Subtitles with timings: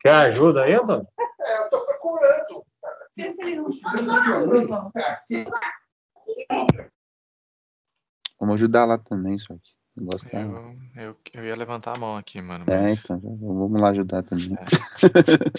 [0.00, 1.06] Quer ajuda aí, Antônio?
[1.40, 2.64] É, eu tô procurando.
[3.16, 3.70] Vê se ele não
[8.40, 10.28] Vamos ajudar lá também, só que.
[10.30, 12.64] tá- Eu, eu, eu ia levantar a mão aqui, mano.
[12.68, 14.56] É, mas então, já vamos lá ajudar também.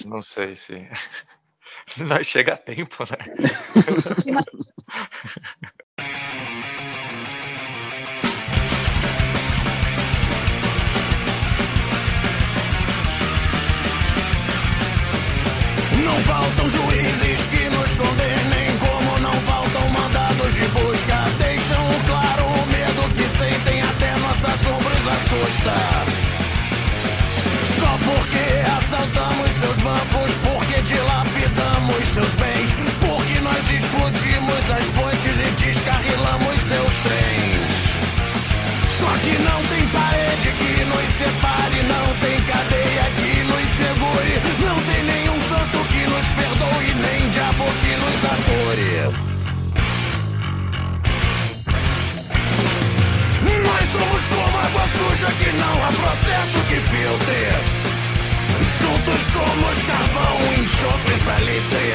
[0.05, 0.87] Não sei se.
[1.87, 3.17] Se nós chega a tempo, né?
[16.15, 21.17] Não faltam juízes que nos condenem, como não faltam mandados de busca.
[21.37, 25.73] Deixam claro o medo que sentem, até nossa sombra os assusta.
[27.67, 35.65] Só porque assaltamos seus bancos, porque dilapidamos seus bens, porque nós explodimos as pontes e
[35.65, 37.99] descarrilamos seus trens.
[38.87, 41.74] Só que não tem parede que nos separe,
[47.55, 48.91] diabo que nos atore.
[53.63, 57.45] Nós somos como água suja que não há processo que filtre.
[58.79, 61.93] Juntos somos carvão, enxofre, salitre.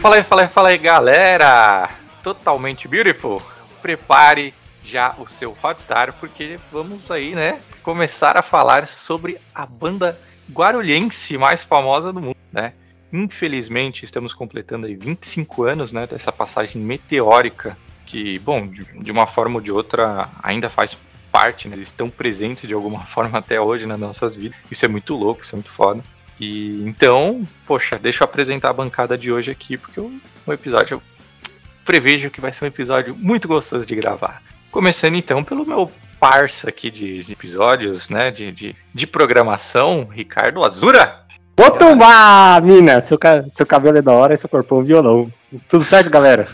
[0.00, 1.88] Fala aí, fala aí, fala aí, galera!
[2.22, 3.42] Totalmente beautiful.
[3.82, 10.18] Prepare já o seu Hotstar, porque vamos aí, né, começar a falar sobre a banda
[10.52, 12.74] guarulhense mais famosa do mundo, né?
[13.16, 19.24] Infelizmente, estamos completando aí 25 anos, né, dessa passagem meteórica que, bom, de, de uma
[19.24, 20.98] forma ou de outra ainda faz
[21.30, 21.76] parte, né?
[21.78, 24.58] Estão presentes de alguma forma até hoje nas nossas vidas.
[24.68, 26.02] Isso é muito louco, isso é muito foda.
[26.40, 30.96] E então, poxa, deixa eu apresentar a bancada de hoje aqui, porque o, o episódio
[30.96, 31.02] eu
[31.84, 34.42] prevejo que vai ser um episódio muito gostoso de gravar.
[34.72, 38.32] Começando então pelo meu parça aqui de, de episódios, né?
[38.32, 41.23] De, de, de programação, Ricardo Azura.
[41.56, 43.00] Vou tombar, mina!
[43.00, 43.18] Seu,
[43.52, 45.32] seu cabelo é da hora e seu corpão é um violão.
[45.68, 46.48] Tudo certo, galera?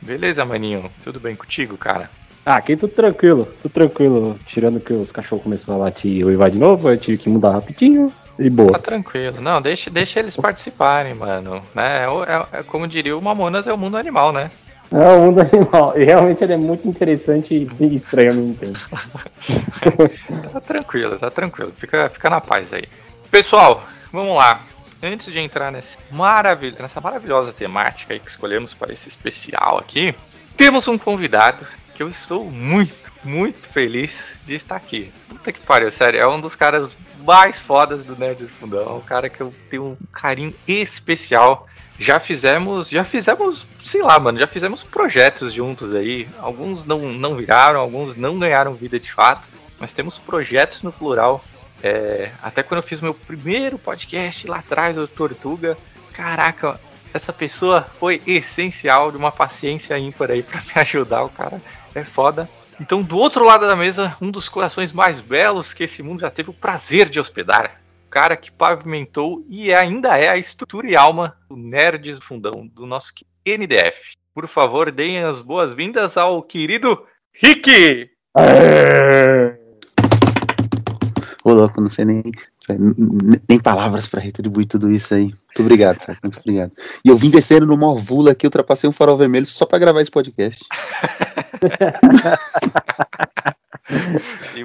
[0.00, 0.90] Beleza, maninho?
[1.04, 2.08] Tudo bem contigo, cara?
[2.44, 4.38] Ah, aqui tudo tranquilo, tudo tranquilo.
[4.46, 7.50] Tirando que os cachorros começaram a latir e uivar de novo, eu tive que mudar
[7.50, 8.78] rapidinho e Tá boa.
[8.78, 9.40] tranquilo.
[9.40, 11.60] Não, deixa, deixa eles participarem, mano.
[11.74, 12.04] Né?
[12.04, 14.50] É, é- é como diria o Mamonas, é o mundo animal, né?
[14.92, 15.94] É o mundo animal.
[15.98, 18.78] E realmente ele é muito interessante e estranho ao mesmo tempo.
[20.52, 21.72] Tá tranquilo, tá tranquilo.
[21.74, 22.84] Fica, fica na paz aí.
[23.30, 23.82] Pessoal,
[24.16, 24.62] vamos lá.
[25.02, 26.74] Antes de entrar nesse maravil...
[26.78, 30.14] nessa maravilhosa temática que escolhemos para esse especial aqui,
[30.56, 35.12] temos um convidado que eu estou muito, muito feliz de estar aqui.
[35.28, 39.02] Puta que pariu, sério, é um dos caras mais fodas do Nerd do Fundão, um
[39.02, 41.68] cara que eu tenho um carinho especial.
[41.98, 46.26] Já fizemos, já fizemos, sei lá, mano, já fizemos projetos juntos aí.
[46.38, 49.46] Alguns não, não viraram, alguns não ganharam vida de fato,
[49.78, 51.42] mas temos projetos no plural.
[51.82, 55.76] É, até quando eu fiz meu primeiro podcast lá atrás, o Tortuga,
[56.12, 56.80] caraca,
[57.12, 61.60] essa pessoa foi essencial de uma paciência ímpar aí pra me ajudar, o cara
[61.94, 62.48] é foda.
[62.80, 66.30] Então, do outro lado da mesa, um dos corações mais belos que esse mundo já
[66.30, 67.80] teve o prazer de hospedar.
[68.06, 72.66] O cara que pavimentou e ainda é a estrutura e alma do Nerds do Fundão,
[72.66, 73.12] do nosso
[73.44, 74.16] NDF.
[74.34, 78.10] Por favor, deem as boas-vindas ao querido Rick!
[81.46, 82.24] Ô, louco, não sei nem,
[83.48, 85.26] nem- palavras pra retribuir tudo isso aí.
[85.26, 86.18] Muito obrigado, cara.
[86.20, 86.72] Muito obrigado.
[87.04, 90.10] E eu vim descendo no Morvula aqui, ultrapassei um farol vermelho só pra gravar esse
[90.10, 90.64] podcast.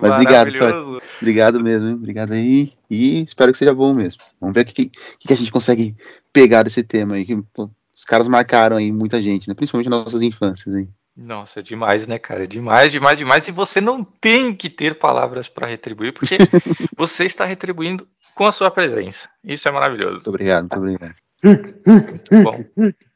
[0.02, 1.02] Mas obrigado, maravilhoso.
[1.22, 1.94] Obrigado mesmo, hein?
[1.94, 2.74] Obrigado aí.
[2.90, 4.24] E espero que seja bom mesmo.
[4.40, 5.96] Vamos ver o que, que, que a gente consegue
[6.34, 7.26] pegar desse tema aí.
[7.26, 9.54] Que, pô, os caras marcaram aí muita gente, né?
[9.54, 10.90] Principalmente nas nossas infâncias aí.
[11.16, 12.44] Nossa, é demais, né, cara?
[12.44, 13.48] É demais, demais, demais.
[13.48, 16.38] E você não tem que ter palavras pra retribuir, porque
[16.96, 19.30] você está retribuindo com a sua presença.
[19.44, 20.14] Isso é maravilhoso.
[20.16, 21.16] Muito obrigado, muito obrigado.
[21.44, 22.64] Muito bom.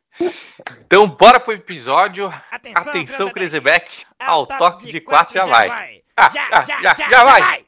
[0.85, 2.31] Então, bora pro episódio.
[2.51, 4.05] Atenção, Krezebeck.
[4.19, 6.01] Ao toque de quatro já vai.
[6.15, 7.65] Ah, já, já, já vai.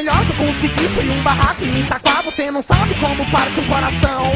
[0.00, 0.88] Melhor que eu consegui.
[0.88, 4.32] Foi um barraco em Itaquá Você não sabe como parte um coração.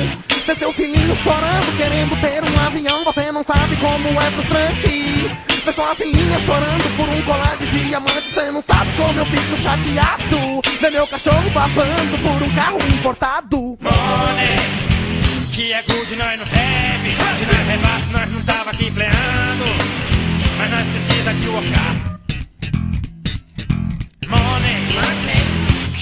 [0.47, 5.31] Ver seu filhinho chorando, querendo ter um avião Você não sabe como é frustrante.
[5.75, 9.57] Só uma filhinha chorando por um colar de diamante Cê não sabe como eu fico
[9.57, 10.61] chateado.
[10.81, 13.57] Vê meu cachorro babando por um carro importado.
[13.81, 14.57] Money,
[15.53, 17.01] que é good, nós não rap
[17.39, 19.65] Se nós rebasse, nós não tava aqui pleando.
[20.59, 22.15] Mas nós precisa de workar
[24.29, 25.24] Money,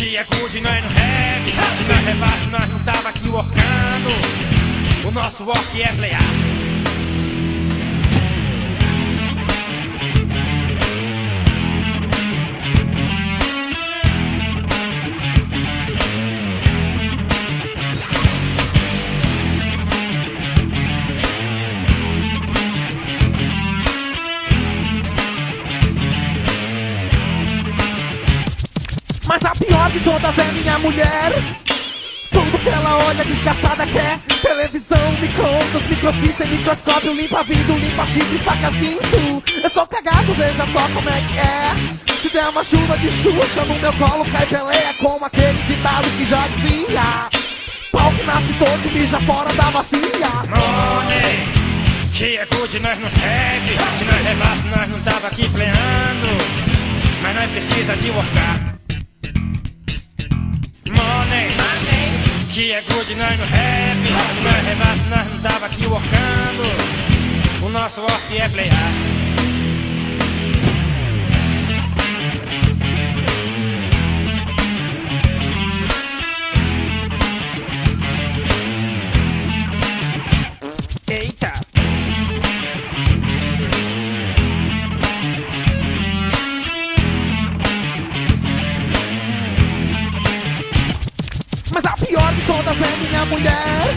[0.02, 5.06] que é good, nós não rap Se nós rebasse, nós não tava aqui workando.
[5.06, 6.71] O nosso work é playar
[29.92, 31.32] de todas é minha mulher.
[32.32, 34.18] Tudo que ela olha desgraçada quer.
[34.40, 37.12] Televisão, micro-ondas, microfície, microscópio.
[37.12, 42.12] Limpa vidro, limpa chifre, facas, guinso Eu sou cagado, veja só como é que é.
[42.14, 46.24] Se der uma chuva de xuxa no meu colo cai peleia Como aquele ditado que
[46.24, 47.28] já dizia.
[47.90, 50.00] Pau que nasce todo mija fora da bacia
[50.48, 51.46] Money,
[52.14, 56.28] que é good, nós não rap Se nós rebasse, nós não tava aqui pleando.
[57.20, 58.81] Mas nós precisa de workar
[60.96, 61.48] Money,
[62.52, 63.98] que é good, nós não rap
[64.34, 67.66] Se nós rebasse, nós não tava aqui workando.
[67.66, 69.21] O nosso work é playar
[91.82, 93.96] Mas a pior de todas é minha mulher.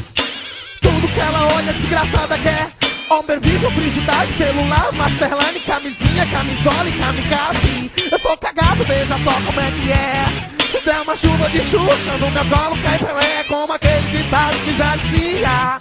[0.82, 2.72] Tudo que ela olha desgraçada quer
[3.08, 7.92] Homem, vídeo, frigidade, celular, masterline, camisinha, camisola e kamikaze.
[8.12, 10.66] Eu sou cagado, veja só como é que é.
[10.66, 14.76] Se der uma chuva de xuxa no meu colo cai Pelé Como aquele ditado que
[14.76, 15.78] já dizia.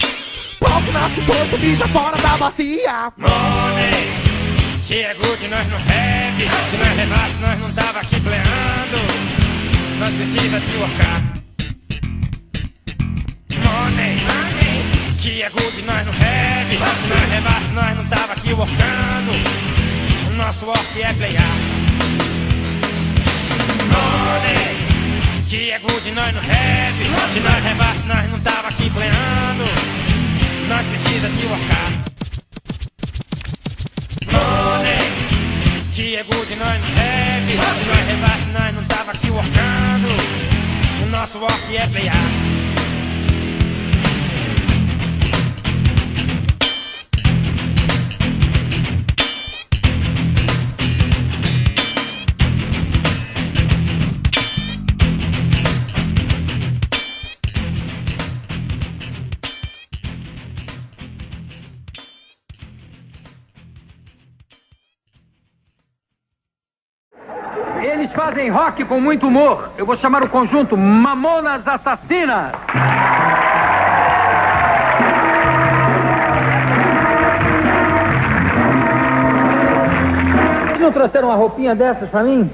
[0.85, 3.13] Que nasce torto, mija fora da bacia.
[3.17, 4.11] Money,
[4.91, 6.37] é good, nós não rap
[6.71, 8.99] Se nós rebasse, nós não tava aqui pleando.
[9.99, 11.34] Nós precisa de workar
[13.75, 14.17] Money,
[15.21, 19.33] que é good, nós não Se nós rebasse, nós não tava aqui workando.
[20.37, 21.57] Nosso work é playar
[23.91, 24.77] Money,
[25.49, 26.95] que é good, nós não rap
[27.33, 29.65] Se nós rebasse, nós não tava aqui pleando
[30.69, 31.91] Nós precisa de workar.
[34.27, 34.99] Money,
[35.95, 41.11] que é good, nós não rap Se nós rebasse, nós não tava aqui workando.
[41.11, 42.44] Nosso work é playar
[68.35, 69.69] fazem rock com muito humor.
[69.79, 72.51] Eu vou chamar o conjunto Mamonas Assassinas.
[80.67, 82.51] Vocês não trouxeram uma roupinha dessas pra mim?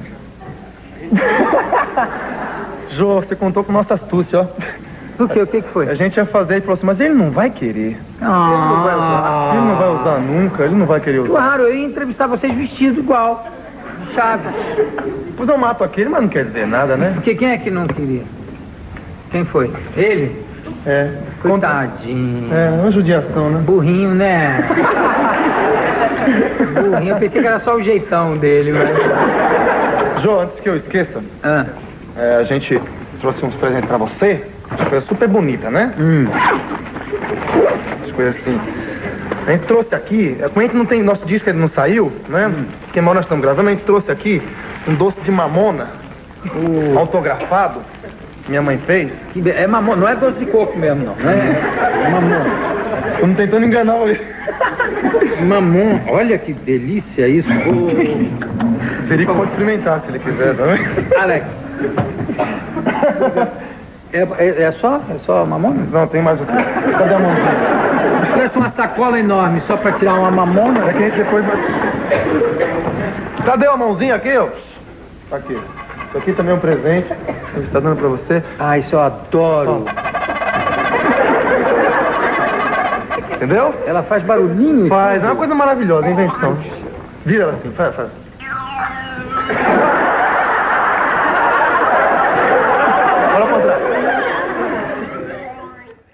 [2.92, 5.22] Jô, você contou com nossa astúcia, ó.
[5.22, 5.40] O que?
[5.40, 5.88] O que, que foi?
[5.88, 7.98] A gente ia fazer e falou assim, mas ele não vai querer.
[8.20, 11.30] Ah, Ele não vai usar nunca, ele não vai querer usar.
[11.30, 13.46] Claro, eu ia entrevistar vocês vestidos igual.
[14.14, 14.52] Chaves.
[15.36, 17.12] Pois eu mato aquele, mas não quer dizer nada, né?
[17.14, 18.22] Porque quem é que não queria?
[19.30, 19.70] Quem foi?
[19.96, 20.44] Ele?
[20.86, 21.10] É.
[21.40, 22.52] Coitadinho.
[22.54, 23.60] É, uma judiação, né?
[23.64, 24.64] Burrinho, né?
[26.74, 30.22] Burrinho, eu pensei que era só o jeitão dele, mas.
[30.22, 31.64] Jô, antes que eu esqueça, Ah,
[32.16, 32.80] é, a gente
[33.20, 34.44] trouxe uns presentes pra você.
[34.70, 35.92] As coisas super bonitas, né?
[35.98, 36.26] hum.
[38.04, 38.60] As coisas assim.
[39.46, 42.12] A gente trouxe aqui, é, como a gente não tem, nosso disco ele não saiu,
[42.28, 42.50] né?
[42.84, 44.40] Porque mal nós estamos gravando, a gente trouxe aqui
[44.86, 45.88] um doce de mamona,
[46.96, 47.80] autografado,
[48.44, 49.10] que minha mãe fez.
[49.32, 51.14] Que be- É mamão, não é doce de coco mesmo, não.
[51.16, 53.16] não é.
[53.20, 54.20] Tô não tentando enganar ele.
[55.46, 57.48] Mamão, olha que delícia isso.
[59.08, 61.14] Seria que pode experimentar se ele quiser, tá vendo?
[61.16, 61.46] Alex.
[64.12, 64.96] É, é- é só?
[64.96, 65.86] É só mamona?
[65.90, 66.44] Não, tem mais um.
[66.44, 67.80] Cadê a mãozinha?
[68.32, 70.80] Parece uma sacola enorme só pra tirar uma mamona.
[70.88, 71.56] É que a gente depois vai.
[73.44, 74.48] Cadê a mãozinha aqui, ó?
[75.30, 75.52] Tá aqui.
[76.08, 77.12] Isso aqui também é um presente.
[77.54, 78.42] A gente tá dando pra você.
[78.58, 79.84] Ah, isso eu adoro.
[83.34, 83.74] Entendeu?
[83.86, 84.88] Ela faz barulhinho.
[84.88, 86.56] Faz, é uma coisa maravilhosa, invenção.
[87.24, 88.08] Vira ela assim, faz, faz.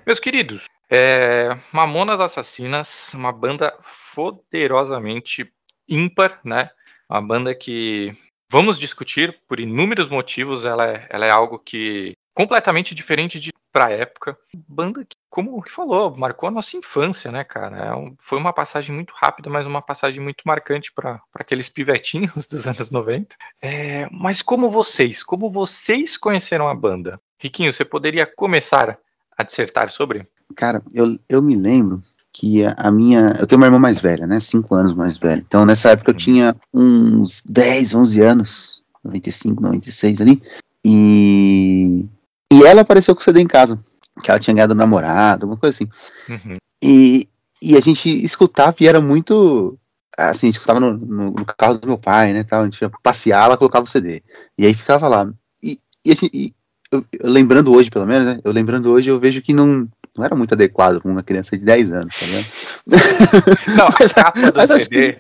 [0.07, 3.77] Meus queridos, é, Mamonas Assassinas, uma banda
[4.15, 5.53] poderosamente
[5.89, 6.71] ímpar, né?
[7.11, 8.13] Uma banda que
[8.51, 10.65] vamos discutir por inúmeros motivos.
[10.65, 14.39] Ela é, ela é algo que completamente diferente de pra época.
[14.55, 17.77] Banda que, como que falou, marcou a nossa infância, né, cara?
[17.77, 22.47] É um- foi uma passagem muito rápida, mas uma passagem muito marcante para aqueles pivetinhos
[22.49, 23.37] dos anos 90.
[23.61, 27.21] É, mas como vocês, como vocês conheceram a banda?
[27.39, 28.99] Riquinho, você poderia começar
[29.37, 30.27] a dissertar sobre?
[30.55, 32.01] Cara, eu, eu me lembro
[32.33, 33.35] que a, a minha.
[33.39, 34.41] Eu tenho uma irmã mais velha, né?
[34.41, 35.43] Cinco anos mais velha.
[35.47, 38.83] Então, nessa época, eu tinha uns 10, 11 anos.
[39.05, 40.43] 95, 96 ali.
[40.85, 42.05] E.
[42.53, 43.79] E ela apareceu com o CD em casa.
[44.23, 45.89] Que ela tinha ganhado um namorado, alguma coisa assim.
[46.33, 46.55] Uhum.
[46.83, 47.29] E,
[47.61, 49.79] e a gente escutava e era muito.
[50.17, 52.43] Assim, escutava no, no- no carro do meu pai, né?
[52.43, 54.23] Tal, a gente ia passear, ela colocava o CD.
[54.59, 55.31] E aí ficava lá.
[55.63, 56.55] E, e, a gente- e
[56.93, 58.41] eu- eu lembrando hoje, pelo menos, né?
[58.45, 61.65] Eu lembrando hoje, eu vejo que não, não era muito adequado para uma criança de
[61.65, 62.47] 10 anos, tá vendo?
[63.77, 65.19] Não, a Mas- capa do CD.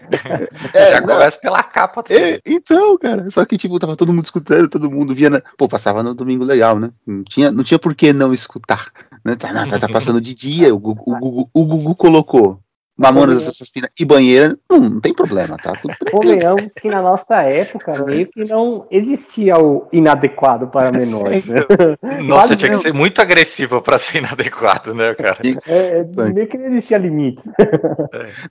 [0.72, 1.08] É, já não.
[1.08, 2.20] começa pela capa do CD.
[2.36, 5.42] É, então, cara, só que tipo, tava todo mundo escutando, todo mundo via, na...
[5.58, 6.90] pô, passava no domingo legal, né?
[7.06, 8.90] Não tinha, não tinha por que não escutar,
[9.24, 9.34] né?
[9.36, 12.60] Tá, tá, tá passando de dia, o Gugu, o Gugu, o Gugu colocou
[12.98, 15.72] Mamonas Assassina e banheira, não, não tem problema, tá?
[16.10, 21.56] Convenhamos que na nossa época meio que não existia o inadequado para menores, né?
[22.22, 25.38] Nossa, Quase tinha que ser muito agressivo pra ser inadequado, né, cara?
[25.68, 27.46] É, é, meio que não existia limites.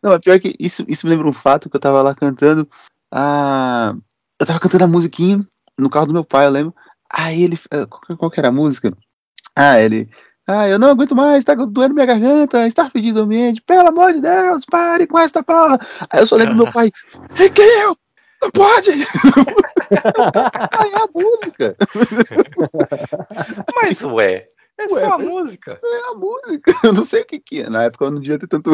[0.03, 2.67] Não, é pior que isso, isso me lembra um fato que eu tava lá cantando.
[3.11, 3.95] Ah,
[4.39, 5.43] eu tava cantando a musiquinha
[5.77, 6.75] no carro do meu pai, eu lembro.
[7.11, 7.57] Aí ele.
[7.89, 8.93] Qual, qual que era a música?
[9.55, 10.09] Ah, ele.
[10.47, 14.13] Ah, eu não aguento mais, tá doendo minha garganta, está fedido o ambiente, pelo amor
[14.13, 15.79] de Deus, pare com esta porra.
[16.11, 16.91] Aí eu só lembro do meu pai,
[17.33, 17.97] Riquinho,
[18.41, 18.91] não pode!
[19.91, 21.75] Aí é a música,
[23.75, 24.47] Mas, ué,
[24.77, 25.79] é Ué, só a música.
[25.83, 26.73] é a música.
[26.83, 27.69] Eu não sei o que que é.
[27.69, 28.71] Na época eu não devia ter tanto.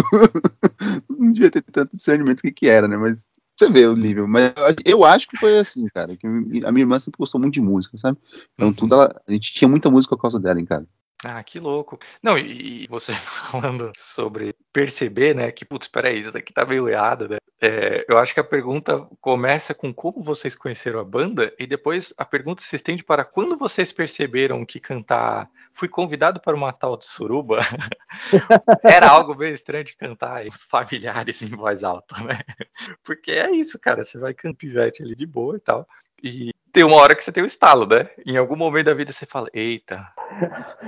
[1.10, 2.98] não devia ter tanto discernimento do que que era, né?
[2.98, 4.28] Mas você vê o nível.
[4.28, 6.18] Mas eu acho- eu acho que foi assim, cara.
[6.18, 8.18] Que a minha irmã sempre gostou muito de música, sabe?
[8.56, 8.74] Então Uhum.
[8.74, 9.22] tudo ela.
[9.28, 10.88] A gente tinha muita música por causa dela em casa.
[11.24, 12.00] Ah, que louco.
[12.22, 13.14] Não, e, e você
[13.52, 17.38] falando sobre perceber, né, que, putz, peraí, isso aqui tá meio errado, né?
[17.64, 22.12] É, eu acho que a pergunta começa com como vocês conheceram a banda e depois
[22.18, 26.98] a pergunta se estende para quando vocês perceberam que cantar fui convidado para uma tal
[26.98, 27.60] de suruba
[28.84, 32.40] era algo meio estranho de cantar os familiares em voz alta, né?
[33.04, 35.88] Porque é isso, cara, você vai cantar pivete ali de boa e tal.
[36.24, 38.08] E tem uma hora que você tem o estalo, né?
[38.26, 40.08] Em algum momento da vida você fala, eita,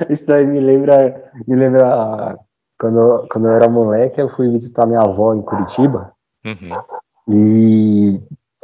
[0.09, 2.37] Isso daí me lembra, me lembra
[2.79, 6.11] quando, eu- quando eu era moleque, eu fui visitar minha avó em Curitiba
[6.45, 6.69] uhum.
[7.29, 8.21] e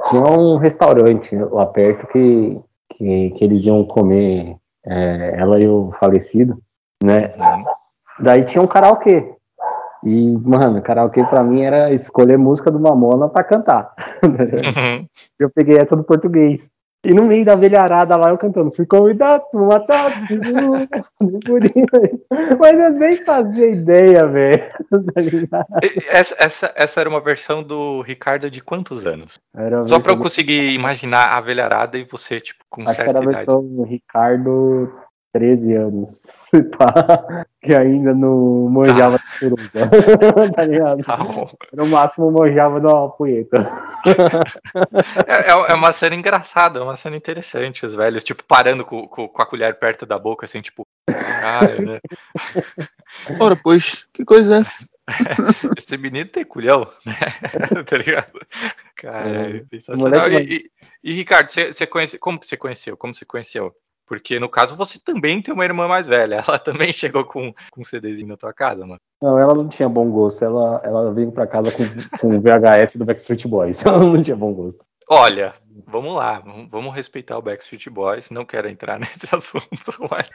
[0.10, 2.60] tinha um restaurante lá perto que,
[2.90, 6.58] que, que eles iam comer, é, ela e o falecido,
[7.04, 7.34] né?
[7.38, 7.66] uhum.
[8.22, 9.34] Daí tinha um karaokê.
[10.04, 13.94] E, mano, karaokê pra mim era escolher música do Mamona pra cantar.
[14.24, 15.06] Uhum.
[15.38, 16.70] Eu peguei essa do português.
[17.06, 20.12] E no meio da velharada lá eu cantando, fui convidado pra matar
[22.60, 24.62] Mas eu nem fazia ideia, velho.
[25.50, 25.65] Tá
[26.10, 29.39] Essa, essa, essa era uma versão do Ricardo de quantos anos?
[29.86, 33.20] Só pra eu conseguir imaginar a velharada e você, tipo, com Acho que certa era
[33.20, 33.38] a idade.
[33.38, 34.91] versão do Ricardo,
[35.34, 36.10] 13 anos.
[36.50, 39.62] se pá, que ainda não manjava de suruba.
[40.56, 41.04] tá ligado?
[41.04, 41.18] Tá.
[41.74, 43.72] No máximo manjava da punheta.
[45.28, 47.86] É, é- é uma cena engraçada, é uma cena interessante.
[47.86, 51.86] Os velhos, tipo, parando com, com- com a colher perto da boca, assim, tipo, caralho,
[51.86, 52.00] né?
[53.40, 54.86] Ora, pois, que coisa é essa?
[55.78, 57.14] Esse menino tem culhão, né?
[57.84, 58.40] tá ligado?
[58.96, 60.28] Caralho, sensacional.
[60.28, 60.30] É.
[60.32, 62.96] moleque E, e- e, Ricardo, você, você conhece, como que você conheceu?
[62.98, 63.74] Como você conheceu?
[64.10, 66.42] Porque no caso você também tem uma irmã mais velha.
[66.46, 69.00] Ela também chegou com, com um CDzinho na tua casa, mano.
[69.22, 70.44] Não, ela não tinha bom gosto.
[70.44, 71.84] Ela, ela veio pra casa com,
[72.18, 73.84] com o VHS do Backstreet Boys.
[73.86, 74.84] Ela não tinha bom gosto.
[75.12, 75.56] Olha,
[75.88, 78.30] vamos lá, vamos, respeitar o Backstreet Boys.
[78.30, 80.30] Não quero entrar nesse assunto, mas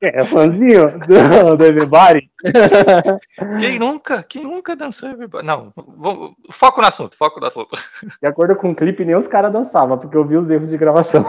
[0.00, 2.30] É, fãzinho do, do Everybody?
[3.60, 5.46] quem nunca, quem nunca dançou Everybody?
[5.46, 7.76] Não, vamos- foco no assunto, foco no assunto.
[8.22, 10.78] De acordo com o clipe, nem os caras dançavam, porque eu vi os erros de
[10.78, 11.22] gravação.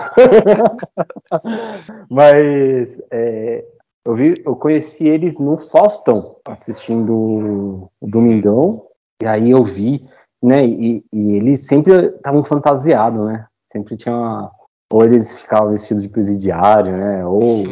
[2.09, 3.65] Mas é,
[4.05, 8.83] eu, vi, eu conheci eles no Faustão, assistindo o Domingão,
[9.21, 10.05] e aí eu vi,
[10.45, 10.65] né?
[10.65, 13.45] E, e eles sempre estavam fantasiados, né?
[13.67, 14.51] Sempre tinha uma,
[14.91, 17.25] Ou eles ficavam vestidos de presidiário, né?
[17.25, 17.65] Ou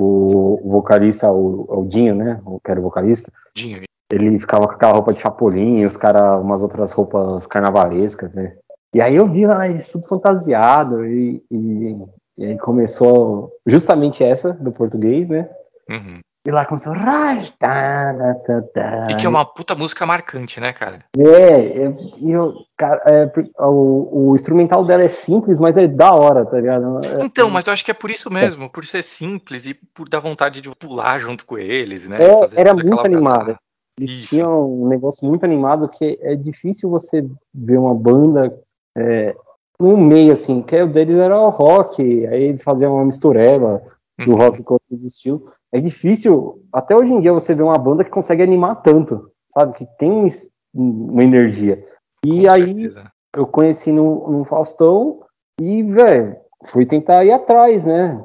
[0.00, 2.40] o, o vocalista, o, o Dinho, né?
[2.44, 5.96] O que era o vocalista, Dinho, ele ficava com aquela roupa de chapolim, e os
[5.96, 8.56] caras, umas outras roupas carnavalescas, né?
[8.94, 11.96] E aí eu vi lá isso tudo fantasiado, e, e,
[12.36, 15.48] e aí começou justamente essa do português, né?
[15.88, 16.20] Uhum.
[16.44, 16.92] E lá começou.
[16.92, 19.08] "Rai, tá, tá, tá, tá".
[19.10, 21.04] E que é uma puta música marcante, né, cara?
[21.16, 26.12] É, eu, e eu, cara, é, o, o instrumental dela é simples, mas é da
[26.12, 27.00] hora, tá ligado?
[27.06, 30.08] É, Então, mas eu acho que é por isso mesmo, por ser simples e por
[30.08, 32.16] dar vontade de pular junto com eles, né?
[32.16, 33.56] É, era muito animada.
[33.96, 34.28] Eles Isso.
[34.30, 38.52] tinham um negócio muito animado que é difícil você ver uma banda
[38.96, 39.36] é,
[39.78, 43.82] no meio, assim, que o deles era o rock, aí eles faziam uma mistureba
[44.24, 44.38] do Uhum.
[44.38, 45.42] rock com outros estilos.
[45.72, 49.74] É difícil, até hoje em dia, você ver uma banda que consegue animar tanto, sabe?
[49.76, 50.28] Que tem um
[50.74, 51.84] uma energia.
[52.24, 53.12] E Com aí certeza.
[53.36, 55.20] eu conheci no, no Faustão
[55.60, 56.36] e, velho,
[56.66, 58.24] fui tentar ir atrás, né?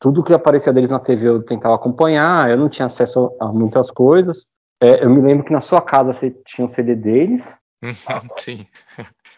[0.00, 3.90] Tudo que aparecia deles na TV eu tentava acompanhar, eu não tinha acesso a muitas
[3.90, 4.46] coisas.
[4.82, 7.56] É, eu me lembro que na sua casa você tinha um CD deles.
[8.40, 8.66] Sim,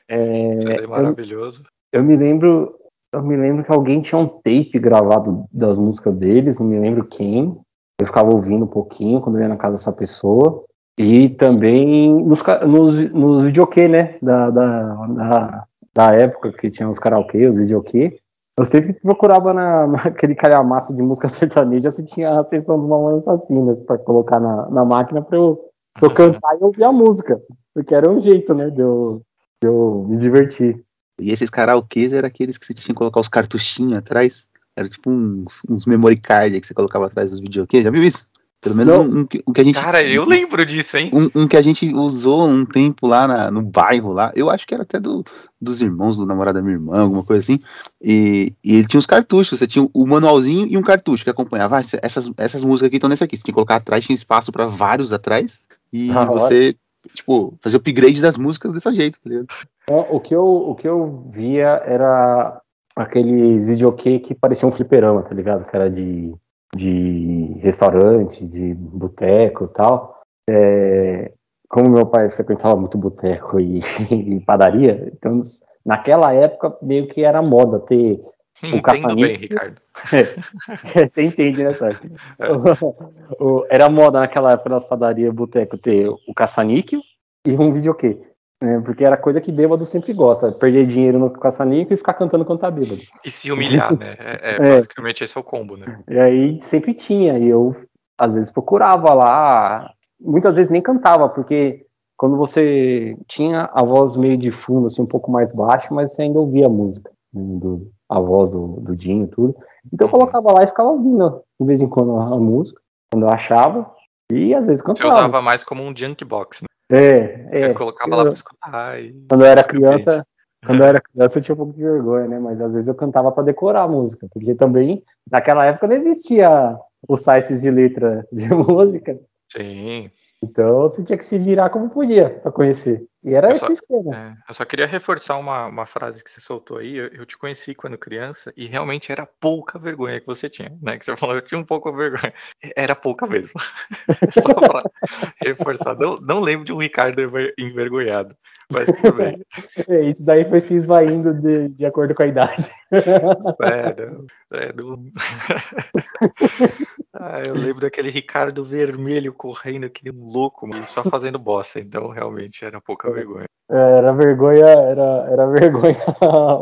[0.09, 1.65] É, isso é eu, maravilhoso.
[1.93, 2.79] eu me lembro,
[3.13, 7.07] eu me lembro que alguém tinha um tape gravado das músicas deles, não me lembro
[7.07, 7.59] quem.
[8.01, 10.65] Eu ficava ouvindo um pouquinho quando eu ia na casa dessa pessoa.
[10.99, 14.19] E também nos, nos, nos videokê, né?
[14.21, 18.19] Da, da, da, da época que tinha os karaokê, os videokê.
[18.59, 23.27] Eu sempre procurava na, naquele calhamaço de música sertaneja se tinha a sessão dos Mamonas
[23.27, 25.59] Assassinas pra colocar na, na máquina pra eu,
[26.03, 27.41] eu cantar e ouvir a música.
[27.73, 28.69] Porque era um jeito, né?
[28.69, 29.23] De eu,
[29.63, 30.85] de eu me divertir.
[31.21, 34.47] E esses karaokês eram aqueles que você tinha que colocar os cartuchinhos atrás.
[34.77, 37.83] Era tipo uns, uns memory card que você colocava atrás dos videokês.
[37.85, 38.29] Já viu isso?
[38.61, 39.77] Pelo menos um, um que, um que a gente.
[39.81, 41.11] Cara, eu lembro disso, hein?
[41.13, 44.33] Um, um que a gente usou um tempo lá na- no bairro lá.
[44.35, 45.23] Eu acho que era até do,
[45.61, 47.61] dos irmãos do namorado da minha irmã, alguma coisa assim.
[48.03, 49.57] E, e ele tinha os cartuchos.
[49.59, 51.79] Você tinha o manualzinho e um cartucho que acompanhava.
[51.79, 53.37] Ah, essas, essas músicas aqui estão nesse aqui.
[53.37, 55.61] Você tinha que colocar atrás, tinha espaço pra vários atrás.
[55.93, 56.29] E hora.
[56.29, 56.75] você,
[57.15, 59.47] tipo, fazer upgrade das músicas desse jeito, tá ligado?
[59.85, 62.61] Então, o, que eu, o que eu via era
[62.95, 65.65] aqueles videokê que pareciam um fliperama, tá ligado?
[65.65, 66.35] Que era de,
[66.75, 70.21] de restaurante, de boteco e tal.
[70.49, 71.33] É,
[71.69, 75.41] como meu pai frequentava muito boteco e, e padaria, então
[75.85, 78.21] naquela época meio que era moda ter.
[78.63, 79.25] Entendo caça-níquel.
[79.27, 79.81] bem, Ricardo.
[81.13, 82.11] Você entende, né, Sérgio?
[83.39, 87.01] O- o- Era moda naquela época nas padarias boteco ter o caça-níquel
[87.47, 88.19] e um videokê.
[88.61, 88.81] né?
[88.85, 92.61] porque era coisa que bêbado sempre gosta, perder dinheiro no caça-níquel e ficar cantando quando
[92.61, 93.01] tá bêbado.
[93.25, 94.17] E se humilhar, né?
[94.19, 94.77] É, é, É.
[94.77, 96.01] basicamente esse é o combo, né?
[96.09, 97.77] E aí sempre tinha, e eu
[98.19, 101.85] às vezes procurava lá, muitas vezes nem cantava, porque
[102.17, 106.23] quando você tinha a voz meio de fundo, assim, um pouco mais baixa, mas você
[106.23, 107.13] ainda ouvia a música,
[107.59, 109.57] do, a voz do, do Dinho e tudo.
[109.93, 112.81] Então eu colocava lá e ficava ouvindo de vez em quando a música,
[113.13, 113.91] quando eu achava,
[114.33, 115.15] e às vezes Você cantava.
[115.15, 116.69] usava mais como um junk box, né?
[116.91, 117.71] É, é.
[117.71, 119.03] Eu colocava lá pra escutar.
[119.03, 119.13] E...
[119.29, 120.27] Quando eu era criança,
[120.65, 122.39] quando eu era criança eu tinha um pouco de vergonha, né?
[122.39, 126.79] Mas às vezes eu cantava pra decorar a música, porque também naquela época não existia
[127.09, 129.19] os sites de letra de música.
[129.51, 130.11] Sim.
[130.43, 133.05] Então você tinha que se virar como podia pra conhecer.
[133.25, 134.17] E era Eu esse só- esquema.
[134.17, 136.95] É, eu só queria reforçar uma, uma frase que você soltou aí.
[136.97, 140.97] Eu, eu te conheci quando criança e realmente era pouca vergonha que você tinha, né?
[140.97, 142.33] Que você falou, eu tinha um pouco vergonha.
[142.77, 143.59] Era pouca mesmo.
[144.33, 144.83] só pra
[145.45, 145.97] reforçar.
[145.97, 148.37] Não, não lembro de um Ricardo enver- envergonhado,
[148.71, 149.45] mas tudo bem.
[149.89, 152.71] É, Isso daí foi se esvaindo de, de acordo com a idade.
[153.61, 155.13] É, não, é, não-
[157.13, 161.81] Ah, eu lembro daquele Ricardo vermelho correndo que nem um louco, mas só fazendo bosta.
[161.81, 163.47] Então realmente era pouca vergonha.
[163.71, 165.99] Era vergonha, era, era vergonha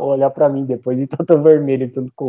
[0.01, 2.29] olhar pra mim depois de tanto vermelho e tanto cor.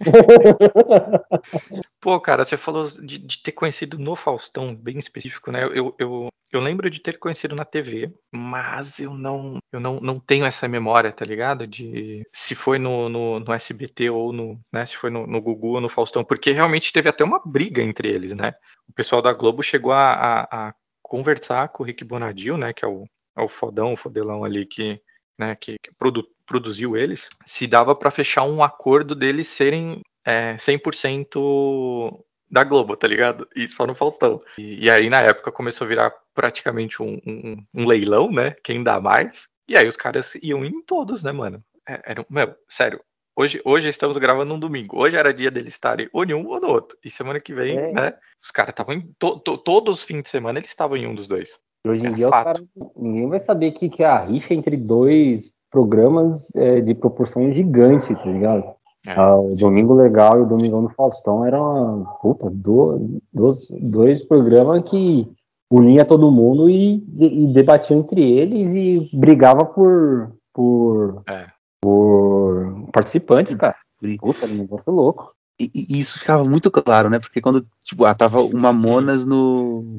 [2.00, 5.64] Pô, cara, você falou de, de ter conhecido no Faustão, bem específico, né?
[5.64, 10.18] Eu, eu, eu lembro de ter conhecido na TV, mas eu não eu não, não
[10.18, 11.66] tenho essa memória, tá ligado?
[11.66, 15.74] De se foi no, no, no SBT ou no, né, se foi no, no Gugu
[15.74, 18.54] ou no Faustão, porque realmente teve até uma briga entre eles, né?
[18.88, 22.72] O pessoal da Globo chegou a, a, a conversar com o Rick Bonadil, né?
[22.72, 23.04] Que é o,
[23.36, 25.00] é o fodão, o fodelão ali que,
[25.38, 30.56] né, que, que produ- produziu eles, se dava pra fechar um acordo deles serem é,
[30.56, 33.48] 100% da Globo, tá ligado?
[33.54, 34.40] E só no Faustão.
[34.58, 38.54] E, e aí, na época, começou a virar praticamente um, um- um leilão, né?
[38.62, 39.48] Quem dá mais.
[39.68, 41.62] E aí os caras iam em todos, né, mano?
[41.88, 43.00] É, era, meu, sério.
[43.38, 44.96] Hoje, hoje estamos gravando um domingo.
[44.98, 46.96] Hoje era dia deles estarem ou em um ou no outro.
[47.04, 47.92] E semana que vem, É.
[47.92, 48.14] né?
[48.42, 49.12] Os caras estavam em.
[49.18, 51.58] to- to- todos os fins de semana eles estavam em um dos dois.
[51.88, 52.62] Hoje em É dia caras,
[52.96, 58.14] ninguém vai saber que, que é a rixa entre dois programas é, de proporção gigante,
[58.14, 58.64] tá ligado?
[59.06, 59.12] É.
[59.12, 64.82] Ah, o Domingo Legal e o Domingão do Faustão eram, puta, do- dos, dois programas
[64.84, 65.28] que
[65.70, 71.46] unia todo mundo e, e, e debatia entre eles e brigava por por, É.
[71.80, 73.76] por participantes, cara.
[74.18, 75.32] Puta, negócio louco.
[75.60, 77.18] E, e isso ficava muito claro, né?
[77.18, 79.98] Porque quando, tipo, ah, tava o Mamonas no,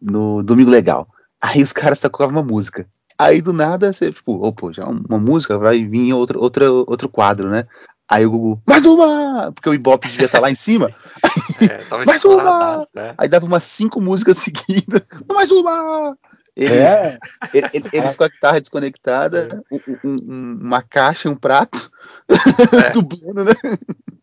[0.00, 1.08] no Domingo Legal.
[1.44, 2.88] Aí os caras tocavam uma música.
[3.18, 7.06] Aí do nada, você, tipo, ô, pô, já uma música, vai vir outro, outra, outro
[7.06, 7.66] quadro, né?
[8.08, 9.52] Aí o Gugu, mais uma!
[9.52, 10.90] Porque o Ibope devia estar lá em cima.
[11.60, 12.86] É, tava Mais uma!
[12.94, 13.14] né?
[13.18, 15.02] Aí dava umas cinco músicas seguidas.
[15.28, 16.16] Mais uma!
[16.56, 17.18] Ele- É,
[17.52, 21.90] ele- ele- eles com a guitarra desconectada, um- um- um- uma caixa e um prato,
[22.28, 22.28] É.
[22.92, 23.52] dublando, né?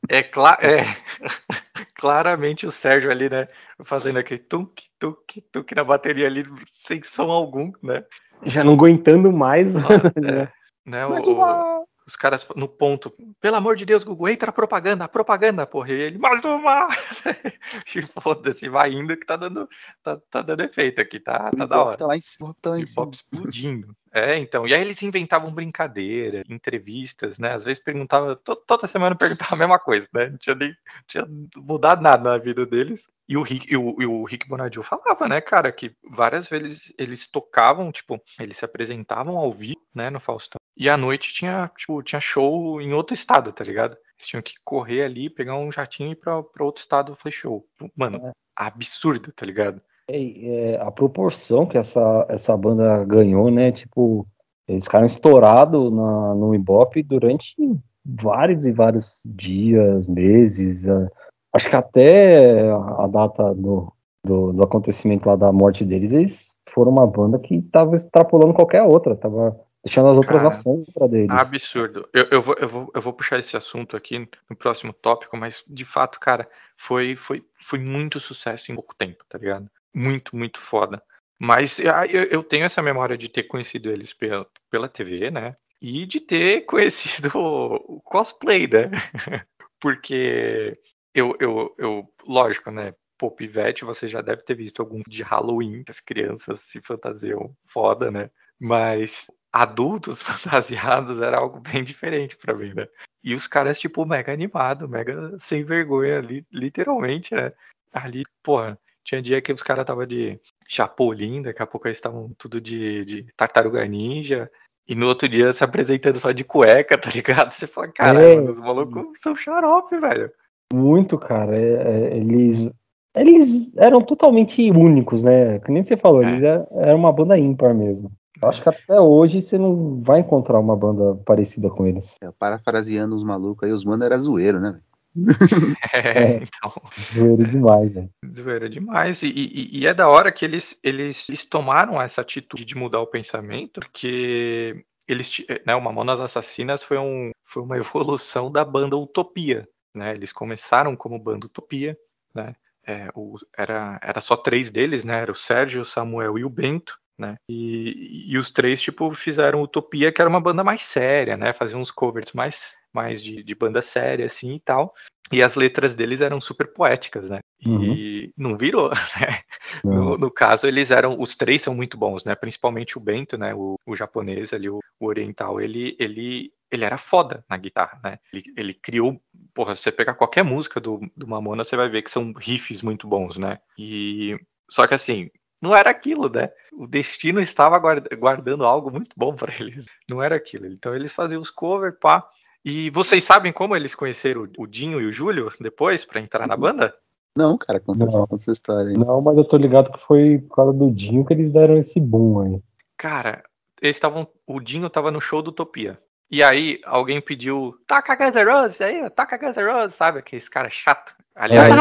[0.08, 0.86] É, cla é
[1.96, 3.48] claramente o Sérgio ali, né?
[3.84, 8.04] Fazendo aquele tuk, tuk, tuk na bateria ali, sem som algum, né?
[8.46, 9.74] já não aguentando mais.
[10.18, 10.48] É,
[10.86, 11.08] né?
[11.08, 11.86] Mais o-!
[12.12, 15.92] Os caras no ponto, pelo amor de Deus, Google, entra a propaganda, a propaganda, porra.
[15.92, 16.88] E ele, mais uma!
[17.96, 19.68] e foda-se, vai indo que tá dando,
[20.04, 21.98] tá, tá dando efeito aqui, tá, tá da hora.
[21.98, 23.10] tá lá em cima, tá lá em cima.
[23.12, 23.96] explodindo.
[24.14, 24.68] É, então.
[24.68, 27.54] E aí eles inventavam brincadeira, entrevistas, né?
[27.54, 30.30] Às vezes perguntava, to- toda semana perguntava a mesma coisa, né?
[30.30, 30.76] Não tinha nem
[31.08, 33.08] tinha mudado nada na vida deles.
[33.28, 36.94] E o Rick, e o, e o Rick Bonadio falava, né, cara, que várias vezes
[36.98, 40.61] eles tocavam, tipo, eles se apresentavam ao vivo, né, no Faustão.
[40.82, 43.96] E à noite tinha, tipo, tinha show em outro estado, tá ligado?
[44.18, 47.36] Eles tinham que correr ali, pegar um jatinho e ir pra, pra outro estado fazer
[47.36, 47.64] show.
[47.96, 49.80] Mano, absurdo, tá ligado?
[50.10, 53.72] É, é, a proporção que essa, essa banda ganhou, né?
[53.72, 54.26] Tipo,
[54.68, 57.56] eles ficaram estourados no Ibope durante
[58.04, 60.88] vários e vários dias, meses.
[60.88, 61.08] é.
[61.54, 63.94] acho que até a data do,
[64.26, 68.82] do, do acontecimento lá da morte deles, eles foram uma banda que tava extrapolando qualquer
[68.82, 71.30] outra, tava deixando as outras Cara, ações para deles.
[71.30, 72.08] Absurdo.
[72.14, 75.64] Eu, eu, vou, eu, vou, eu vou puxar esse assunto aqui no próximo tópico, mas
[75.68, 79.70] de fato, cara, foi, foi, foi muito sucesso em pouco tempo, tá ligado?
[79.94, 81.02] Muito, muito foda.
[81.40, 85.56] Mas ah, eu, eu tenho essa memória de ter conhecido eles pela, pela TV, né?
[85.82, 88.92] E de ter conhecido o cosplay, né?
[89.80, 90.78] Porque
[91.14, 92.94] eu, eu, eu, lógico, né?
[93.18, 97.56] Pô, Pivete, você já deve ter visto algum de Halloween, que as crianças se fantasiam
[97.68, 98.30] foda, né?
[98.60, 102.88] Mas adultos fantasiados era algo bem diferente pra mim, né?
[103.24, 107.52] E os caras, tipo, mega animado, mega sem vergonha ali, literalmente, né?
[107.94, 112.32] Ali, porra, tinha dia que os caras tava de Chapolin, daqui a pouco eles estavam
[112.38, 114.50] tudo de, de tartaruga ninja.
[114.88, 117.52] E no outro dia se apresentando só de cueca, tá ligado?
[117.52, 118.42] Você fala, caralho, É.
[118.42, 120.32] os malucos são xarope, velho.
[120.74, 121.56] Muito, cara.
[121.60, 122.72] é- é, eles,
[123.16, 125.60] eles eram totalmente únicos, né?
[125.60, 126.28] Que nem você falou, É.
[126.30, 128.12] eles eram, eram uma banda ímpar mesmo.
[128.42, 132.16] Eu acho que até hoje você não vai encontrar uma banda parecida com eles.
[132.22, 134.80] É, Parafraseando os malucos aí, os mano era zoeiro, né?
[135.94, 136.36] É, É.
[136.44, 136.72] então.
[137.00, 138.10] Zoeiro demais, né?
[138.34, 139.22] Zoeira demais.
[139.24, 143.02] E, e- e é da hora que eles, eles, eles tomaram essa atitude de mudar
[143.02, 148.64] o pensamento, porque eles, ti- né, o Mamonas Assassinas foi, um, foi uma evolução da
[148.64, 149.68] banda Utopia.
[149.94, 150.14] Né?
[150.14, 151.98] Eles começaram como banda Utopia,
[152.34, 152.56] né?
[152.88, 155.20] É, o- era, era só três deles, né?
[155.22, 156.98] Era o Sérgio, o Samuel e o Bento.
[157.18, 157.36] Né?
[157.50, 161.54] E, e os três, tipo, fizeram Utopia, que era uma banda mais séria, né?
[161.54, 164.94] Faziam uns covers mais, mais de, de banda séria, assim, e tal.
[165.32, 167.40] E as letras deles eram super poéticas, né?
[167.66, 169.42] E não virou, né?
[169.84, 171.18] No, no caso, eles eram.
[171.18, 172.36] Os três são muito bons, né?
[172.36, 173.54] Principalmente o Bento, né?
[173.56, 178.18] O, o japonês ali, o, o oriental, ele, ele, ele era foda na guitarra, né?
[178.34, 179.22] Ele, ele criou.
[179.54, 182.82] Porra, se você pegar qualquer música do, do Mamona, você vai ver que são riffs
[182.82, 183.60] muito bons, né?
[183.78, 184.38] E.
[184.70, 185.30] Só que assim,
[185.62, 186.50] não era aquilo, né?
[186.74, 189.86] O destino estava guarda- guardando algo muito bom para eles.
[190.10, 190.66] Não era aquilo.
[190.66, 192.26] Então eles faziam os covers, pá.
[192.64, 196.56] E vocês sabem como eles conheceram o- Dinho e o Júlio depois para entrar na
[196.58, 196.94] banda?
[197.36, 198.12] Não, cara, conta, Não.
[198.12, 198.94] conta essa história aí.
[198.94, 202.00] Não, mas eu tô ligado que foi por causa do Dinho que eles deram esse
[202.00, 202.62] boom aí.
[202.98, 203.44] Cara,
[203.82, 204.28] eles estavam.
[204.46, 205.98] O Dinho tava no show do Utopia.
[206.30, 210.20] E aí alguém pediu, taca Guns N' Roses aí, ó, taca Guns N' Roses, sabe?
[210.20, 211.14] Aquele cara chato.
[211.36, 211.74] Aliás,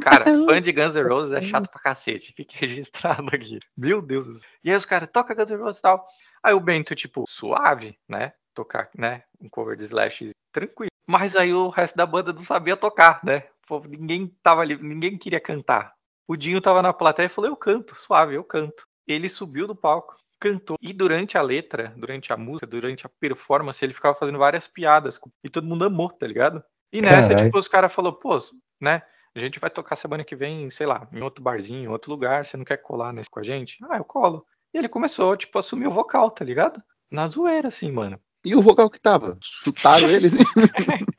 [0.00, 2.32] cara, fã de Guns N' Roses é chato pra cacete.
[2.32, 3.58] Fique registrado aqui.
[3.76, 4.50] Meu Deus do céu.
[4.64, 6.06] E aí os caras, toca Guns N' Roses e tal.
[6.42, 8.32] Aí o Bento, tipo, suave, né?
[8.54, 9.22] Tocar, né?
[9.40, 10.90] Um cover de Slash tranquilo.
[11.06, 13.44] Mas aí o resto da banda não sabia tocar, né?
[13.66, 15.92] Pô, ninguém tava ali, ninguém queria cantar.
[16.26, 18.86] O Dinho tava na plateia e falou: Eu canto, suave, eu canto.
[19.06, 20.76] Ele subiu do palco, cantou.
[20.80, 25.20] E durante a letra, durante a música, durante a performance, ele ficava fazendo várias piadas.
[25.44, 26.62] E todo mundo amou, tá ligado?
[26.92, 27.46] E nessa, Caralho.
[27.46, 28.38] tipo, os caras falaram: Pô,
[28.80, 29.02] né?
[29.36, 32.46] A gente vai tocar semana que vem, sei lá, em outro barzinho, em outro lugar.
[32.46, 33.76] Você não quer colar nesse com a gente?
[33.90, 34.46] Ah, eu colo.
[34.72, 36.82] E ele começou, tipo, a assumir o vocal, tá ligado?
[37.10, 38.18] Na zoeira, assim, mano.
[38.42, 39.36] E o vocal que tava?
[39.42, 40.34] Chutaram eles?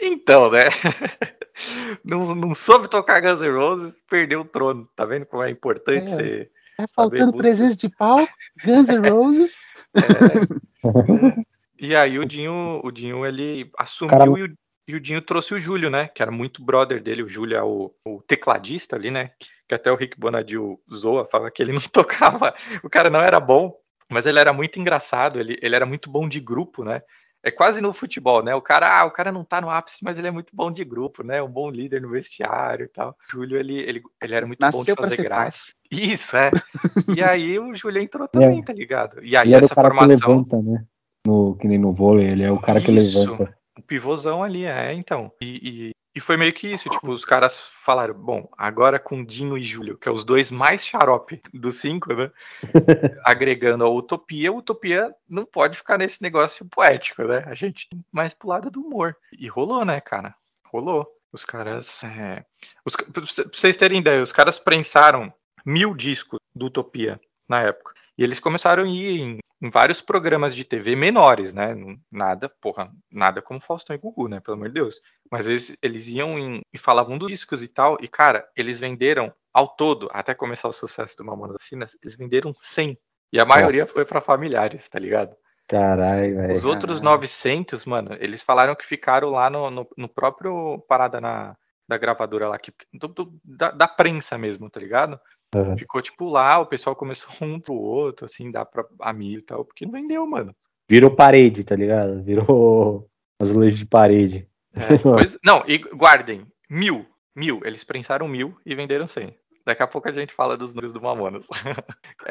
[0.00, 0.64] Então, né?
[2.04, 4.88] Não, não soube tocar Guns N' Roses, perdeu o trono.
[4.96, 6.16] Tá vendo como é importante É.
[6.16, 6.50] ser.
[6.76, 8.32] Tá faltando presença de palco,
[8.64, 9.60] Guns N' Roses.
[10.84, 11.42] É.
[11.80, 14.54] E aí o Dinho, o Dinho ele assumiu Cara- e, o,
[14.88, 16.08] e o Dinho trouxe o Júlio, né?
[16.08, 17.22] Que era muito brother dele.
[17.22, 19.32] O Júlio é o, o tecladista ali, né?
[19.68, 22.54] Que até o Rick Bonadil zoa, fala que ele não tocava.
[22.82, 23.76] O cara não era bom,
[24.10, 25.38] mas ele era muito engraçado.
[25.38, 27.02] Ele, ele era muito bom de grupo, né?
[27.42, 28.54] É quase no futebol, né?
[28.54, 30.82] O cara, ah, o cara não tá no ápice, mas ele é muito bom de
[30.84, 31.42] grupo, né?
[31.42, 33.10] Um bom líder no vestiário e tal.
[33.10, 35.72] O Júlio, ele, ele, ele era muito bom de Nasceu fazer graça.
[35.90, 36.50] Isso, é.
[37.14, 39.22] E aí o Júlio entrou também, tá ligado?
[39.22, 40.06] E aí E essa que formação.
[40.08, 40.82] levanta, né?
[41.26, 43.20] No, que nem no vôlei, ele é o cara que Isso.
[43.20, 43.57] levanta.
[43.78, 45.32] O pivôzão ali, é, então.
[45.40, 49.56] E, e, e foi meio que isso, tipo, os caras falaram, bom, agora com Dinho
[49.56, 52.30] e Júlio, que é os dois mais xarope dos cinco, né?
[53.24, 57.44] agregando a Utopia, a Utopia não pode ficar nesse negócio poético, né?
[57.46, 59.16] A gente tem mais pro lado do humor.
[59.32, 60.34] E rolou, né, cara?
[60.64, 61.06] Rolou.
[61.30, 62.02] Os caras.
[62.04, 62.42] é,
[62.86, 65.30] os pra cê- pra vocês terem ideia, os caras prensaram
[65.64, 67.92] mil discos do Utopia na época.
[68.16, 71.74] E eles começaram a ir em vários programas de TV menores, né?
[72.10, 74.40] Nada, porra, nada como Faustão e Gugu, né?
[74.40, 75.00] Pelo amor de Deus.
[75.30, 77.96] Mas eles, eles iam em- e falavam dos discos e tal.
[78.00, 82.54] E, cara, eles venderam ao todo, até começar o sucesso do Mamonas Assassinas, eles venderam
[82.56, 82.96] 100.
[83.32, 83.94] E a maioria Nossa.
[83.94, 85.34] foi pra familiares, tá ligado?
[85.66, 86.52] Caralho, velho.
[86.54, 91.54] Os outros 900, mano, eles falaram que ficaram lá no, no, no próprio parada na,
[91.86, 95.20] da gravadora lá, que, do- do- da, da prensa mesmo, tá ligado?
[95.54, 95.78] Uhum.
[95.78, 99.64] Ficou tipo lá, o pessoal começou um pro outro, assim, dá pra amigo e tal,
[99.64, 100.54] porque não vendeu, mano.
[100.88, 102.22] Virou parede, tá ligado?
[102.22, 103.08] Virou
[103.40, 104.46] azulejo de parede.
[104.74, 109.34] É, pois- não, e guardem, mil, mil, eles prensaram mil e venderam 100.
[109.64, 111.46] Daqui a pouco a gente fala dos números do Mamonas.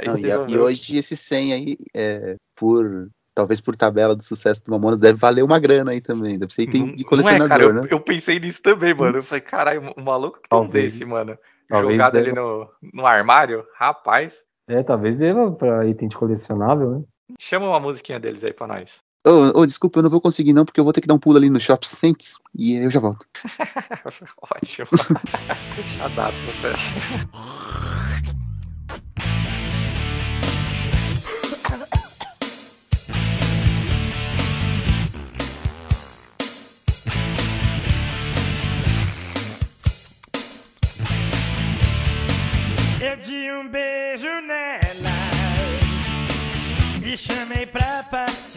[0.06, 4.64] Não, e, a- e hoje esse 100 aí, é, por talvez por tabela do sucesso
[4.64, 6.40] do Mamonas, deve valer uma grana aí também.
[6.40, 7.88] Deve ser item Não- de não colecionador, é, cara, eu, né?
[7.92, 9.20] eu pensei nisso também, mano.
[9.20, 11.38] Eu falei, caralho, um maluco que tem um desse, mano.
[11.68, 14.44] Talvez jogado ali deva- no, no armário, rapaz.
[14.70, 17.04] É, talvez deva pra item de colecionável, né?
[17.40, 19.00] Chama uma musiquinha deles aí pra nós.
[19.26, 21.20] Ô, ô, desculpa, eu não vou conseguir não, porque eu vou ter que dar um
[21.20, 23.26] pulo ali no Shop Saints e eu já volto.
[24.56, 24.88] Ótimo.
[25.76, 27.97] Fechadaço, meu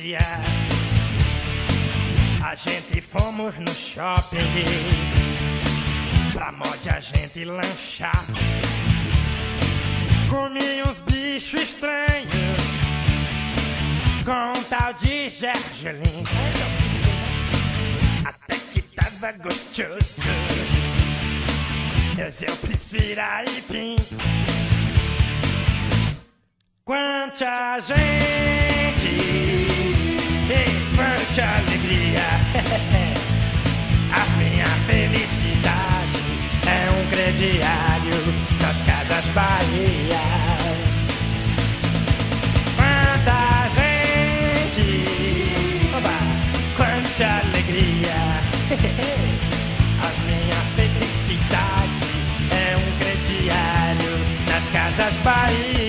[0.00, 0.40] passear.
[2.42, 4.38] A gente fomos no shopping
[6.32, 8.24] pra mod a gente lanchar.
[10.28, 12.62] Comi uns bichos estranhos
[14.24, 16.24] com um tal de gergelim.
[18.24, 20.22] Até que tava gostoso.
[22.16, 23.96] Mas eu prefiro aipim.
[26.84, 28.59] Quanta gente
[30.50, 32.26] e quanta alegria.
[34.12, 36.22] A minha felicidade
[36.66, 38.18] é um crediário
[38.60, 40.24] das casas Bahia.
[42.76, 44.88] Quanta gente,
[45.96, 46.18] oba,
[46.76, 48.20] quanta alegria.
[50.02, 52.10] A minha felicidade
[52.50, 54.14] é um crediário
[54.48, 55.79] nas casas Bahia.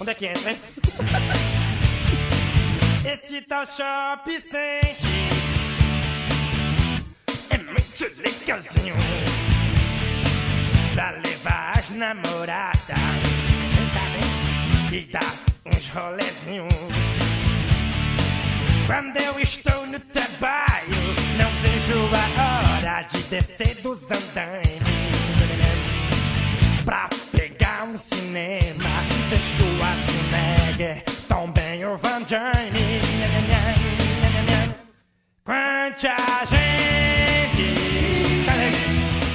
[0.00, 0.56] Onde é que entra, hein?
[3.04, 5.06] Esse tal shop sente
[7.50, 8.94] é muito legalzinho
[10.94, 12.96] pra levar as namoradas
[14.90, 15.34] e dar
[15.66, 16.72] uns rolezinhos.
[18.86, 22.08] Quando eu estou no trabalho, não vejo
[22.38, 24.80] a hora de descer dos andaimes
[26.86, 29.19] pra pegar um cinema.
[29.30, 33.00] Deixo a Cinegger, também o Van Journey.
[35.44, 36.16] Quanta
[36.50, 37.76] gente,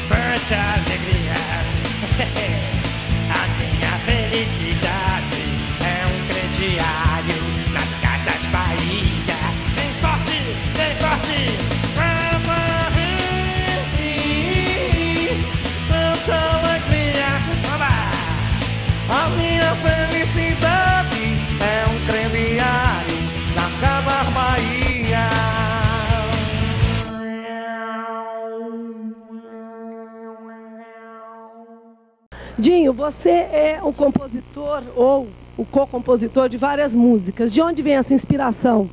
[0.10, 0.75] quanta
[32.66, 37.54] Dinho, você é o compositor ou o co-compositor de várias músicas.
[37.54, 38.90] De onde vem essa inspiração?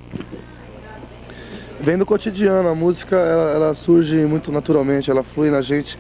[1.81, 5.99] Vem do cotidiano, a música ela, ela surge muito naturalmente, ela flui na gente.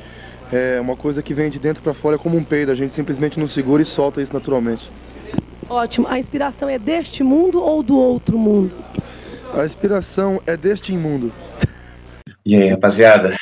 [0.53, 2.93] É uma coisa que vem de dentro para fora, é como um peido, a gente
[2.93, 4.91] simplesmente não segura e solta isso naturalmente.
[5.67, 6.07] Ótimo.
[6.09, 8.77] A inspiração é deste mundo ou do outro mundo?
[9.55, 11.33] A inspiração é deste imundo.
[12.45, 13.35] E aí, rapaziada?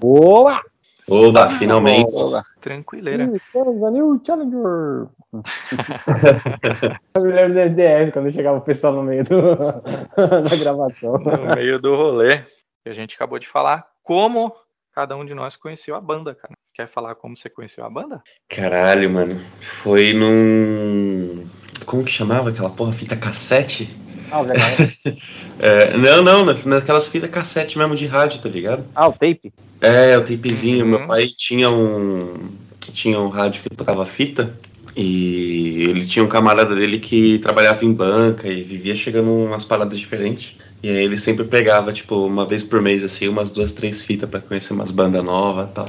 [0.00, 0.60] Boa!
[1.08, 2.12] Oba, finalmente.
[2.60, 3.30] Tranquileira.
[3.52, 5.08] Kansas New Challenger!
[7.14, 9.40] Eu me lembro do MDF, quando chegava o pessoal no meio do,
[10.48, 11.12] da gravação.
[11.18, 12.42] No meio do rolê.
[12.84, 14.52] E a gente acabou de falar como
[14.92, 16.54] cada um de nós conheceu a banda, cara.
[16.74, 18.20] Quer falar como você conheceu a banda?
[18.48, 19.40] Caralho, mano.
[19.60, 21.48] Foi num.
[21.84, 22.92] Como que chamava aquela porra?
[22.92, 23.88] Fita cassete?
[24.30, 24.66] Ah, legal.
[25.58, 28.84] É, não, não, na- naquelas fitas cassete mesmo de rádio, tá ligado?
[28.94, 29.50] Ah, o tape?
[29.80, 30.84] É, o tapezinho.
[30.84, 30.90] Uhum.
[30.90, 32.34] Meu pai tinha um.
[32.92, 34.52] Tinha um rádio que tocava fita.
[34.94, 39.98] E ele tinha um camarada dele que trabalhava em banca e vivia chegando umas paradas
[39.98, 40.56] diferentes.
[40.82, 44.28] E aí ele sempre pegava, tipo, uma vez por mês, assim, umas duas, três fitas
[44.28, 45.86] pra conhecer umas bandas novas e tal.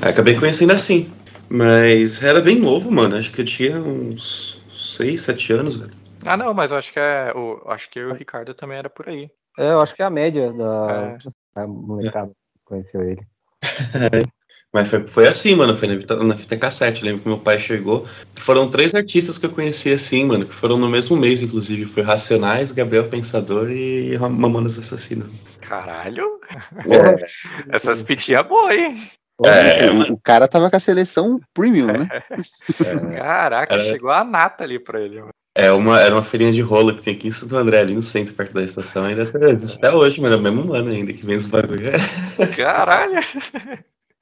[0.00, 1.08] Aí acabei conhecendo assim.
[1.48, 3.16] Mas era bem novo, mano.
[3.16, 5.99] Acho que eu tinha uns seis, sete anos, velho.
[6.24, 7.32] Ah, não, mas eu acho que é.
[7.34, 9.30] O, acho que eu e o Ricardo também era por aí.
[9.58, 11.18] É, eu acho que é a média da, É.
[11.54, 13.26] da molecada que conheceu ele.
[14.72, 17.00] Mas foi, foi assim, mano, foi na fita, na fita cassete.
[17.00, 18.06] Eu lembro que meu pai chegou.
[18.36, 21.86] Foram três artistas que eu conheci assim, mano, que foram no mesmo mês, inclusive.
[21.86, 25.28] Foi Racionais, Gabriel Pensador e Mamonas Assassino.
[25.60, 26.38] Caralho!
[26.86, 27.26] É,
[27.74, 29.10] Essas pitinhas boas, hein?
[29.44, 32.08] é, o, o cara tava com a seleção premium, né?
[33.18, 33.90] Caraca, É.
[33.90, 35.18] chegou a nata ali pra ele.
[35.18, 35.32] mano.
[35.54, 38.02] É uma, era uma feirinha de rolo que tem aqui em Santo André, ali no
[38.02, 39.04] centro, perto da estação.
[39.04, 40.34] Ainda até- existe até hoje, mano.
[40.34, 41.82] É o mesmo ano ainda que vem os bagulho.
[42.56, 43.20] Caralho!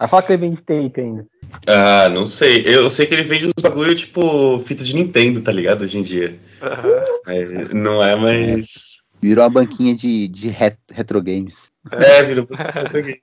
[0.08, 1.26] Falar que ele vem de tape ainda.
[1.66, 2.62] Ah, não sei.
[2.66, 5.82] Eu sei que ele vende uns bagulho tipo fita de Nintendo, tá ligado?
[5.82, 6.38] Hoje em dia.
[7.26, 8.98] Mas não é mais.
[9.20, 11.72] Virou a banquinha de, de ret- retro games.
[11.90, 13.20] É, virou português.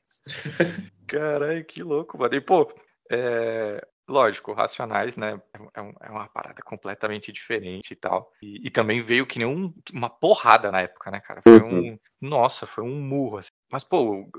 [1.07, 2.35] Caralho, que louco, mano.
[2.35, 2.69] E, pô,
[3.09, 5.39] é, lógico, Racionais, né?
[5.73, 8.31] É, um- é uma parada completamente diferente e tal.
[8.41, 11.41] E, e também veio que nem um- uma porrada na época, né, cara?
[11.43, 11.97] Foi um.
[12.21, 13.37] Nossa, foi um murro.
[13.39, 13.49] assim.
[13.71, 14.29] Mas, pô,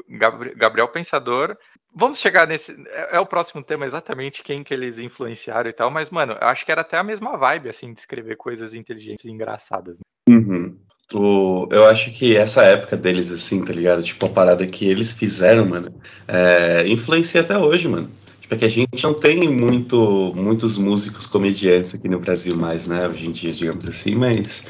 [0.56, 1.56] Gabriel Pensador.
[1.94, 2.72] Vamos chegar nesse.
[2.88, 5.90] É, é o próximo tema exatamente quem que eles influenciaram e tal.
[5.90, 9.24] Mas, mano, eu acho que era até a mesma vibe, assim, de escrever coisas inteligentes
[9.24, 9.98] e engraçadas.
[9.98, 10.34] né?
[10.34, 10.78] Uhum.
[11.14, 14.02] O, eu acho que essa época deles, assim, tá ligado?
[14.02, 18.10] Tipo, a parada que eles fizeram, mano, é, influencia até hoje, mano.
[18.46, 22.86] Tipo, é que a gente não tem muito, muitos músicos comediantes aqui no Brasil mais,
[22.86, 23.08] né?
[23.08, 24.68] Hoje em dia, digamos assim, mas.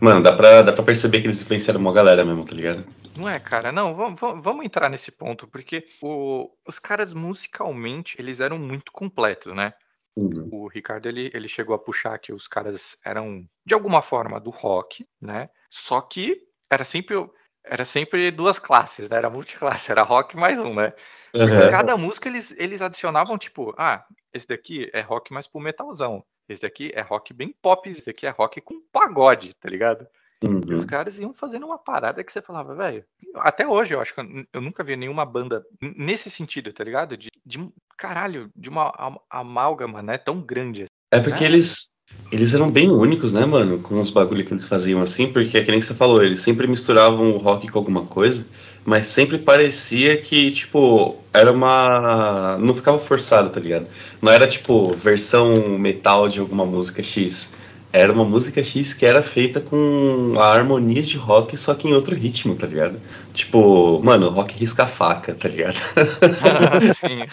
[0.00, 2.84] Mano, dá pra, dá pra perceber que eles influenciaram uma galera mesmo, tá ligado?
[3.18, 3.72] Não é, cara?
[3.72, 9.52] Não, vamos, vamos, entrar nesse ponto, porque o- os caras musicalmente, eles eram muito completos,
[9.52, 9.72] né?
[10.16, 10.48] Uhum.
[10.52, 14.50] O Ricardo, ele, ele chegou a puxar que os caras eram, de alguma forma, do
[14.50, 15.48] rock, né?
[15.68, 16.36] Só que
[16.70, 17.28] era sempre, o-
[17.66, 19.16] era sempre duas classes, né?
[19.16, 20.92] Era multiclasse, era rock mais um, né?
[21.34, 21.70] Uhum.
[21.70, 26.24] cada música eles, eles adicionavam, tipo, ah, esse daqui é rock mais pro metalzão.
[26.48, 30.06] Esse daqui é rock bem pop, esse daqui é rock com pagode, tá ligado?
[30.42, 30.86] E os Uhum.
[30.86, 33.04] caras iam fazendo uma parada que você falava, velho.
[33.36, 37.16] Até hoje eu acho que eu, nunca vi nenhuma banda nesse sentido, tá ligado?
[37.16, 40.16] De, de um- caralho, de uma am- amálgama, né?
[40.18, 40.84] Tão grande.
[41.10, 41.46] É porque É.
[41.46, 41.95] eles,
[42.30, 43.78] eles eram bem únicos, né, mano?
[43.78, 46.66] Com os bagulho que eles faziam assim, porque é que nem você falou, eles sempre
[46.66, 48.44] misturavam o rock com alguma coisa,
[48.84, 52.58] mas sempre parecia que, tipo, era uma.
[52.58, 53.86] Não ficava forçado, tá ligado?
[54.20, 57.54] Não era, tipo, versão metal de alguma música X.
[57.92, 61.94] Era uma música X que era feita com a harmonia de rock, só que em
[61.94, 63.00] outro ritmo, tá ligado?
[63.32, 65.76] Tipo, mano, rock risca-faca, tá ligado?
[67.00, 67.24] Sim.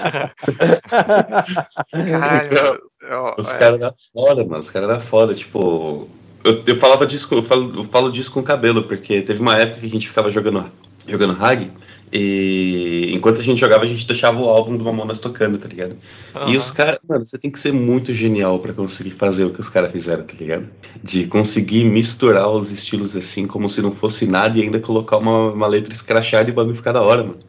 [1.92, 4.60] Caralho, eu- Os é, caras da foda, mano.
[4.60, 6.08] Os caras da foda, tipo.
[6.44, 9.58] Eu, eu falava disso, eu falo, eu falo disso com o cabelo, porque teve uma
[9.58, 10.70] época que a gente ficava jogando,
[11.08, 11.72] jogando Hag,
[12.16, 15.98] e enquanto a gente jogava, a gente deixava o álbum do Mamonas tocando, tá ligado?
[16.36, 16.58] E aham.
[16.58, 19.70] os caras, mano, você tem que ser muito genial pra conseguir fazer o que os
[19.70, 20.68] caras fizeram, tá ligado?
[21.02, 25.52] De conseguir misturar os estilos assim, como se não fosse nada, e ainda colocar uma,
[25.54, 27.40] uma letra escrachada e o bagulho ficar da hora, mano.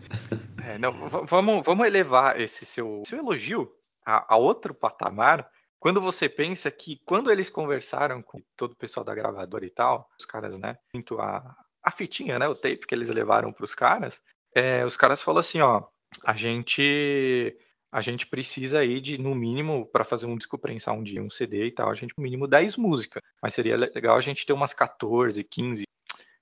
[0.66, 0.92] É, não,
[1.26, 3.68] vamos, vamos elevar esse seu, seu elogio
[4.04, 5.48] a, a outro patamar.
[5.78, 10.08] Quando você pensa que quando eles conversaram com todo o pessoal da gravadora e tal,
[10.18, 13.74] os caras, né, muito a, a fitinha, né, o tape que eles levaram para os
[13.74, 14.22] caras,
[14.54, 15.84] é, os caras falaram assim, ó,
[16.24, 17.56] a gente
[17.92, 21.30] a gente precisa aí de, no mínimo, para fazer um disco prensar um dia, um
[21.30, 24.52] CD e tal, a gente no mínimo 10 músicas, mas seria legal a gente ter
[24.52, 25.84] umas 14, 15.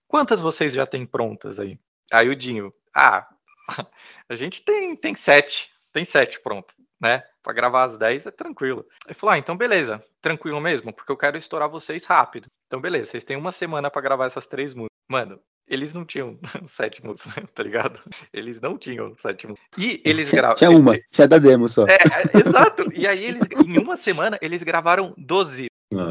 [0.08, 1.78] Quantas vocês já têm prontas aí?
[2.10, 3.28] Aí o Dinho, ah,
[4.30, 5.70] a gente tem, tem sete.
[5.92, 6.74] Tem sete, pronto.
[7.02, 7.24] Né?
[7.42, 8.86] Pra gravar às 10 é tranquilo.
[9.04, 12.46] Ele falou: ah, então beleza, tranquilo mesmo, porque eu quero estourar vocês rápido.
[12.68, 14.92] Então beleza, vocês têm uma semana pra gravar essas três músicas.
[15.08, 16.38] Mano, eles não tinham
[16.68, 18.00] sete músicas, tá ligado?
[18.32, 19.68] Eles não tinham sete músicas.
[19.76, 20.56] E eles gravaram.
[20.56, 21.84] Tinha uma, tinha da demo só.
[21.86, 22.84] É, é, exato.
[22.94, 25.66] E aí eles, em uma semana, eles gravaram 12.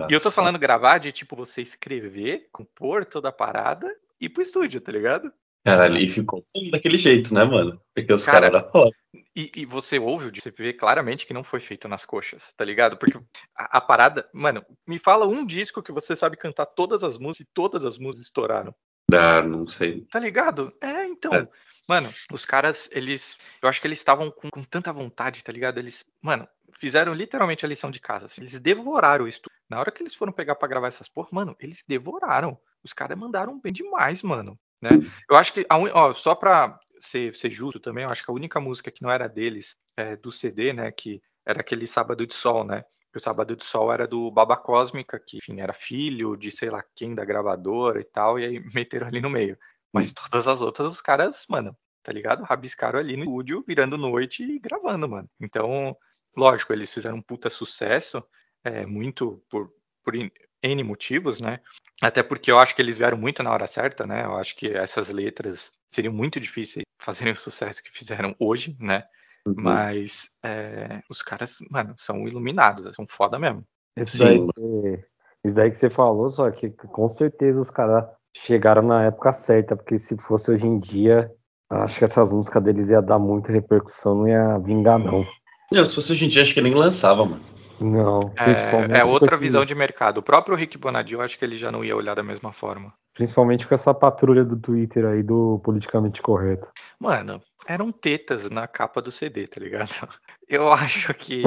[0.09, 3.87] E eu tô falando gravar de tipo você escrever, compor toda a parada
[4.19, 5.31] e ir pro estúdio, tá ligado?
[5.63, 7.79] Caralho, e ficou daquele jeito, né, mano?
[7.93, 8.91] Porque os Cara, caras da foda.
[9.35, 12.97] E, e você ouve, você vê claramente que não foi feito nas coxas, tá ligado?
[12.97, 13.17] Porque
[13.55, 14.27] a, a parada.
[14.33, 17.97] Mano, me fala um disco que você sabe cantar todas as músicas e todas as
[17.97, 18.73] músicas estouraram.
[19.13, 20.05] Ah, não sei.
[20.11, 20.73] Tá ligado?
[20.81, 21.33] É, então.
[21.33, 21.47] É.
[21.87, 23.37] Mano, os caras, eles.
[23.61, 25.77] Eu acho que eles estavam com, com tanta vontade, tá ligado?
[25.77, 26.05] Eles.
[26.21, 26.47] Mano,
[26.79, 28.25] fizeram literalmente a lição de casa.
[28.25, 29.57] assim, eles devoraram o estúdio.
[29.69, 32.57] Na hora que eles foram pegar pra gravar essas porra, mano, eles devoraram.
[32.83, 34.57] Os caras mandaram bem demais, mano.
[34.81, 34.89] Né?
[35.29, 35.65] Eu acho que.
[35.69, 35.89] A un...
[35.93, 39.11] Ó, só pra ser, ser justo também, eu acho que a única música que não
[39.11, 40.91] era deles, é, do CD, né?
[40.91, 42.83] Que era aquele Sábado de Sol, né?
[43.11, 46.69] que o Sábado de Sol era do Baba Cósmica, que, enfim, era filho de sei
[46.69, 49.57] lá quem da gravadora e tal, e aí meteram ali no meio.
[49.91, 52.43] Mas todas as outras, os caras, mano, tá ligado?
[52.43, 55.29] Rabiscaram ali no estúdio, virando noite e gravando, mano.
[55.39, 55.95] Então,
[56.35, 58.23] lógico, eles fizeram um puta sucesso,
[58.63, 59.73] é, muito por,
[60.03, 60.15] por
[60.63, 61.59] N motivos, né?
[62.01, 64.25] Até porque eu acho que eles vieram muito na hora certa, né?
[64.25, 69.03] Eu acho que essas letras seriam muito difíceis fazerem o sucesso que fizeram hoje, né?
[69.45, 69.55] Uhum.
[69.57, 73.63] Mas é, os caras, mano, são iluminados, são foda mesmo.
[73.97, 75.05] Isso daí, que você,
[75.43, 78.05] isso daí que você falou, só que com certeza os caras
[78.35, 81.31] chegaram na época certa, porque se fosse hoje em dia,
[81.69, 85.25] acho que essas músicas deles ia dar muita repercussão, não ia vingar, não.
[85.71, 87.43] Não, se fosse hoje em dia, acho que nem lançava, mano.
[87.81, 90.19] Não, É, é outra porque- visão de mercado.
[90.19, 92.93] O próprio Rick Bonadio, eu acho que ele já não ia olhar da mesma forma.
[93.13, 96.69] Principalmente com essa patrulha do Twitter aí do politicamente correto.
[96.99, 99.89] Mano, eram tetas na capa do CD, tá ligado?
[100.47, 101.43] Eu acho que,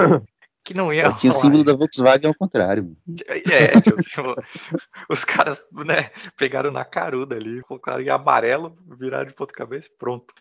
[0.62, 1.44] que não ia Tinha o rolar.
[1.46, 2.94] símbolo da Volkswagen ao contrário.
[3.28, 3.72] É,
[4.20, 4.34] o
[5.12, 9.96] os caras, né, pegaram na caruda ali, colocaram em amarelo, viraram de ponta cabeça e
[9.98, 10.34] pronto.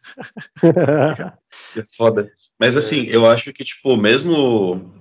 [1.76, 2.30] É foda.
[2.60, 4.92] Mas assim, eu acho que, tipo, mesmo.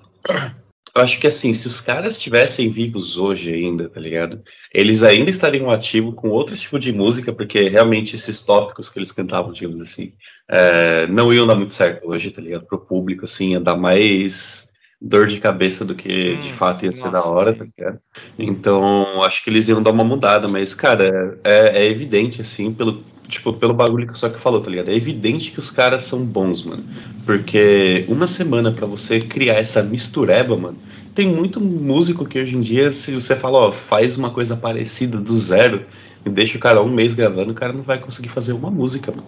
[0.94, 4.42] Acho que assim, se os caras estivessem vivos hoje ainda, tá ligado?
[4.74, 9.10] Eles ainda estariam ativos com outro tipo de música, porque realmente esses tópicos que eles
[9.10, 10.12] cantavam, digamos assim,
[10.50, 12.66] é, não iam dar muito certo hoje, tá ligado?
[12.66, 14.71] Pro público, assim, ia dar mais
[15.03, 17.98] dor de cabeça do que de Hum, fato ia ser nossa, da hora, tá ligado?
[18.38, 23.03] Então, acho que eles iam dar uma mudada, mas, cara, é, é evidente, assim, pelo,
[23.28, 24.90] tipo, pelo bagulho que o Só que falou, tá ligado?
[24.90, 26.84] É evidente que os caras são bons, mano.
[27.26, 30.78] Porque uma semana pra você criar essa mistureba, mano,
[31.14, 35.18] tem muito músico que hoje em dia, se você fala, ó, faz uma coisa parecida
[35.18, 35.84] do zero
[36.24, 39.11] e deixa o cara um mês gravando, o cara não vai conseguir fazer uma música,
[39.11, 39.26] mano.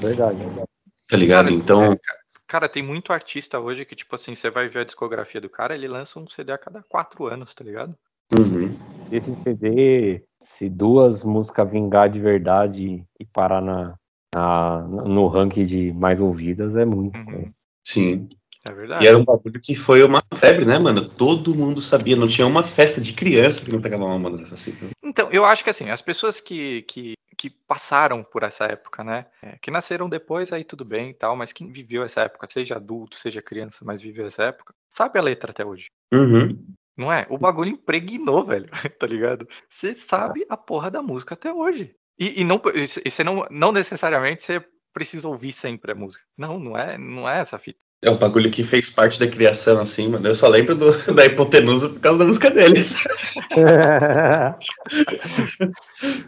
[0.00, 0.38] Verdade.
[1.08, 1.50] Tá ligado?
[1.50, 1.98] Então, é,
[2.48, 5.74] Cara, tem muito artista hoje que, tipo assim, você vai ver a discografia do cara,
[5.74, 7.94] ele lança um CD a cada quatro anos, tá ligado?
[8.32, 8.74] uhum.
[9.12, 13.94] Esse CD, se duas músicas vingar de verdade e parar na,
[14.34, 17.18] na- no ranking de mais ouvidas, é muito.
[17.18, 17.52] Uhum.
[17.84, 18.28] sim.
[18.68, 19.04] É verdade.
[19.04, 21.08] E era um bagulho que foi uma febre, né, mano?
[21.08, 24.76] Todo mundo sabia, não tinha uma festa de criança que não pegava uma banda assim.
[25.02, 29.24] Então, eu acho que assim, as pessoas que, que, que passaram por essa época, né?
[29.42, 32.76] é, que nasceram depois, aí tudo bem e tal, mas quem viveu essa época, seja
[32.76, 35.86] adulto, seja criança, mas viveu essa época, sabe a letra até hoje.
[36.12, 36.62] Uhum.
[36.94, 37.26] Não é?
[37.30, 39.48] O bagulho impregnou, velho, tá ligado?
[39.66, 41.94] Você sabe a porra da música até hoje.
[42.18, 44.62] E, e não, e você não, não necessariamente você
[44.92, 46.24] precisa ouvir sempre a música.
[46.36, 47.78] Não, não é, não é essa fita.
[48.00, 50.28] É um bagulho que fez parte da criação, assim, mano.
[50.28, 52.96] Eu só lembro do- da hipotenusa por causa da música deles.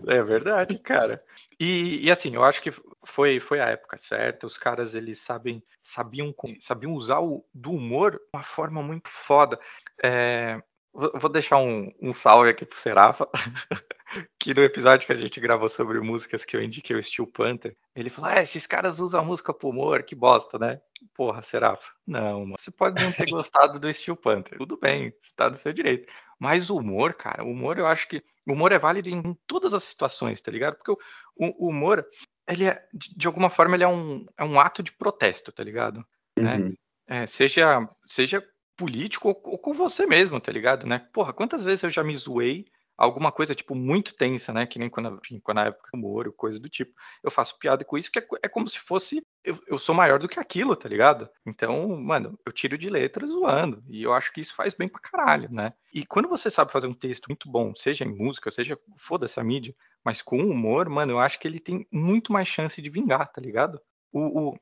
[0.08, 1.20] É verdade, cara.
[1.58, 2.72] E, e, assim, eu acho que
[3.04, 4.46] foi, foi a época certa.
[4.46, 9.58] Os caras eles sabem sabiam sabiam usar o do humor de uma forma muito foda.
[10.02, 10.60] É,
[10.92, 13.28] vou, deixar um, um salve aqui pro Serafa,
[14.38, 17.76] que no episódio que a gente gravou sobre músicas que eu indiquei o Steel Panther,
[17.94, 20.80] ele falou: ah, esses caras usam a música pro humor, que bosta, né?
[21.14, 21.90] Porra, Serafa.
[22.06, 22.54] Não, mano.
[22.58, 24.58] Você pode não ter gostado do Steel Panther.
[24.58, 26.12] Tudo bem, você tá no seu direito.
[26.38, 28.22] Mas o humor, cara, o humor eu acho que.
[28.46, 30.76] O humor é válido em todas as situações, tá ligado?
[30.76, 30.98] Porque o,
[31.36, 32.04] o- o humor,
[32.48, 36.04] ele é, de, alguma forma, ele é um, é um ato de protesto, tá ligado?
[36.36, 36.56] Né?
[36.56, 36.74] Uhum.
[37.06, 38.44] É, seja, seja
[38.80, 40.86] político ou, ou com você mesmo, tá ligado?
[40.86, 40.98] Né?
[41.12, 42.66] Porra, quantas vezes eu já me zoei
[42.96, 44.66] alguma coisa, tipo, muito tensa, né?
[44.66, 46.92] Que nem quando, enfim, quando na época humor ou coisa do tipo.
[47.22, 49.22] Eu faço piada com isso, que é, é como se fosse.
[49.42, 51.26] Eu, eu sou maior do que aquilo, tá ligado?
[51.46, 53.82] Então, mano, eu tiro de letra zoando.
[53.88, 55.72] E eu acho que isso faz bem pra caralho, né?
[55.94, 59.44] E quando você sabe fazer um texto muito bom, seja em música, seja foda-se a
[59.44, 59.74] mídia,
[60.04, 63.40] mas com humor, mano, eu acho que ele tem muito mais chance de vingar, tá
[63.40, 63.80] ligado?
[64.12, 64.58] O, o-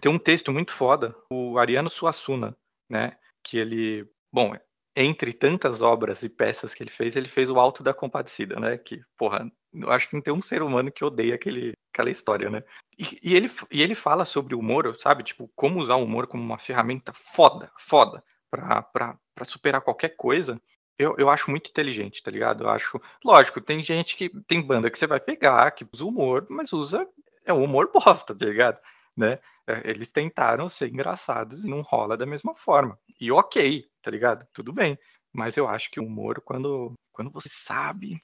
[0.00, 2.56] tem um texto muito foda, o Ariano Suassuna,
[2.88, 3.16] né?
[3.42, 4.54] Que ele, bom,
[4.94, 8.76] entre tantas obras e peças que ele fez, ele fez o Alto da Compadecida, né?
[8.76, 12.50] Que, porra, eu acho que não tem um ser humano que odeia aquele, aquela história,
[12.50, 12.62] né?
[12.98, 15.22] E, e ele, e ele fala sobre o humor, sabe?
[15.22, 20.10] Tipo, como usar o humor como uma ferramenta foda, foda, pra, pra, pra superar qualquer
[20.16, 20.60] coisa.
[20.98, 22.64] Eu, eu acho muito inteligente, tá ligado?
[22.64, 23.00] Eu acho.
[23.24, 24.28] Lógico, tem gente que.
[24.46, 27.08] Tem banda que você vai pegar, que usa humor, mas usa.
[27.44, 28.78] É um humor bosta, tá ligado?
[29.16, 29.38] Né?
[29.70, 32.98] É, Eles tentaram ser engraçados e não rola da mesma forma.
[33.20, 34.46] E ok, tá ligado?
[34.52, 34.98] Tudo bem.
[35.32, 38.20] Mas eu acho que o humor, quando, quando você sabe,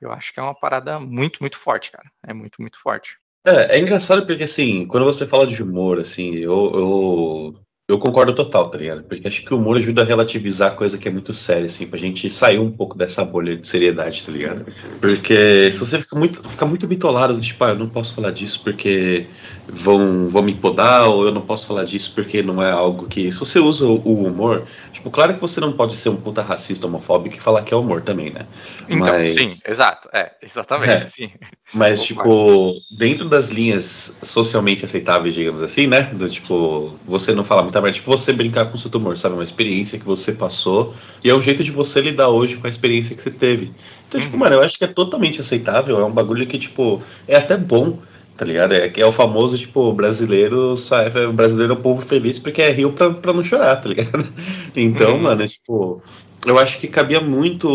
[0.00, 2.10] eu acho que é uma parada muito, muito forte, cara.
[2.26, 3.18] É muito, muito forte.
[3.46, 8.34] É, é engraçado porque, assim, quando você fala de humor, assim, eu, eu, eu concordo
[8.34, 9.02] total, tá ligado?
[9.02, 11.98] Porque acho que o humor ajuda a relativizar coisa que é muito séria, assim, pra
[11.98, 14.64] gente sair um pouco dessa bolha de seriedade, tá ligado?
[15.02, 18.62] Porque se você fica muito, fica muito bitolado, tipo, ah, eu não posso falar disso
[18.64, 19.26] porque
[19.68, 23.30] vão, vão me podar, ou eu não posso falar disso porque não é algo que.
[23.30, 24.66] Se você usa o, o humor,
[25.04, 27.76] tipo, claro que você não pode ser um puta racista homofóbico e falar que é
[27.76, 28.46] humor também, né?
[28.88, 30.08] Então, Mas- sim, exato.
[30.12, 30.90] É, exatamente.
[30.92, 31.08] É.
[31.08, 31.30] Sim.
[31.72, 32.06] Mas, Opa.
[32.06, 36.02] tipo, dentro das linhas socialmente aceitáveis, digamos assim, né?
[36.12, 39.34] Do, tipo, você não falar muita merda, tipo, você brincar com o seu tumor, sabe?
[39.34, 42.70] Uma experiência que você passou e é um jeito de você lidar hoje com a
[42.70, 43.72] experiência que você teve.
[44.08, 44.38] Então, tipo, Uhum.
[44.40, 47.98] mano, eu acho que é totalmente aceitável, é um bagulho que, tipo, é até bom,
[48.36, 48.72] tá ligado?
[48.74, 50.74] É que é o famoso, tipo, brasileiro,
[51.14, 53.88] é, o brasileiro é um povo feliz porque é rio pra, pra não chorar, tá
[53.88, 54.26] ligado?
[54.76, 55.22] Então, Uhum.
[55.22, 56.02] mano, é, tipo,
[56.44, 57.68] eu acho que cabia muito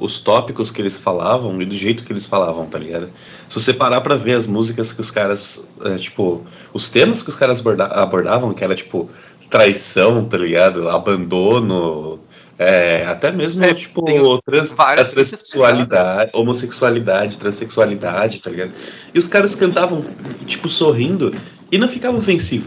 [0.00, 3.10] os tópicos que eles falavam e do jeito que eles falavam, tá ligado?
[3.48, 6.42] Se você parar pra ver as músicas que os caras, é, tipo,
[6.72, 9.10] os temas que os caras aborda- abordavam, que era tipo
[9.50, 10.88] traição, tá ligado?
[10.88, 12.18] Abandono,
[12.58, 18.72] é, até mesmo, É, tipo, tem trans, a transexualidade, homossexualidade, transexualidade, tá ligado?
[19.14, 20.04] E os caras cantavam,
[20.46, 21.34] tipo, sorrindo
[21.70, 22.66] e não ficava ofensivo.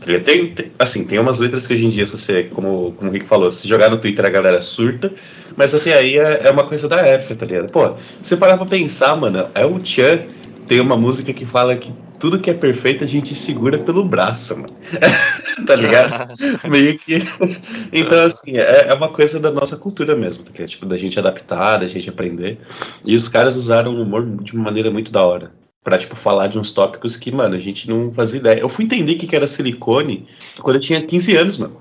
[0.00, 0.20] tá?
[0.24, 3.12] Tem, tem- assim, tem umas letras que hoje em dia, se você, como, como o
[3.12, 5.12] Rick falou, se jogar no Twitter a galera surta,
[5.56, 7.70] mas até aí é, é uma coisa da época, tá ligado?
[7.70, 10.26] Pô, se você parar pra pensar, mano, é o Chan
[10.66, 14.56] tem uma música que fala que tudo que é perfeito a gente segura pelo braço,
[14.60, 14.76] mano.
[15.66, 16.32] tá ligado?
[16.70, 17.18] Meio que.
[17.92, 21.18] Então, assim, é, é uma coisa da nossa cultura mesmo, que é tipo da gente
[21.18, 22.58] adaptar, da gente aprender.
[23.04, 25.50] E os caras usaram o humor de uma maneira muito da hora.
[25.82, 28.60] Pra, tipo, falar de uns tópicos que, mano, a gente não fazia ideia.
[28.60, 30.28] Eu fui entender o que que era silicone
[30.60, 31.76] quando eu tinha 15 anos, mano.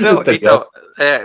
[0.00, 0.64] Não, Tá então,
[0.98, 1.22] é,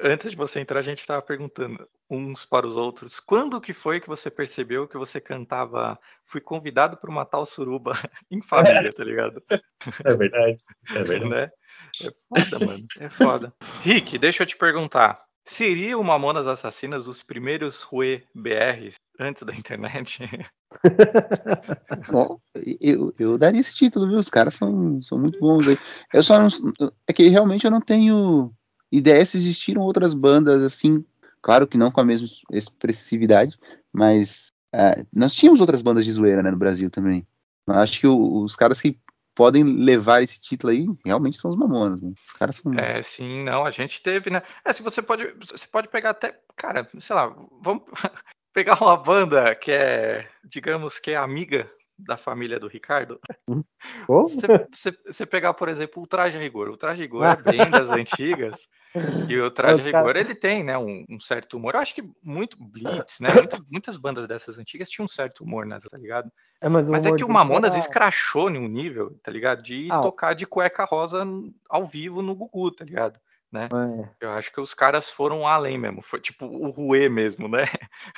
[0.00, 4.00] antes de você entrar, a gente estava perguntando uns para os outros, quando que foi
[4.00, 7.92] que você percebeu que você cantava Fui convidado para uma tal suruba
[8.30, 9.42] em família, tá ligado?
[10.04, 10.62] É verdade.
[10.94, 11.28] É verdade.
[11.28, 11.50] Né?
[12.02, 12.84] É foda, mano.
[12.98, 13.54] É foda.
[13.82, 15.22] Rick, deixa eu te perguntar.
[15.46, 20.26] Seria o Mamonas Assassinas os primeiros Rue BRs antes da internet?
[22.10, 22.38] Ó,
[22.80, 24.18] eu, eu daria esse título, viu?
[24.18, 25.78] Os caras são, são muito bons aí.
[26.14, 26.48] Eu só não.
[27.06, 28.50] É que realmente eu não tenho
[28.96, 31.04] ideia se existiram outras bandas assim.
[31.42, 33.58] Claro que não com a mesma expressividade,
[33.92, 37.26] mas ah, nós tínhamos outras bandas de zoeira né, no Brasil também.
[37.66, 38.98] Eu acho que o- os caras que
[39.34, 42.00] podem levar esse título aí realmente são os mamonas.
[42.00, 42.12] né?
[42.24, 42.72] Os caras são.
[42.74, 44.42] É, sim, não, a gente teve, né?
[44.64, 47.26] É, se você pode, você pode pegar até, cara, sei lá,
[47.60, 47.82] vamos
[48.54, 51.68] pegar uma banda que é, digamos que é amiga
[51.98, 53.20] da família do Ricardo.
[54.06, 56.68] Você, você pegar, por exemplo, o Traje a Rigor.
[56.70, 58.68] O Traje a Rigor é bem das antigas.
[59.28, 61.74] E o Traje a cara- Rigor, ele tem, né, um, um certo humor.
[61.74, 63.32] Eu acho que muito Blitz, né?
[63.34, 66.30] Muitas, muitas bandas dessas antigas tinham um certo humor nessa, tá ligado?
[66.60, 69.62] É, mas Mas é que o Mamonas era- escrachou em um nível, tá ligado?
[69.62, 71.24] De Ah, tocar de cueca rosa
[71.68, 73.18] ao vivo no Gugu, tá ligado?
[73.54, 76.02] É, Eu acho que os caras foram além mesmo.
[76.02, 77.64] Foi tipo o Rue mesmo, né?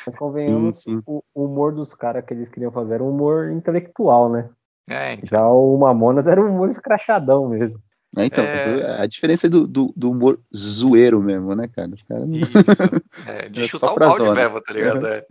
[0.07, 1.03] mas convenhamos, Sim, sim.
[1.07, 4.49] o o humor dos caras que eles queriam fazer era um humor intelectual, né?
[4.89, 7.79] É, então, Já o Mamonas era um humor escrachadão mesmo.
[8.17, 8.25] né?
[8.27, 9.03] Então, É.
[9.03, 11.91] a diferença do, do, do humor zoeiro mesmo, né, cara?
[11.93, 12.53] Os caras não- isso.
[13.29, 14.35] É, de É chutar só o balde zona.
[14.35, 15.07] mesmo, tá ligado?
[15.07, 15.27] É.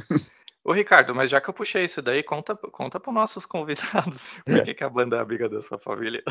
[0.66, 4.64] Ô, Ricardo, mas já que eu puxei isso daí, conta, conta para nossos convidados por
[4.64, 6.24] que, que a banda é amiga da sua família.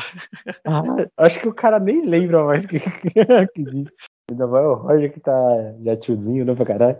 [0.65, 0.81] Ah,
[1.19, 2.77] acho que o cara nem lembra mais que,
[3.55, 3.93] que disse.
[4.29, 5.31] Ainda vai o Roger que tá
[5.85, 6.97] já tiozinho, né, pra caralho.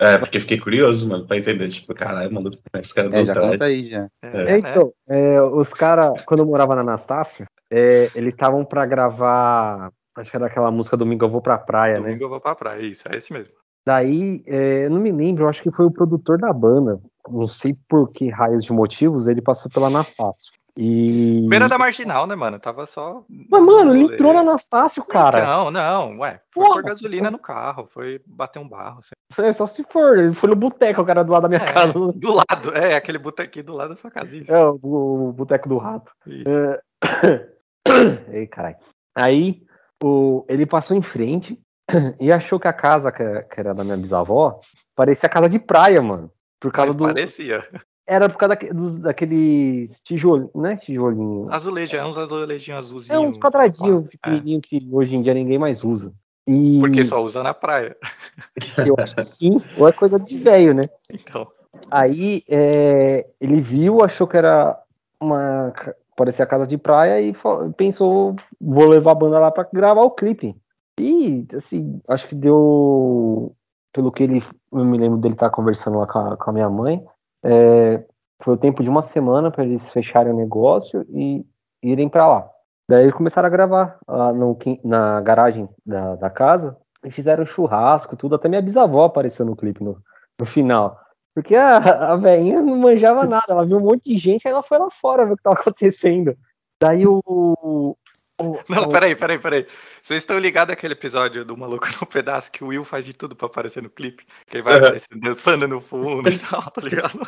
[0.00, 1.68] É, porque fiquei curioso, mano, pra entender.
[1.68, 2.50] Tipo, caralho, mano,
[2.80, 3.52] esse cara É, do já traje.
[3.52, 4.08] conta aí já.
[4.24, 4.58] É, É, né?
[4.58, 10.30] então, é, os caras, quando eu morava na Anastácio, é, eles estavam pra gravar, acho
[10.30, 12.06] que era aquela música Domingo Eu Vou Pra Praia, né?
[12.08, 13.54] Domingo eu vou pra praia, isso, é esse mesmo.
[13.84, 17.00] Daí, é, eu não me lembro, eu acho que foi o produtor da banda.
[17.28, 20.52] Não sei por que raios de motivos, ele passou pela Anastácio.
[20.76, 21.46] E.
[21.50, 22.58] Beira da marginal, né, mano?
[22.58, 23.24] Tava só.
[23.28, 25.44] Mas, mano, ele entrou no Anastácio, cara.
[25.44, 26.40] Não, não, ué.
[26.52, 29.00] Foi Porra, pôr gasolina no carro, foi bater um barro.
[29.00, 29.10] assim.
[29.46, 30.18] É, só se for.
[30.18, 32.12] Ele foi no boteco, o cara do lado da minha É, casa.
[32.12, 34.44] Do lado, é, aquele botequinho do lado da sua casinha.
[34.48, 36.10] É, o, o boteco do rato.
[36.26, 36.48] Isso.
[36.48, 36.80] É...
[38.32, 38.76] Ei, caralho.
[39.14, 39.62] Aí,
[40.02, 41.60] o, ele passou em frente
[42.20, 43.22] e achou que a casa que,
[43.56, 44.60] era da minha bisavó
[44.94, 46.30] parecia casa de praia, mano.
[46.60, 47.04] Por causa Mas do.
[47.06, 47.64] parecia.
[48.06, 48.56] Era por causa
[49.00, 51.52] daqueles tijolinhos, não é tijolinho?
[51.52, 53.22] Azulejo, é uns azulejinhos É azulzinhos.
[53.24, 54.08] uns quadradinhos É.
[54.08, 56.12] pequenininhos que hoje em dia ninguém mais usa.
[56.46, 57.96] E Porque só usa na praia.
[58.86, 60.82] eu acho que sim, ou é coisa de velho, né?
[61.10, 61.46] Então.
[61.90, 64.78] Aí é, ele viu, achou que era
[65.20, 65.72] uma.
[66.16, 67.32] parecia casa de praia e
[67.76, 70.54] pensou, vou levar a banda lá pra gravar o clipe.
[71.00, 73.54] E, assim, acho que deu.
[73.92, 74.42] Pelo que ele.
[74.72, 77.04] Eu me lembro dele estar conversando lá com a, com a minha mãe.
[77.44, 78.04] é,
[78.42, 81.44] foi o tempo de uma semana para eles fecharem o negócio e
[81.82, 82.50] irem pra lá.
[82.88, 88.16] Daí eles começaram a gravar lá no na garagem da, da casa e fizeram churrasco,
[88.16, 88.34] tudo.
[88.34, 89.96] Até minha bisavó apareceu no clipe no,
[90.40, 91.00] no final.
[91.34, 91.76] Porque a,
[92.12, 94.90] a velhinha não manjava nada, ela viu um monte de gente, aí ela foi lá
[94.90, 96.36] fora ver o que tava acontecendo.
[96.80, 97.96] Daí o.
[98.40, 99.66] o- Não, o- peraí, peraí, peraí.
[100.02, 103.36] Vocês estão ligados àquele episódio do Maluco no Pedaço que o Will faz de tudo
[103.36, 104.24] pra aparecer no clipe?
[104.46, 104.86] Que ele vai Uhum.
[104.86, 107.20] aparecer dançando no fundo e tal, tá ligado?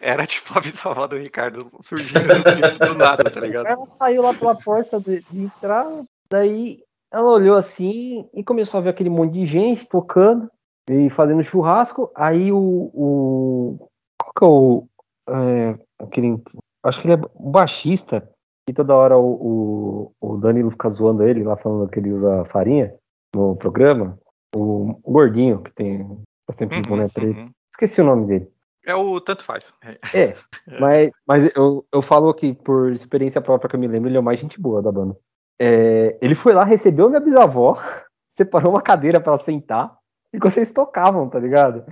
[0.00, 3.66] Era tipo a bisavó do Ricardo surgindo no clipe do nada, tá ligado?
[3.66, 5.86] Ela saiu lá pela porta de, de entrar,
[6.30, 6.82] daí
[7.12, 10.50] ela olhou assim e começou a ver aquele monte de gente tocando
[10.90, 12.10] e fazendo churrasco.
[12.14, 12.58] Aí o.
[12.92, 13.88] o
[14.18, 14.88] qual que é o.
[15.28, 16.36] é, aquele.
[16.84, 18.28] Acho que ele é o baixista.
[18.68, 22.44] E toda hora o, o, o Danilo fica zoando ele lá falando que ele usa
[22.44, 22.94] farinha
[23.34, 24.18] no programa.
[24.54, 26.04] O, o gordinho, que tem.
[26.46, 27.38] Tá sempre Uhum, boné preto.
[27.38, 27.50] uhum.
[27.72, 28.50] Esqueci o nome dele.
[28.84, 29.72] É o tanto faz.
[29.82, 29.98] É.
[30.14, 34.16] É, mas, mas eu, eu falo que por experiência própria que eu me lembro, ele
[34.16, 35.16] é o mais gente boa da banda.
[35.60, 37.78] É, ele foi lá, recebeu minha bisavó,
[38.30, 39.96] separou uma cadeira pra ela sentar,
[40.32, 41.84] enquanto eles tocavam, tá ligado?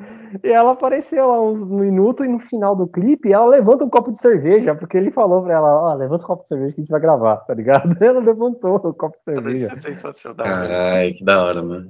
[0.42, 4.10] E ela apareceu lá uns minutos e no final do clipe ela levanta um copo
[4.10, 6.82] de cerveja, porque ele falou pra ela, ó, levanta um copo de cerveja que a
[6.82, 7.94] gente vai gravar, tá ligado?
[8.02, 9.66] Ela levantou o copo de cerveja.
[9.66, 10.46] Isso é sensacional.
[10.46, 10.68] velho.
[10.68, 11.86] Caralho, que da hora, mano.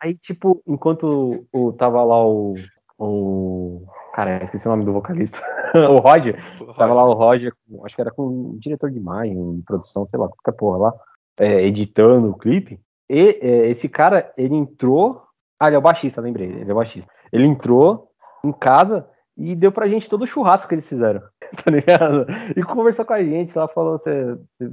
[0.00, 2.54] Aí, tipo, enquanto o, tava lá o.
[2.98, 5.38] o cara, esqueci o nome do vocalista.
[5.74, 6.38] o Roger.
[6.76, 7.52] Tava lá o Roger,
[7.84, 10.94] acho que era com o diretor de imagem, de produção, sei lá, qualquer porra lá,
[11.38, 12.80] é, editando o clipe.
[13.08, 15.22] E é, esse cara, ele entrou.
[15.58, 17.10] Ah, ele é o baixista, lembrei, ele é o baixista.
[17.32, 18.10] Ele entrou
[18.44, 21.20] em casa e deu pra gente todo o churrasco que eles fizeram,
[21.64, 22.26] tá ligado?
[22.56, 24.10] E conversou com a gente lá, falou se,
[24.52, 24.70] se,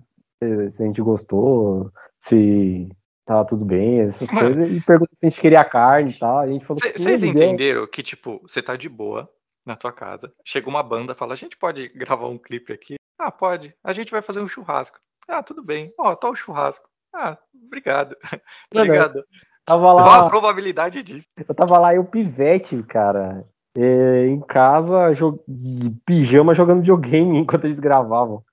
[0.72, 2.90] se- a gente gostou, se
[3.26, 4.56] tava tudo bem, essas Mano.
[4.56, 6.40] coisas, e perguntou se a gente queria carne e tal.
[6.40, 9.30] A gente falou Vocês entenderam que, tipo, você tá de boa
[9.66, 12.96] na tua casa, chega uma banda, fala, a gente pode gravar um clipe aqui?
[13.18, 13.74] Ah, pode.
[13.84, 15.00] A gente vai fazer um churrasco.
[15.28, 15.94] Ah, tudo bem.
[15.98, 16.86] Ó, tá o churrasco.
[17.16, 18.16] Ah, obrigado.
[18.76, 19.24] Obrigado.
[19.66, 20.30] Tava Qual a lá.
[20.30, 21.28] probabilidade disso?
[21.48, 23.46] Eu tava lá, eu pivete, cara,
[23.78, 28.44] é, em casa, jo- de pijama, jogando videogame enquanto eles gravavam.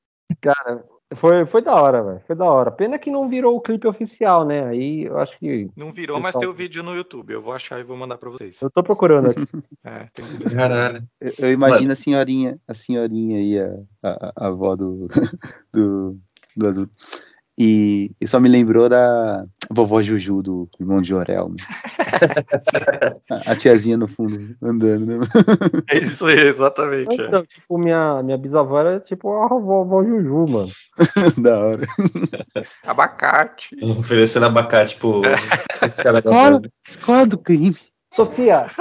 [0.41, 0.85] Cara,
[1.15, 2.21] foi, foi da hora, velho.
[2.25, 2.71] Foi da hora.
[2.71, 4.65] Pena que não virou o clipe oficial, né?
[4.69, 5.69] Aí eu acho que.
[5.77, 7.33] Não virou, mas Pessoal- tem o vídeo no YouTube.
[7.33, 8.61] Eu vou achar e vou mandar pra vocês.
[8.63, 9.41] Eu tô procurando aqui.
[9.85, 10.55] É, tem vídeo.
[10.55, 11.03] Caralho.
[11.21, 15.09] Eu, eu imagino a senhorinha, a senhorinha aí, a, a, a avó do,
[15.75, 16.17] do,
[16.57, 16.87] do azul.
[17.59, 21.51] E, e só me lembrou da vovó Juju do irmão de Jorel.
[21.51, 21.57] né?
[23.46, 25.18] a, tiazinha no fundo andando, né?
[25.90, 27.20] É isso aí, exatamente.
[27.20, 27.26] é.
[27.26, 30.72] Então, tipo, minha, minha bisavó era tipo a avó Juju, mano.
[31.42, 31.86] da hora.
[32.84, 33.76] Abacate.
[33.82, 35.20] Oferecendo abacate pro.
[35.22, 37.76] Caras Escola, escola do crime.
[38.12, 38.66] Sofia,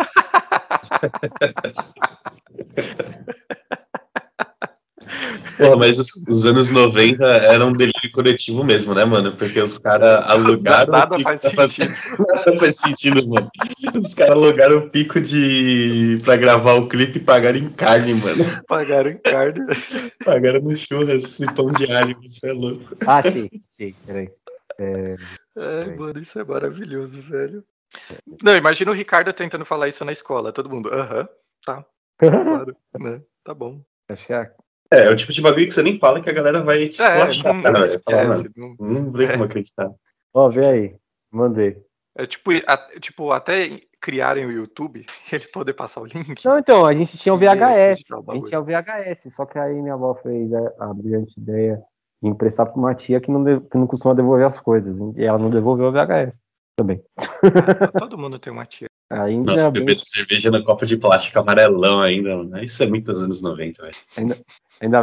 [5.67, 9.33] Porra, mas os, os anos 90 eram um delírio coletivo mesmo, né, mano?
[9.33, 10.93] Porque os caras alugaram.
[10.93, 11.95] Nada o pico faz pra sentido.
[12.17, 13.49] Nada faz sentido, mano.
[13.93, 16.19] Os caras alugaram o pico de.
[16.23, 18.45] pra gravar o clipe e pagaram em carne, mano.
[18.67, 19.59] Pagaram em carne.
[20.23, 22.95] Pagaram no churras e pão de alho, isso é louco.
[23.05, 24.29] ah, achei, achei, peraí.
[24.79, 25.15] É,
[25.57, 27.63] Ai, mano, isso é maravilhoso, velho.
[28.41, 30.53] Não, imagina o Ricardo tentando falar isso na escola.
[30.53, 31.27] Todo mundo, aham,
[31.65, 31.85] tá.
[32.17, 33.21] Claro, né?
[33.43, 33.81] Tá bom.
[34.07, 34.51] acho que é.
[34.91, 37.01] É, é o tipo de bagulho que você nem fala que a galera vai te
[37.01, 37.99] É, esculachar, não, cara.
[37.99, 38.51] Fala, mano, esquece.
[38.57, 39.91] Não, Não tem como acreditar.
[40.33, 40.95] Ó, vê aí.
[41.31, 41.77] Mandei.
[42.17, 46.43] É tipo, a- tipo, até criarem o YouTube, ele poder passar o link.
[46.43, 48.11] Não, então, a gente tinha o VHS.
[48.27, 51.79] A gente tinha o VHS, só que aí minha avó fez a, a brilhante ideia
[52.21, 54.97] de emprestar pra uma tia que não, de- que não costuma devolver as coisas.
[55.15, 56.41] E ela não devolveu o VHS
[56.75, 57.01] também.
[57.15, 58.87] Ah, Todo mundo tem uma tia.
[59.11, 62.63] Ainda Nossa, bem- bebendo cerveja no copo de plástico amarelão ainda, mano.
[62.63, 63.95] Isso é muitos anos 90, velho.
[64.17, 64.37] Ainda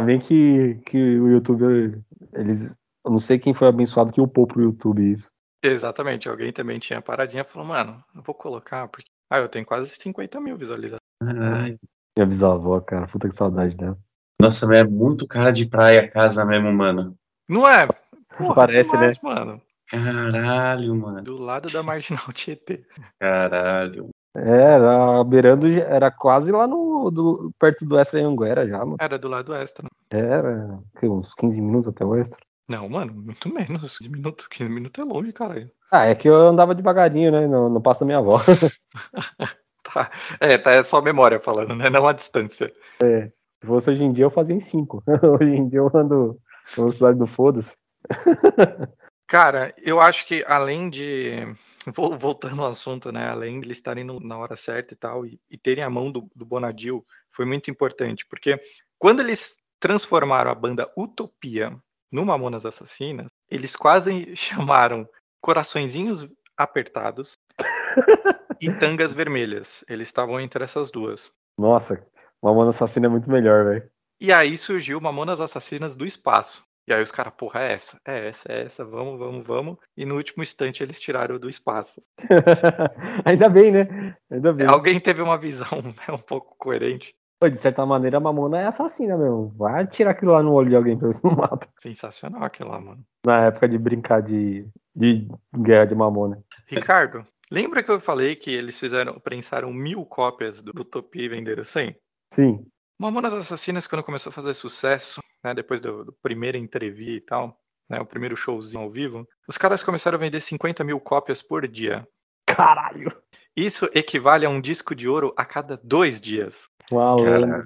[0.05, 2.01] bem que, que o YouTube,
[2.33, 2.75] eles.
[3.05, 5.29] Eu não sei quem foi abençoado que upou pro YouTube isso.
[5.63, 9.09] Exatamente, alguém também tinha paradinha e falou, mano, eu vou colocar, porque.
[9.29, 11.01] Ah, eu tenho quase 50 mil visualizações.
[11.21, 11.77] Ai,
[12.17, 13.97] Minha bisavó, cara, puta que saudade dela.
[14.41, 17.17] Nossa, mas é muito cara de praia a casa mesmo, mano.
[17.49, 17.87] Não é?
[18.37, 19.61] Porra, Parece, demais, mano.
[19.87, 21.21] Caralho, mano.
[21.21, 22.85] Do lado da Marginal Tietê.
[23.19, 24.09] Caralho.
[24.37, 27.09] É, Era beirando, era quase lá no.
[27.09, 28.97] do- perto do Extra Anguera já, mano.
[28.99, 29.83] Era do lado extra.
[29.83, 29.89] né?
[30.19, 32.39] Era que, uns 15 minutos até o Extra.
[32.69, 33.97] Não, mano, muito menos.
[33.97, 35.71] 15 minutos, 15 minutos é longe, caralho.
[35.91, 37.47] Ah, é que eu andava devagarinho, né?
[37.47, 38.39] No, no passo da minha avó.
[39.93, 40.11] Tá.
[40.41, 41.89] É, tá, é só a memória falando, né?
[41.89, 42.69] Não a distância.
[42.99, 43.31] Se
[43.65, 45.01] fosse hoje em dia, eu fazia em 5.
[45.41, 46.37] hoje em dia eu ando
[46.75, 47.73] velocidade do foda-se.
[49.27, 51.31] Cara, eu acho que além de.
[51.93, 53.29] vol- Voltando ao assunto, né?
[53.29, 56.11] Além de eles estarem no- na hora certa e tal, e, e terem a mão
[56.11, 58.59] do, do Bonadil, foi muito importante, porque
[58.97, 61.77] quando eles transformaram a banda Utopia
[62.11, 65.07] no Mamonas Assassinas, eles quase chamaram
[65.41, 67.33] Coraçõezinhos Apertados
[68.61, 69.83] e Tangas Vermelhas.
[69.87, 71.31] Eles estavam entre essas duas.
[71.57, 72.03] Nossa,
[72.41, 73.89] Mamona Assassina é muito melhor, velho.
[74.19, 76.65] E aí surgiu Mamonas Assassinas do Espaço.
[76.87, 79.77] E aí os caras, porra, é essa, é essa, é essa, vamos, vamos, vamos.
[79.95, 82.01] E no último instante eles tiraram do espaço.
[83.25, 84.15] Ainda bem, né?
[84.31, 84.65] Ainda bem.
[84.65, 87.13] Alguém teve uma visão né, um pouco coerente.
[87.39, 89.53] Pô, de certa maneira, a Mamona é assassina mesmo.
[89.57, 91.67] Vai tirar aquilo lá no olho de alguém pra ver se não mata.
[91.77, 93.05] Sensacional aquilo lá, mano.
[93.25, 94.65] Na época de brincar de,
[94.95, 96.41] de guerra de Mamona.
[96.65, 101.65] Ricardo, lembra que eu falei que eles fizeram, prensaram mil cópias do Utopia e venderam
[101.65, 101.95] 100?
[102.33, 102.65] Sim.
[102.99, 107.59] Mamonas Assassinas, quando começou a fazer sucesso, né, depois do, do primeiro entrevista e tal,
[107.89, 111.67] né, o primeiro showzinho ao vivo, os caras começaram a vender 50 mil cópias por
[111.67, 112.07] dia.
[112.45, 113.11] Caralho!
[113.55, 116.69] Isso equivale a um disco de ouro a cada dois dias.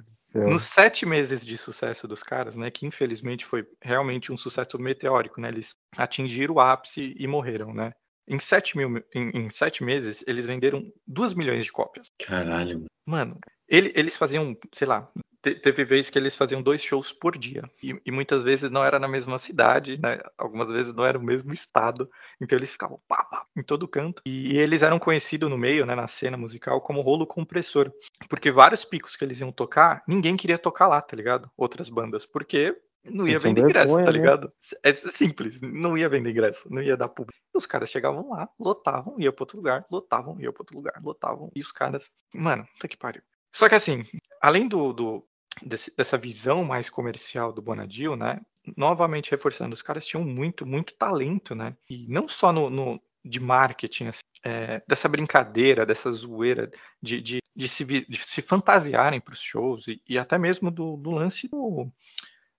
[0.04, 0.48] Do céu.
[0.50, 5.40] Nos sete meses de sucesso dos caras, né, que infelizmente foi realmente um sucesso meteórico,
[5.40, 7.94] né, eles atingiram o ápice e morreram, né.
[8.28, 12.08] Em sete, mil, em, em sete meses, eles venderam duas milhões de cópias.
[12.24, 12.86] Caralho, mano.
[13.06, 15.12] Mano, ele- eles faziam, sei lá,
[15.42, 17.64] te- teve vezes que eles faziam dois shows por dia.
[17.82, 20.20] E, e muitas vezes não era na mesma cidade, né?
[20.38, 22.10] Algumas vezes não era o mesmo estado.
[22.40, 24.22] Então eles ficavam pá, pá, em todo canto.
[24.26, 27.92] E, eles eram conhecidos no meio, né, na cena musical, como rolo compressor.
[28.30, 31.50] Porque vários picos que eles iam tocar, ninguém queria tocar lá, tá ligado?
[31.58, 32.26] Outras bandas.
[32.26, 34.12] Porque não ia vender ingresso, tá né?
[34.12, 34.54] ligado?
[34.84, 37.40] É simples, não ia vender ingresso, não ia dar público.
[37.54, 41.52] Os caras chegavam lá, lotavam, ia pra outro lugar, lotavam, ia pra outro lugar, lotavam.
[41.56, 43.24] E os caras, mano, tá que pariu.
[43.52, 44.06] Só que assim,
[44.42, 45.28] além do, do-
[45.64, 48.40] desse- dessa visão mais comercial do Bonadil, né?
[48.78, 51.76] Novamente reforçando, os caras tinham muito, muito talento, né?
[51.90, 56.72] E não só no, no- de marketing, assim, é, dessa brincadeira, dessa zoeira,
[57.02, 60.98] de, de, de se, de se fantasiarem para os shows e, e até mesmo do,
[60.98, 61.92] do lance do-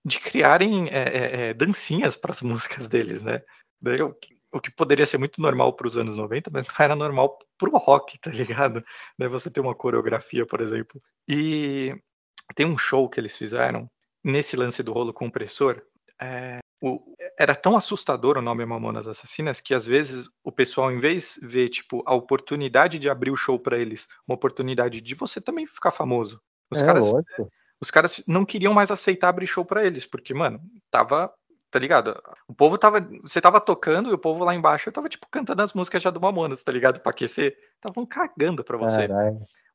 [0.05, 3.41] de criarem é, é, é, dancinhas para as músicas deles, né?
[4.01, 6.95] O que, o que poderia ser muito normal para os anos 90, mas não era
[6.95, 8.83] normal pro rock, tá ligado?
[9.17, 11.01] Né, Você ter uma coreografia, por exemplo.
[11.27, 11.95] E
[12.53, 13.89] tem um show que eles fizeram
[14.23, 15.81] nesse lance do rolo compressor.
[16.21, 17.01] é, o-
[17.37, 21.47] era tão assustador o nome Mamonas Assassinas que às vezes o pessoal, em vez de
[21.47, 25.65] ver tipo a oportunidade de abrir o show para eles, uma oportunidade de você também
[25.65, 26.39] ficar famoso.
[26.71, 27.49] Os é, caras lógico.
[27.81, 31.33] os caras não queriam mais aceitar abrir show pra eles, porque, mano, tava,
[31.71, 32.21] tá ligado?
[32.47, 35.73] O povo tava, você tava tocando e o povo lá embaixo tava, tipo, cantando as
[35.73, 36.99] músicas já do Mamonas, tá ligado?
[37.01, 37.57] Pra aquecer.
[37.75, 39.07] Estavam cagando pra você.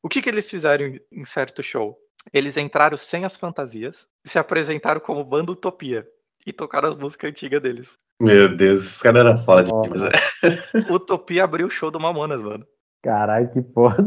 [0.01, 1.97] O que que eles fizeram em certo show?
[2.33, 6.07] Eles entraram sem as fantasias e se apresentaram como banda Utopia
[6.45, 7.97] e tocaram as músicas antigas deles.
[8.21, 10.01] Meu Deus, esse cara era foda demais.
[10.01, 10.09] Né?
[10.91, 12.65] Utopia abriu o show do Mamonas, mano.
[13.01, 14.03] Caralho, que foda.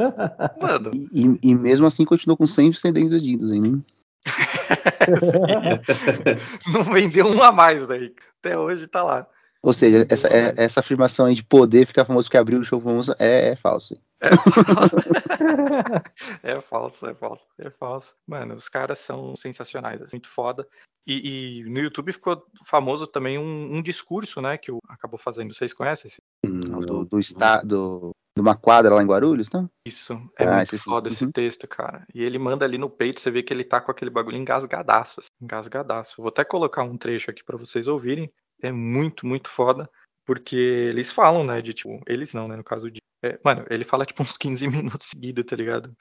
[0.58, 3.68] Mano, E, e mesmo assim continuou com 100 descendentes vendidos ainda.
[3.68, 3.84] hein?
[6.72, 8.14] não vendeu um a mais daí.
[8.42, 9.26] Até hoje tá lá.
[9.62, 12.80] Ou seja, essa, é- essa afirmação aí de poder ficar famoso que abriu o show
[12.80, 14.00] famoso é, é falso.
[16.42, 18.14] É falso, é falso, é falso.
[18.26, 20.66] Mano, os caras são sensacionais, assim, muito foda.
[21.06, 25.52] E, e no YouTube ficou famoso também um, um discurso, né, que o acabou fazendo.
[25.52, 26.20] Vocês conhecem esse?
[26.44, 29.68] Do, do, está, do, de uma quadra lá em Guarulhos, não?
[29.86, 31.32] Isso, é Ah, muito esse foda esse Uhum.
[31.32, 32.06] texto, cara.
[32.14, 35.20] E ele manda ali no peito, você vê que ele tá com aquele bagulho engasgadaço,
[35.20, 36.14] assim, engasgadaço.
[36.18, 38.32] Vou até colocar um trecho aqui pra vocês ouvirem.
[38.62, 39.90] É muito, muito foda,
[40.24, 43.84] porque eles falam, né, de tipo, eles não, né, no caso de é, mano, ele
[43.84, 45.96] fala, tipo, uns 15 minutos seguidos, tá ligado?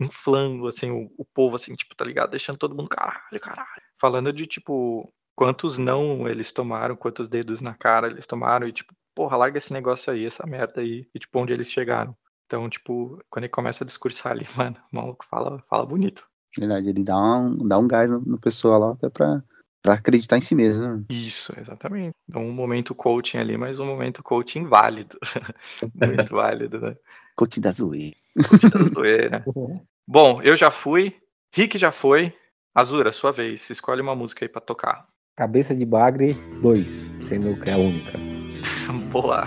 [0.00, 2.30] Inflando, assim, o, o povo, assim, tipo, tá ligado?
[2.30, 3.82] Deixando todo mundo, caralho, caralho.
[4.00, 8.92] Falando de, tipo, quantos não eles tomaram, quantos dedos na cara eles tomaram, e, tipo,
[9.14, 12.16] porra, larga esse negócio aí, essa merda aí, e, tipo, onde eles chegaram.
[12.46, 16.26] Então, tipo, quando ele começa a discursar ali, mano, o maluco fala, fala bonito.
[16.58, 19.42] Verdade, ele dá um, dá um gás no, no pessoal lá até pra
[19.86, 20.82] para acreditar em si mesmo.
[20.82, 21.04] Né?
[21.08, 22.12] Isso, exatamente.
[22.28, 25.16] Então, um momento coaching ali, mas um momento coaching válido.
[25.94, 26.96] Muito válido, né?
[27.36, 28.16] Coaching da zoeira.
[28.34, 29.44] Coaching da zoeira.
[29.54, 29.80] Uhum.
[30.06, 31.16] Bom, eu já fui,
[31.54, 32.32] Rick já foi.
[32.74, 33.70] Azura, sua vez.
[33.70, 35.06] Escolhe uma música aí para tocar.
[35.36, 38.18] Cabeça de Bagre 2, sendo que é a única.
[39.10, 39.46] Boa.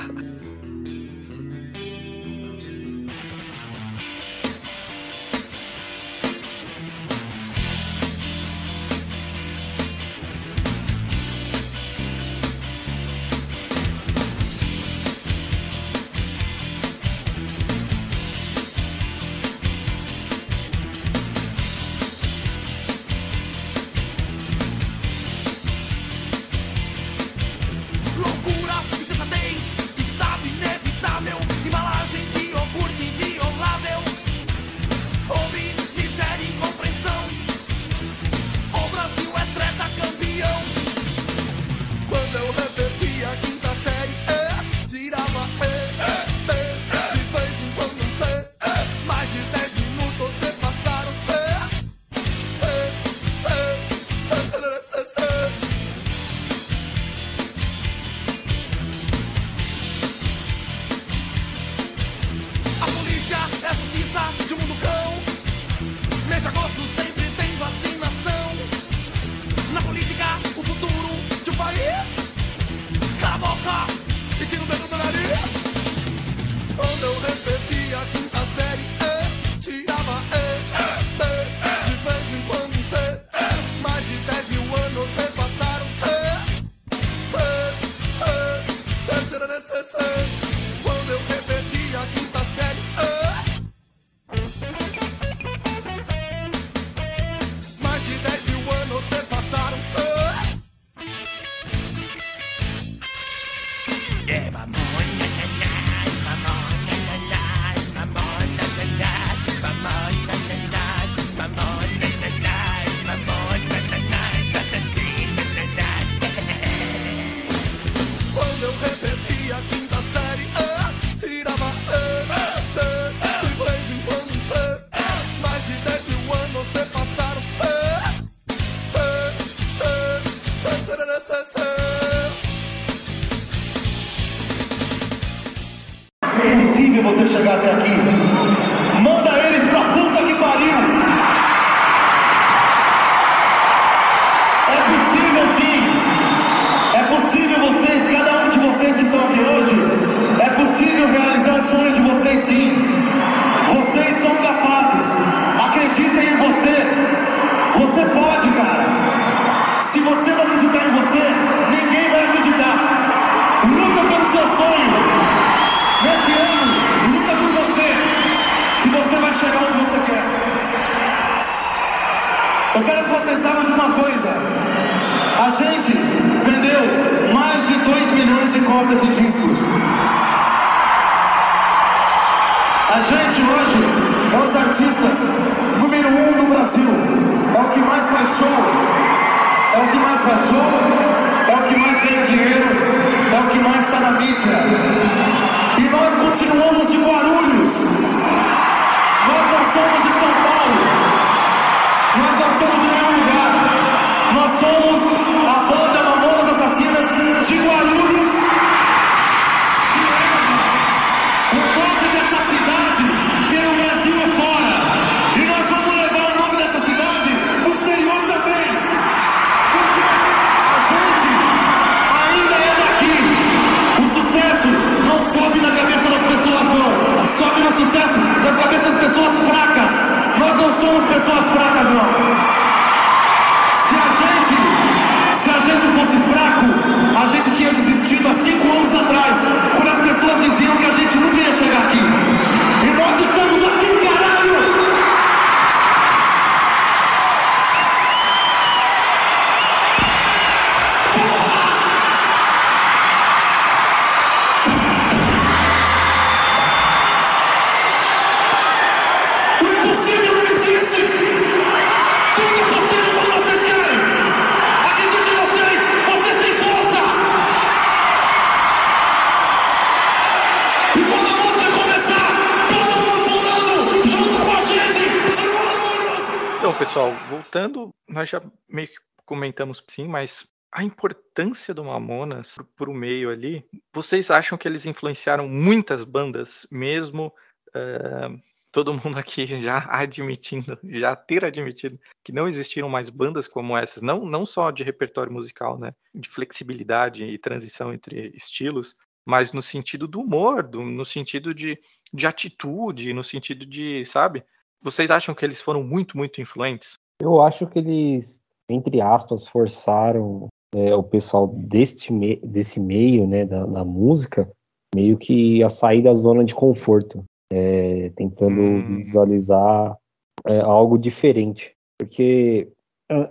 [279.73, 285.47] Sim, mas a importância do Mamonas para o meio ali, vocês acham que eles influenciaram
[285.47, 287.33] muitas bandas, mesmo
[287.69, 288.39] uh,
[288.71, 294.03] todo mundo aqui já admitindo, já ter admitido que não existiram mais bandas como essas,
[294.03, 298.95] não, não só de repertório musical, né, de flexibilidade e transição entre estilos,
[299.25, 301.79] mas no sentido do humor, do, no sentido de,
[302.13, 304.43] de atitude, no sentido de, sabe?
[304.81, 306.97] Vocês acham que eles foram muito, muito influentes?
[307.21, 313.45] Eu acho que eles, entre aspas, forçaram é, o pessoal deste me desse meio, né,
[313.45, 314.49] da, da, música,
[314.95, 318.97] meio que a sair da zona de conforto, é, tentando hum.
[318.97, 319.97] visualizar
[320.45, 321.73] é, algo diferente.
[321.97, 322.71] Porque,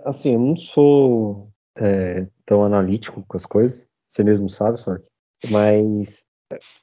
[0.05, 5.03] assim, eu não sou é, tão analítico com as coisas, você mesmo sabe, Sork,
[5.49, 6.25] mas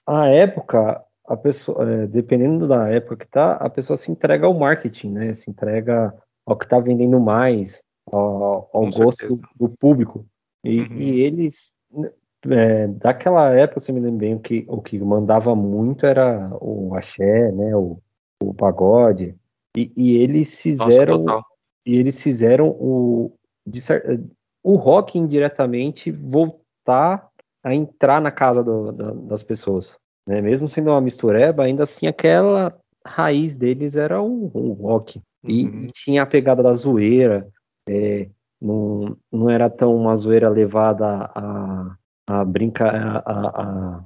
[0.07, 4.55] a época, a pessoa, é, dependendo da época que tá, a pessoa se entrega ao
[4.55, 6.15] marketing, né, se entrega
[6.47, 10.27] ao que está vendendo mais, ao, ao gosto do, do público.
[10.65, 10.97] E, uhum.
[10.97, 11.73] e eles,
[12.51, 16.95] é, daquela época, você me lembra bem, o que, o que mandava muito era o
[16.95, 17.99] axé, né, o,
[18.43, 19.35] o pagode,
[19.77, 21.47] e, e eles fizeram, Nossa,
[21.85, 23.33] e eles fizeram o,
[23.67, 23.81] de,
[24.63, 27.29] o rock indiretamente voltar
[27.63, 29.97] a entrar na casa do, da, das pessoas,
[30.27, 35.67] né, mesmo sendo uma mistureba, ainda assim aquela raiz deles era o, o rock, e,
[35.67, 35.83] uhum.
[35.83, 37.47] e, tinha a pegada da zoeira,
[37.89, 38.28] é,
[38.61, 41.97] não, não era tão uma zoeira levada a,
[42.28, 44.05] a brincar, a, a,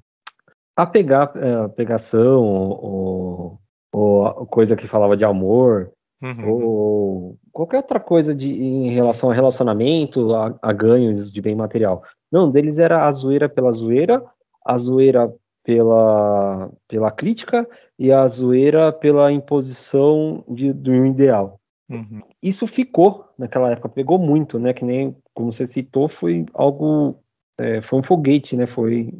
[0.76, 3.58] a pegar a pegação, ou,
[3.92, 6.50] ou coisa que falava de amor, uhum.
[6.50, 12.02] ou qualquer outra coisa de, em relação a relacionamento, a, a ganhos de bem material.
[12.30, 14.24] Não, deles era a zoeira pela zoeira,
[14.64, 15.32] a zoeira
[15.64, 17.68] pela, pela crítica
[17.98, 21.59] e a zoeira pela imposição de, de um ideal.
[21.90, 22.22] Uhum.
[22.40, 24.72] Isso ficou naquela época, pegou muito, né?
[24.72, 27.20] Que nem, como você citou, foi algo,
[27.58, 28.66] é, foi um foguete, né?
[28.66, 29.12] Foi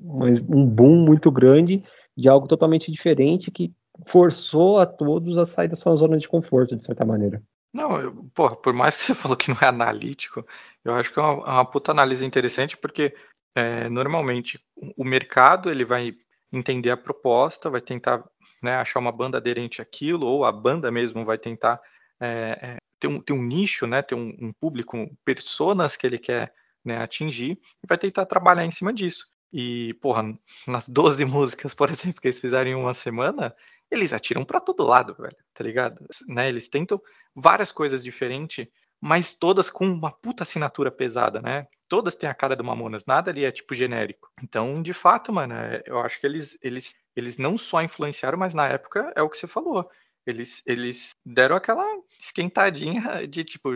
[0.49, 1.83] um boom muito grande
[2.16, 3.75] de algo totalmente diferente que
[4.07, 7.43] forçou a todos a sair da sua zona de conforto, de certa maneira.
[7.75, 10.47] Não, eu, porra, por mais que você falou que não é analítico,
[10.85, 13.12] eu acho que é uma, uma puta análise interessante, porque
[13.55, 14.61] é, normalmente
[14.97, 16.14] o mercado ele vai
[16.53, 18.25] entender a proposta, vai tentar
[18.62, 21.81] né, achar uma banda aderente àquilo, ou a banda mesmo vai tentar
[22.21, 26.18] é, é, ter, um, ter um nicho, né, ter um, um público, personas que ele
[26.18, 26.53] quer
[26.85, 27.53] né, atingir,
[27.83, 29.27] e vai tentar trabalhar em cima disso.
[29.53, 30.23] E, porra,
[30.66, 33.55] nas 12 músicas, por exemplo, que eles fizeram em uma semana,
[33.91, 36.07] eles atiram para todo lado, velho, tá ligado?
[36.29, 37.01] Né, eles tentam
[37.35, 38.66] várias coisas diferentes,
[39.01, 41.66] mas todas com uma puta assinatura pesada, né?
[41.89, 44.31] Todas têm a cara do Mamonas, nada ali é tipo genérico.
[44.43, 48.55] Então, de fato, mano, é, eu acho que eles, eles, eles não só influenciaram, mas
[48.55, 49.91] na época é o que você falou.
[50.31, 51.85] Eles, eles deram aquela
[52.18, 53.70] esquentadinha de tipo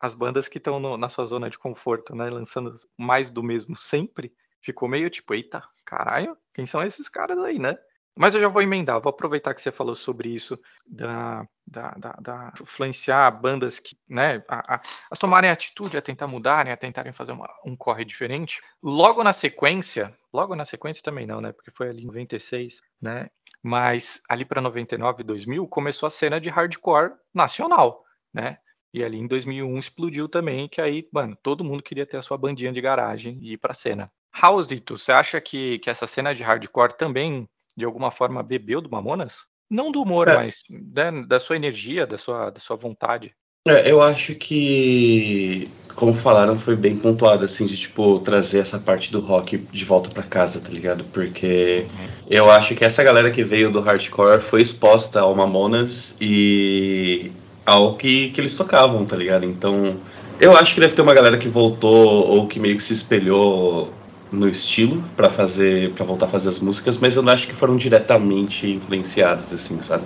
[0.00, 2.30] as bandas que estão na sua zona de conforto, né?
[2.30, 4.32] Lançando mais do mesmo sempre.
[4.62, 7.76] Ficou meio tipo, eita, caralho, quem são esses caras aí, né?
[8.16, 12.12] Mas eu já vou emendar, vou aproveitar que você falou sobre isso, da, da, da,
[12.20, 17.12] da influenciar bandas que, né, a, a, a, tomarem atitude, a tentar mudarem, a tentarem
[17.12, 18.60] fazer uma, um corre diferente.
[18.82, 23.30] Logo na sequência, logo na sequência também não, né, porque foi ali em 96, né,
[23.62, 28.58] mas ali para 99, 2000 começou a cena de hardcore nacional, né?
[28.92, 32.36] E ali em 2001 explodiu também, que aí, mano, todo mundo queria ter a sua
[32.36, 34.10] bandinha de garagem e ir pra cena.
[34.32, 37.48] Raulzito, você acha que, que essa cena de hardcore também,
[37.80, 39.38] de alguma forma, bebeu do Mamonas?
[39.68, 40.34] Não do humor, é.
[40.34, 43.34] mas né, da sua energia, da sua, da sua vontade.
[43.68, 49.12] É, eu acho que, como falaram, foi bem pontuado, assim, de, tipo, trazer essa parte
[49.12, 51.04] do rock de volta para casa, tá ligado?
[51.04, 52.08] Porque uhum.
[52.28, 57.30] eu acho que essa galera que veio do hardcore foi exposta ao Mamonas e
[57.66, 59.44] ao que, que eles tocavam, tá ligado?
[59.44, 59.96] Então,
[60.40, 63.92] eu acho que deve ter uma galera que voltou ou que meio que se espelhou
[64.32, 67.54] no estilo para fazer, para voltar a fazer as músicas, mas eu não acho que
[67.54, 70.04] foram diretamente influenciadas, assim, sabe?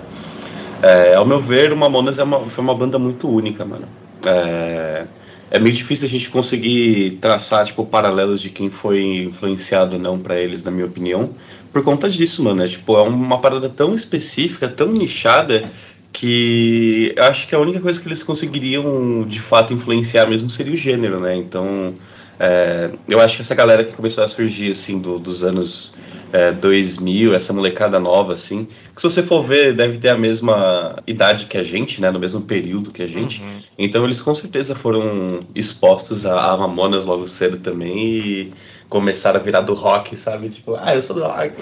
[0.81, 3.87] É, ao meu ver, o Mamonas é uma, foi uma banda muito única, mano.
[4.25, 5.05] É,
[5.51, 10.19] é meio difícil a gente conseguir traçar, tipo, paralelos de quem foi influenciado ou não
[10.19, 11.29] para eles, na minha opinião,
[11.71, 12.63] por conta disso, mano.
[12.63, 15.71] É, tipo, é uma parada tão específica, tão nichada,
[16.11, 20.77] que acho que a única coisa que eles conseguiriam, de fato, influenciar mesmo seria o
[20.77, 21.35] gênero, né?
[21.35, 21.93] Então,
[22.39, 25.93] é, eu acho que essa galera que começou a surgir, assim, do, dos anos
[26.33, 31.01] é, 2000, essa molecada nova, assim, que se você for ver, deve ter a mesma
[31.07, 33.41] idade que a gente, né, no mesmo período que a gente.
[33.41, 33.57] Uhum.
[33.77, 38.53] Então eles com certeza foram expostos a, a Mamonas logo cedo também e
[38.89, 40.49] começaram a virar do rock, sabe?
[40.49, 41.53] Tipo, ah, eu sou do rock.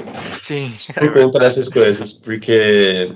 [0.41, 0.71] Sim.
[0.93, 3.11] Por conta dessas coisas, porque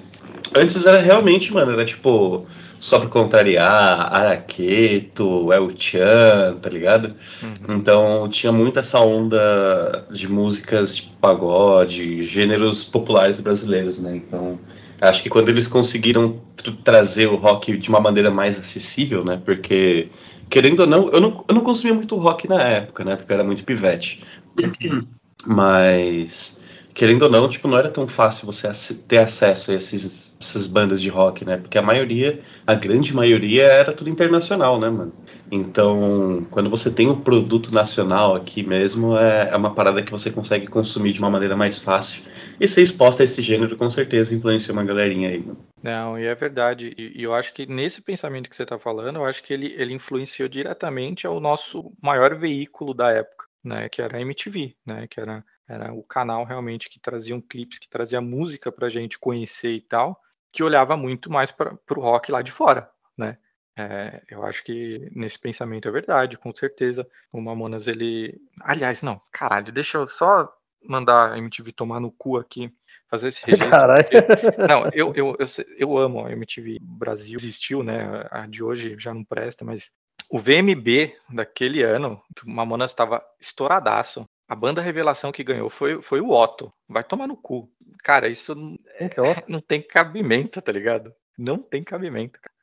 [0.56, 2.46] Antes era realmente, mano, era tipo
[2.80, 7.16] só pra contrariar, Araqueto, El Chan, tá ligado?
[7.42, 7.76] Uhum.
[7.76, 14.16] Então tinha muito essa onda de músicas de pagode, gêneros populares brasileiros, né?
[14.16, 14.60] Então
[15.02, 19.42] acho que quando eles conseguiram tr- trazer o rock de uma maneira mais acessível, né?
[19.44, 20.10] Porque,
[20.50, 23.16] querendo ou não, eu não, eu não consumia muito rock na época, né?
[23.16, 24.24] Porque eu era muito pivete.
[25.46, 26.60] Mas,
[26.94, 28.68] querendo ou não, tipo, não era tão fácil você
[29.08, 31.58] ter acesso a esses, essas bandas de rock, né?
[31.58, 35.14] Porque a maioria, a grande maioria, era tudo internacional, né, mano?
[35.52, 40.32] Então, quando você tem um produto nacional aqui mesmo, é, é uma parada que você
[40.32, 42.24] consegue consumir de uma maneira mais fácil.
[42.60, 45.46] E ser exposta a esse gênero, com certeza, influenciou uma galerinha aí.
[45.82, 46.94] Não, e é verdade.
[46.98, 49.74] E, e eu acho que nesse pensamento que você está falando, eu acho que ele,
[49.78, 53.88] ele influenciou diretamente ao nosso maior veículo da época, né?
[53.90, 55.08] Que era a MTV, né?
[55.08, 59.74] Que era, era o canal realmente que trazia clipes, que trazia música pra gente conhecer
[59.74, 60.20] e tal,
[60.52, 63.38] que olhava muito mais para o rock lá de fora, né?
[63.80, 67.08] É, eu acho que nesse pensamento é verdade, com certeza.
[67.32, 68.42] O Mamonas, ele.
[68.62, 70.52] Aliás, não, caralho, deixa eu só
[70.88, 72.72] mandar a MTV tomar no cu aqui,
[73.10, 73.70] fazer esse registro.
[73.70, 74.04] Caralho.
[74.04, 78.26] porque- Não, eu, eu, eu, eu amo a MTV Brasil, existiu, né?
[78.32, 79.90] A de hoje já não presta, mas
[80.30, 84.26] o VMB daquele ano, que o Mamonas estava estouradaço.
[84.50, 86.72] A banda revelação que ganhou foi, foi o Otto.
[86.88, 87.70] Vai tomar no cu.
[88.04, 88.54] Cara, isso
[89.00, 89.10] é
[89.50, 91.14] não tem cabimento, tá ligado?
[91.38, 92.54] Não tem cabimento, cara.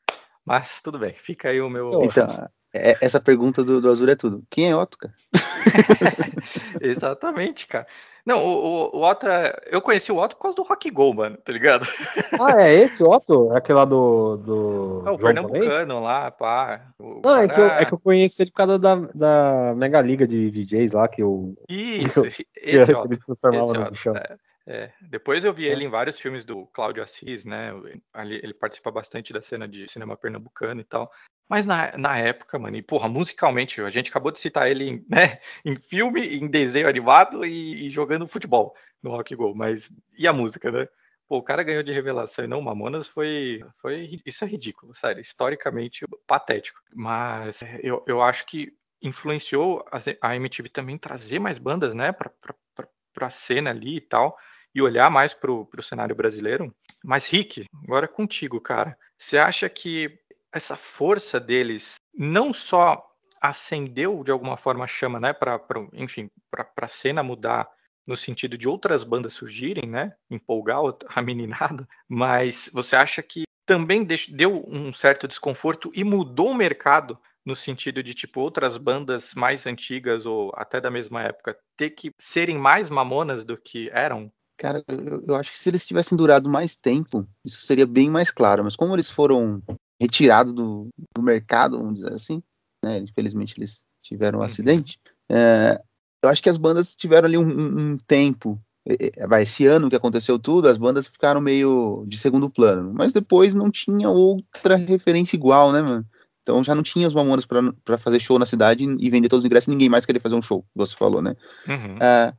[0.47, 2.01] Mas tudo bem, fica aí o meu.
[2.03, 2.27] Então,
[2.75, 4.43] é- essa pergunta do, do Azul é tudo.
[4.51, 5.15] Quem é Otto, cara?
[6.81, 7.87] Exatamente, cara.
[8.25, 11.13] Não, o, o, o Otto, é- eu conheci o Otto por causa do Rock Go,
[11.13, 11.85] mano, tá ligado?
[12.41, 13.53] Ah, é esse Otto?
[13.53, 14.37] É aquele lá do.
[14.39, 16.89] do É o João pernambucano lá, pá.
[16.99, 20.27] Não, é que, eu, é que eu conheço ele por causa da, da Mega Liga
[20.27, 21.55] de DJs lá, que eu.
[21.69, 23.13] Isso, que esse ele Otto.
[23.13, 24.17] Esse no bichão.
[24.17, 24.93] é, é.
[25.03, 27.73] Depois eu vi ele em vários filmes do Cláudio Assis, né?
[28.13, 31.11] Ali, ele participa bastante da cena de cinema pernambucano e tal.
[31.49, 35.07] Mas na, na época, mano, e porra, musicalmente, a gente acabou de citar ele em,
[35.09, 39.55] né, em filme, em desenho animado e, e jogando futebol no Rock Go.
[39.55, 40.89] Mas e a música, né?
[41.29, 44.21] Pô, o cara ganhou de revelação e não Mamonas foi, foi.
[44.27, 45.21] Isso é ridículo, sério.
[45.21, 46.79] Historicamente patético.
[46.95, 48.73] Mas é, eu, eu acho que
[49.03, 49.85] influenciou
[50.21, 54.37] a MTV também trazer mais bandas, né, pra, pra, pra, pra cena ali e tal,
[54.75, 56.75] e olhar mais pro, pro cenário brasileiro.
[57.05, 58.97] Mas, Rick, agora é contigo, cara.
[59.19, 60.19] Você acha que
[60.55, 63.05] essa força deles não só
[63.43, 65.61] acendeu de alguma forma a chama, né, para,
[65.93, 67.69] enfim, para a cena mudar
[68.07, 70.79] no sentido de outras bandas surgirem, né, empolgar
[71.09, 77.19] a meninada, mas você acha que também deu um certo desconforto e mudou o mercado
[77.45, 82.11] no sentido de tipo outras bandas mais antigas ou até da mesma época ter que
[82.19, 84.31] serem mais mamonas do que eram?
[84.57, 88.31] Cara, eu, eu acho que se eles tivessem durado mais tempo, isso seria bem mais
[88.31, 88.65] claro.
[88.65, 89.63] Mas como eles foram
[90.01, 92.43] retirados do, do mercado, vamos dizer assim,
[92.85, 92.99] né?
[92.99, 94.47] Infelizmente eles tiveram um Uhum.
[94.47, 94.99] acidente.
[95.31, 95.81] é,
[96.23, 97.47] eu acho que as bandas tiveram ali um,
[97.93, 98.59] um- tempo.
[98.89, 102.93] é, é, Vai, esse ano que aconteceu tudo, as bandas ficaram meio de segundo plano.
[102.95, 106.07] Mas depois não tinha outra referência igual, né, mano?
[106.43, 109.43] Então já não tinha os Mamonas pra pra fazer show na cidade e vender todos
[109.43, 111.35] os ingressos, ninguém mais queria fazer um show, você falou, né?
[111.67, 111.97] Uhum.
[112.01, 112.35] Ah,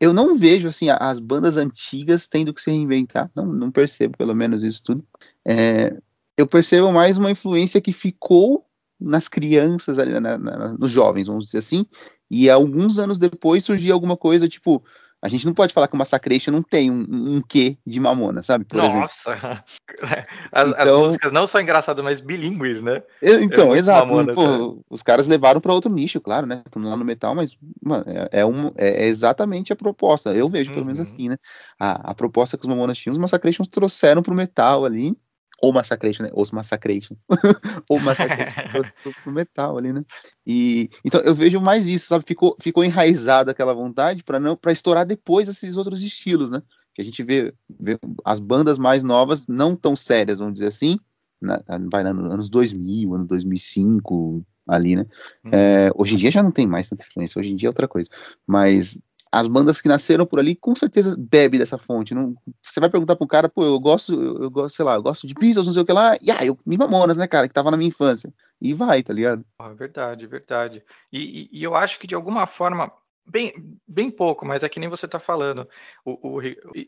[0.00, 4.34] eu- não vejo assim as bandas antigas tendo que se reinventar, não, não percebo pelo
[4.34, 5.04] menos isso tudo.
[5.44, 5.94] É,
[6.36, 8.66] eu percebo mais uma influência que ficou
[9.00, 11.84] nas crianças, ali, na- na- nos jovens, vamos dizer assim,
[12.30, 14.84] e alguns anos depois surgia alguma coisa tipo.
[15.24, 17.06] A gente não pode falar que o Massacration não tem um,
[17.36, 18.64] um quê de mamona, sabe?
[18.64, 18.78] Por.
[18.78, 19.62] Nossa!
[20.50, 23.02] As, as Então- músicas não só engraçadas, mas bilíngues, né?
[23.22, 24.08] É, Então, muito exato.
[24.08, 24.80] Mamonas, pô, né?
[24.90, 26.62] Os caras levaram para outro nicho, claro, né?
[26.66, 30.32] Estão lá no metal, mas mano, é, é um, é, é exatamente a proposta.
[30.34, 31.04] Eu vejo pelo menos Uhum.
[31.04, 31.36] assim, né?
[31.78, 35.16] A, a proposta que os Mamonas tinham, os Massacrations trouxeram pro metal ali.
[35.62, 36.30] Ou Massacration, né?
[36.34, 37.24] Os Massacrations.
[37.88, 40.04] ou Massacration trouxe pro, metal ali, né?
[40.44, 42.24] E, então eu vejo mais isso, sabe?
[42.26, 46.60] Ficou, ficou enraizada aquela vontade para não para estourar depois esses outros estilos, né?
[46.92, 50.98] Que a gente vê, vê as bandas mais novas não tão sérias, vamos dizer assim,
[51.40, 55.06] na, vai lá nos anos 2000, anos 2005, ali, né?
[55.52, 57.88] É, hoje em dia já não tem mais tanta influência, hoje em dia é outra
[57.88, 58.10] coisa.
[58.46, 59.00] Mas
[59.32, 62.12] as bandas que nasceram por ali, com certeza bebe dessa fonte.
[62.14, 65.02] Não, você vai perguntar pro cara, pô, eu gosto, eu, eu gosto, sei lá, eu
[65.02, 67.48] gosto de Beatles, não sei o que lá, e ah, eu me Mamonas, né, cara,
[67.48, 68.32] que tava na minha infância.
[68.60, 69.42] E vai, tá ligado?
[69.58, 70.84] Ah, verdade, verdade.
[71.10, 72.92] E, e- e eu acho que de alguma forma,
[73.24, 73.54] bem,
[73.88, 75.66] bem pouco, mas é que nem você está falando.
[76.04, 76.40] O, o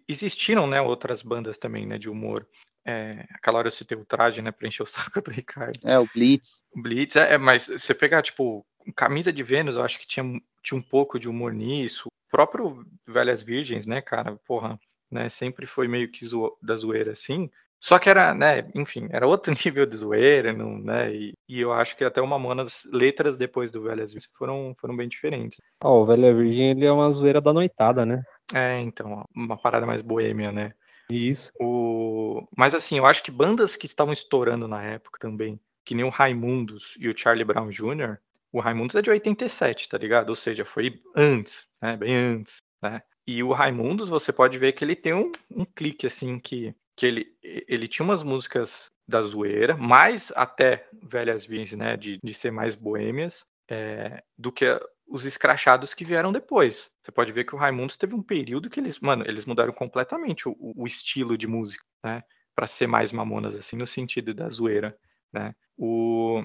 [0.07, 2.47] existiram, né, outras bandas também, né, de humor.
[2.87, 5.79] É, aquela hora eu citei o traje, né, para encher o saco do Ricardo.
[5.83, 6.65] É, o Blitz.
[6.77, 10.25] Blitz, é, é, mas você pegar, tipo, Camisa de Vênus, eu acho que tinha,
[10.63, 12.09] tinha um pouco de humor nisso.
[12.09, 14.79] O próprio Velhas Virgens, né, cara, porra,
[15.11, 17.51] né, sempre foi meio que zo- da zoeira assim.
[17.81, 21.15] Só que era, né, enfim, era outro nível de zoeira, não, né?
[21.15, 24.97] E, e eu acho que até o Mamonas, letras depois do Velhas Virgens foram, foram
[24.97, 25.61] bem diferentes.
[25.83, 28.23] Ó, o Velha Virgem ele é uma zoeira da noitada, né?
[28.55, 30.73] É, então, uma parada mais boêmia, né?
[31.11, 31.53] Isso.
[31.61, 32.47] O...
[32.57, 36.09] Mas assim, eu acho que bandas que estavam estourando na época também, que nem o
[36.11, 38.17] Raimundos e o Charlie Brown Jr.,
[38.55, 40.29] o Raimundos é de 87, tá ligado?
[40.29, 41.97] Ou seja, foi antes, né?
[41.97, 43.03] Bem antes, né?
[43.27, 47.05] E o Raimundos, você pode ver que ele tem um, um clique, assim, que, que
[47.05, 51.97] ele, ele tinha umas músicas da zoeira, mais até Velhas Virgens, né?
[51.97, 54.67] De, de ser mais boêmias, é, do que
[55.09, 56.93] os escrachados que vieram depois.
[57.03, 60.49] Você pode ver que o Raimundos teve um período que eles, mano, eles mudaram completamente
[60.49, 62.23] o, o estilo de música, né?
[62.55, 64.97] Pra ser mais mamonas, assim, no sentido da zoeira,
[65.33, 65.53] né?
[65.77, 66.41] O,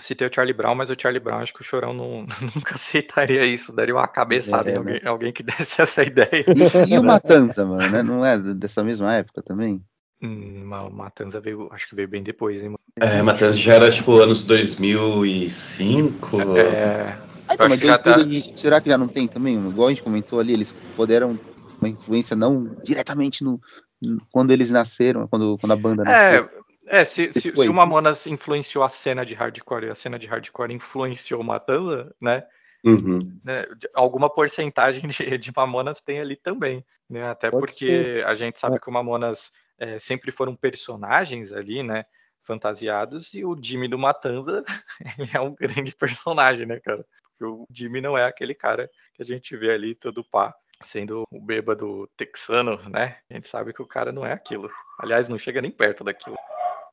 [0.00, 3.44] Citei o Charlie Brown, mas o Charlie Brown acho que o Chorão não, nunca aceitaria
[3.44, 6.44] isso, daria uma cabeçada É, em alguém, alguém que desse essa ideia.
[6.48, 8.02] E, e o Matanza, mano, né?
[8.02, 9.82] Não é dessa mesma época também?
[10.22, 12.70] Hum, o Matanza veio, acho que veio bem depois, hein?
[12.70, 12.78] mano?
[12.98, 16.56] É, Matheus já era tipo anos 2005.
[16.56, 17.16] É,
[17.48, 19.54] Ah, então, mas que já tem tá- de- será que já não tem também?
[19.68, 21.38] Igual a gente comentou ali, eles puderam
[21.80, 23.60] uma influência não diretamente no,
[24.02, 26.44] no- quando eles nasceram, quando, quando a banda nasceu.
[26.44, 26.48] é,
[26.86, 30.26] é se, se, se o Mamonas influenciou a cena de hardcore e a cena de
[30.26, 32.46] hardcore influenciou o Matanza, né?
[32.84, 33.18] Uhum.
[33.42, 33.64] né,
[33.94, 37.28] alguma porcentagem de, de Mamonas tem ali também, né?
[37.28, 38.26] Até Pode porque ser.
[38.26, 42.04] a gente sabe que o Mamonas é, sempre foram personagens ali, né?
[42.42, 44.62] Fantasiados, e o Jimmy do Matanza
[45.18, 47.04] ele é um grande personagem, né, cara?
[47.30, 50.54] Porque o Jimmy não é aquele cara que a gente vê ali todo pá,
[50.84, 53.18] sendo o bêbado texano, né?
[53.28, 54.70] A gente sabe que o cara não é aquilo.
[55.00, 56.36] Aliás, não chega nem perto daquilo.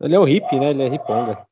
[0.01, 0.71] Ele é o hippie, né?
[0.71, 1.45] Ele é riponga.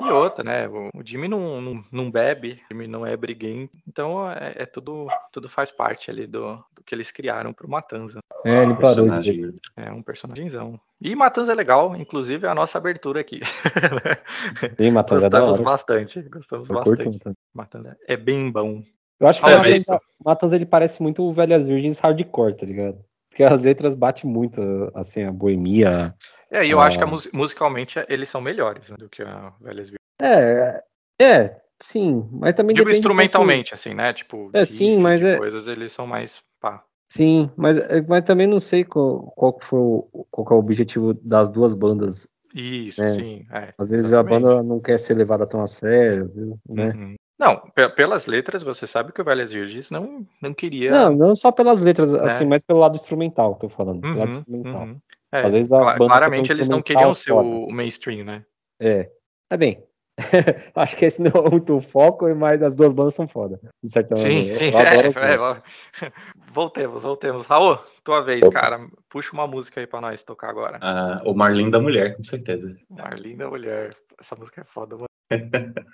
[0.00, 0.68] E outra, né?
[0.68, 5.06] O Jimmy não, não, não bebe, o Jimmy não é briguento, então é, é tudo,
[5.30, 8.18] tudo faz parte ali do, do que eles criaram pro Matanza.
[8.44, 9.54] É, ele parou de Personagem.
[9.76, 10.80] É um personagemzão.
[11.00, 13.40] E Matanza é legal, inclusive é a nossa abertura aqui.
[14.76, 15.62] Sim, Matanza é Gostamos hora.
[15.62, 17.18] bastante, gostamos Eu curto bastante.
[17.18, 17.36] Matanza.
[17.54, 18.82] Matanza é bem bom.
[19.20, 22.56] Eu acho que o mas Matanza, isso- Matanza, ele parece muito o Velhas Virgens hardcore,
[22.56, 22.98] tá ligado?
[23.30, 24.60] Porque as letras batem muito,
[24.94, 26.12] assim, a boemia.
[26.52, 26.84] É, e eu Ah.
[26.86, 29.98] acho que a mus- musicalmente eles são melhores né, do que a Velhas Virgens.
[30.20, 30.84] É,
[31.20, 34.12] é, sim, mas também Digo um pouco- instrumentalmente, assim, né?
[34.12, 36.84] Tipo, É, de sim, mas é- coisas, eles são mais pá.
[37.10, 37.76] Sim, mas,
[38.08, 42.28] mas também não sei qual, qual, foi o, qual é o objetivo das duas bandas.
[42.54, 43.08] Isso, É.
[43.08, 43.46] sim.
[43.50, 44.36] é, Às vezes exatamente.
[44.44, 46.92] a banda não quer ser levada tão a sério, vezes, né?
[46.94, 47.14] Uhum.
[47.38, 50.90] Não, pe- pelas letras você sabe que o Velhas Virgens não, não queria.
[50.90, 52.46] Não, não só pelas letras, assim, É.
[52.46, 54.00] mas pelo lado instrumental, tô falando.
[54.02, 54.82] pelo lado Uhum, instrumental.
[54.82, 55.00] uhum.
[55.32, 57.48] É, Às vezes a banda claramente eles não instrumental queriam ser foda.
[57.48, 58.44] o, mainstream, né?
[58.80, 59.10] É.
[59.48, 59.82] Tá bem.
[60.76, 63.58] Acho que esse não é muito o foco, mas as duas bandas são foda.
[63.82, 64.58] De certa Sim, maneira.
[64.58, 66.12] sim, é, é,
[66.52, 67.46] voltemos, voltemos.
[67.46, 68.86] Raul, tua vez, cara.
[69.08, 70.78] Puxa uma música aí pra nós tocar agora.
[70.82, 72.76] Ah, o Marlin da Mulher, com certeza.
[72.90, 73.96] Marlinda Mulher.
[74.20, 75.06] Essa música é foda, mano.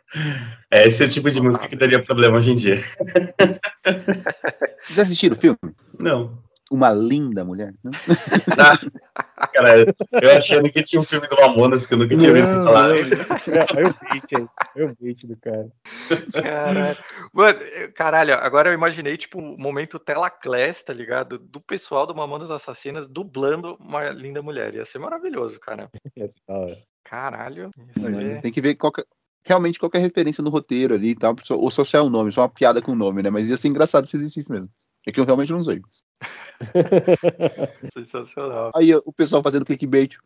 [0.71, 2.83] É esse é o tipo de música que daria problema hoje em dia.
[4.83, 5.59] Vocês assistiram o filme?
[5.99, 6.43] Não.
[6.71, 7.75] Uma linda mulher?
[8.59, 8.79] Ah,
[9.53, 12.65] cara, eu achando que tinha um filme do Mamonas que eu nunca tinha ouvido Não,
[12.67, 12.91] falar.
[12.91, 13.01] É,
[13.77, 14.47] Olha o bait aí.
[14.77, 15.69] Olha o bait do cara.
[16.33, 16.97] Caralho.
[17.33, 17.59] Mano,
[17.95, 21.39] caralho, agora eu imaginei, tipo, um momento tela class, tá ligado?
[21.39, 24.75] Do pessoal do Mamonas Assassinas dublando uma linda mulher.
[24.75, 25.91] Ia ser maravilhoso, cara.
[26.19, 26.29] É.
[27.05, 27.71] Caralho.
[27.99, 28.43] Ser...
[28.43, 29.05] Tem que ver qual que-
[29.43, 32.01] realmente qual que é a referência no roteiro ali e tal, ou só se é
[32.01, 33.31] o nome, só uma piada com o nome, né?
[33.31, 34.69] Mas ia ser engraçado se existisse mesmo.
[35.07, 35.81] É que eu realmente não sei.
[37.93, 38.73] Sensacional.
[38.75, 40.17] Aí o pessoal fazendo clickbait.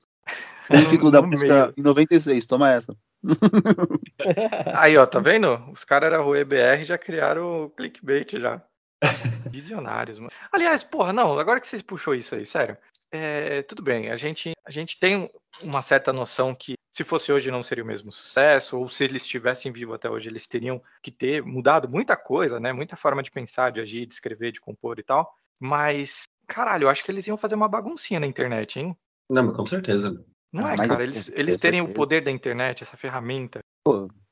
[0.69, 2.97] Com o título da música em 96, toma essa.
[4.75, 5.55] Aí, ó, tá vendo?
[5.71, 8.63] Os caras eram Rue BR e já criaram o clickbait já.
[9.51, 10.31] Visionários, mano.
[10.51, 12.77] Aliás, porra, não, agora que vocês puxou isso aí, sério.
[13.11, 17.51] É, tudo bem, a gente, a gente tem uma certa noção que se fosse hoje
[17.51, 21.11] não seria o mesmo sucesso, ou se eles estivessem vivos até hoje, eles teriam que
[21.11, 22.73] ter mudado muita coisa, né?
[22.73, 25.35] Muita forma de pensar, de agir, de escrever, de compor e tal.
[25.61, 28.97] Mas, caralho, eu acho que eles iam fazer uma baguncinha na internet, hein?
[29.31, 30.25] Não, mas com certeza.
[30.53, 31.03] Não Ah, é, mas cara?
[31.03, 33.61] Eles, eles terem o poder da internet, essa ferramenta.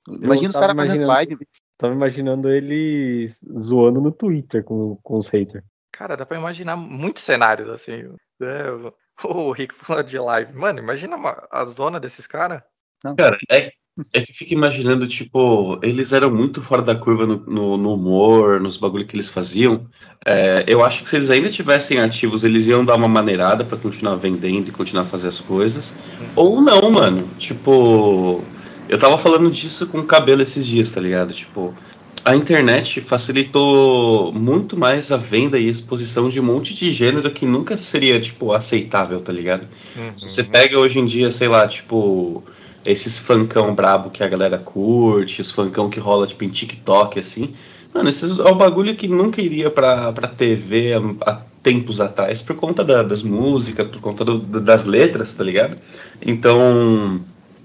[0.09, 1.39] Imagina os caras fazendo live.
[1.79, 5.65] Tava imaginando eles zoando no Twitter com, com os haters.
[5.93, 8.03] Cara, dá pra imaginar muitos cenários assim.
[8.39, 8.71] Né?
[8.71, 8.93] O
[9.23, 10.53] o Rick falando de live.
[10.55, 12.63] Mano, imagina uma- a zona desses caras.
[13.17, 13.71] Cara, é,
[14.13, 17.95] é que eu fico imaginando, tipo, eles eram muito fora da curva no, no- no
[17.95, 19.83] humor, nos bagulho que eles faziam.
[20.27, 23.79] É, eu acho que se eles ainda tivessem ativos, eles iam dar uma maneirada pra
[23.79, 25.97] continuar vendendo e continuar a fazer as coisas.
[26.37, 27.29] Ou não, mano.
[27.39, 28.43] Tipo,
[28.89, 31.33] eu tava falando disso com o cabelo esses dias, tá ligado?
[31.33, 31.75] Tipo,
[32.25, 37.47] a internet facilitou muito mais a venda e exposição de um monte de gênero que
[37.47, 39.67] nunca seria, tipo, aceitável, tá ligado?
[39.97, 40.19] Uhum.
[40.19, 42.43] Se você pega hoje em dia, sei lá, tipo,
[42.85, 47.51] esses funkão brabo que a galera curte, os funkão que rola, tipo, em TikTok, assim.
[47.95, 52.41] Mano, esses é um bagulho que nunca iria pra, pra TV há, há tempos atrás
[52.41, 55.77] por conta da- das músicas, por conta do- das letras, tá ligado?
[56.25, 57.21] Então,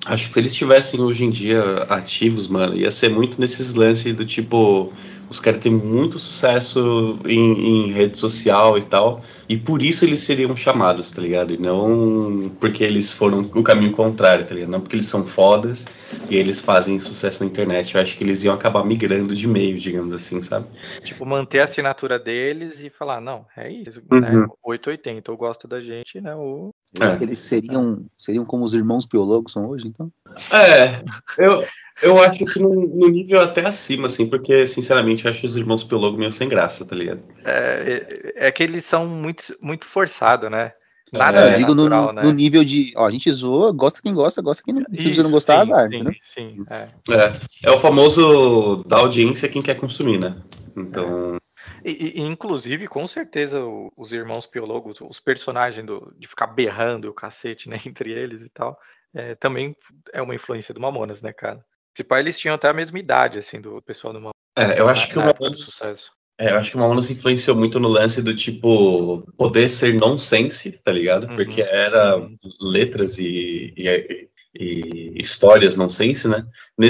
[0.05, 4.13] acho que se eles estivessem hoje em dia ativos, mano, ia ser muito nesses lances
[4.15, 4.91] do tipo.
[5.29, 9.23] Os caras têm muito sucesso em, em rede social e tal.
[9.47, 11.53] E por isso eles seriam chamados, tá ligado?
[11.53, 14.69] E não porque eles foram o caminho contrário, tá ligado?
[14.71, 15.85] Não porque eles são fodas
[16.29, 17.93] e eles fazem sucesso na internet.
[17.95, 20.65] Eu acho que eles iam acabar migrando de meio, digamos assim, sabe?
[21.03, 24.19] Tipo, manter a assinatura deles e falar, não, é isso, Uhum.
[24.19, 24.47] né?
[24.63, 26.35] 880, ou gosta da gente, né?
[26.35, 26.73] Ou...
[26.99, 27.21] É.
[27.21, 30.11] Eles seriam, seriam como os irmãos biólogos são hoje, então?
[30.51, 31.03] É,
[31.37, 31.63] eu,
[32.01, 35.83] eu acho que no, no nível até acima, assim, porque, sinceramente, eu acho os irmãos
[35.83, 37.23] Piologo meio sem graça, tá ligado?
[37.43, 40.73] É, é, é que eles são muito, muito forçados, né?
[41.13, 42.23] Nada eu é digo no, natural, né?
[42.23, 44.83] no nível de, ó, a gente zoa, gosta quem gosta, gosta quem não.
[44.93, 46.13] Se você não gostar, sim, azar, sim, entendeu?
[46.21, 46.89] Sim, é.
[47.15, 50.35] É, é o famoso da audiência quem quer consumir, né?
[50.75, 51.37] Então,
[51.83, 57.09] E, e, inclusive, com certeza, o- os irmãos biólogos, os personagens do, de ficar berrando
[57.09, 58.77] o cacete, né, entre eles e tal,
[59.13, 59.75] é, também
[60.11, 61.63] é uma influência do Mamonas, né, cara?
[61.95, 64.33] Se pá, eles tinham até a mesma idade, assim, do pessoal do Mamonas.
[64.57, 66.05] é, eu acho que o Mamonas,
[66.37, 70.83] é, eu acho que o Mamonas influenciou muito no lance do tipo poder ser nonsense,
[70.83, 71.27] tá ligado?
[71.29, 71.35] Uhum.
[71.37, 72.21] Porque era
[72.61, 74.27] letras e, e,
[74.59, 76.45] e histórias nonsense, né?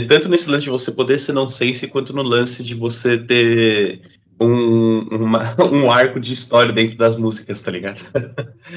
[0.07, 4.01] Tanto nesse lance de você poder ser nonsense, quanto no lance de você ter
[4.41, 7.99] um, uma- um arco de história dentro das músicas, tá ligado?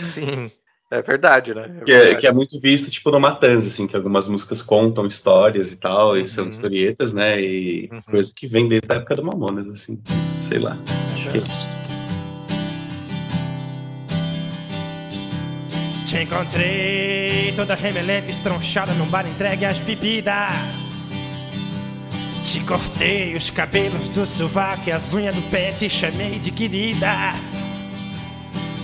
[0.05, 0.51] Sim,
[0.91, 1.71] é verdade, né?
[1.81, 2.21] É Que é, verdade.
[2.21, 6.17] que é muito visto, tipo, no Matanza, assim, que algumas músicas contam histórias e tal,
[6.17, 6.51] e são Uhum.
[6.51, 7.41] historietas, né?
[7.41, 8.03] E Uhum.
[8.03, 10.01] coisa que vem desde a época do Mamonas, assim.
[10.41, 10.79] Sei lá.
[11.15, 11.69] Acho que é isso.
[16.07, 20.35] Te encontrei toda remelenta, estronchada num bar entregue às bebidas.
[22.43, 27.09] Te cortei os cabelos do sovaco e as unhas do pé, te chamei de querida.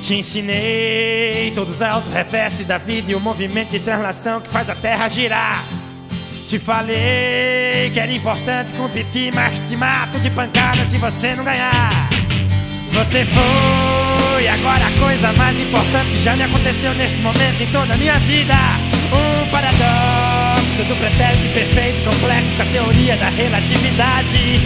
[0.05, 4.69] Te ensinei todos os alto reverse da vida e o movimento de translação que faz
[4.69, 5.65] a terra girar.
[6.47, 12.11] Te falei que era importante competir, mas te mato de pancada se você não ganhar.
[12.93, 17.95] Você foi agora a coisa mais importante que já me aconteceu neste momento em toda
[17.95, 18.57] a minha vida.
[19.11, 24.61] Um paradoxo do pretérito perfeito complexo com a teoria da relatividade.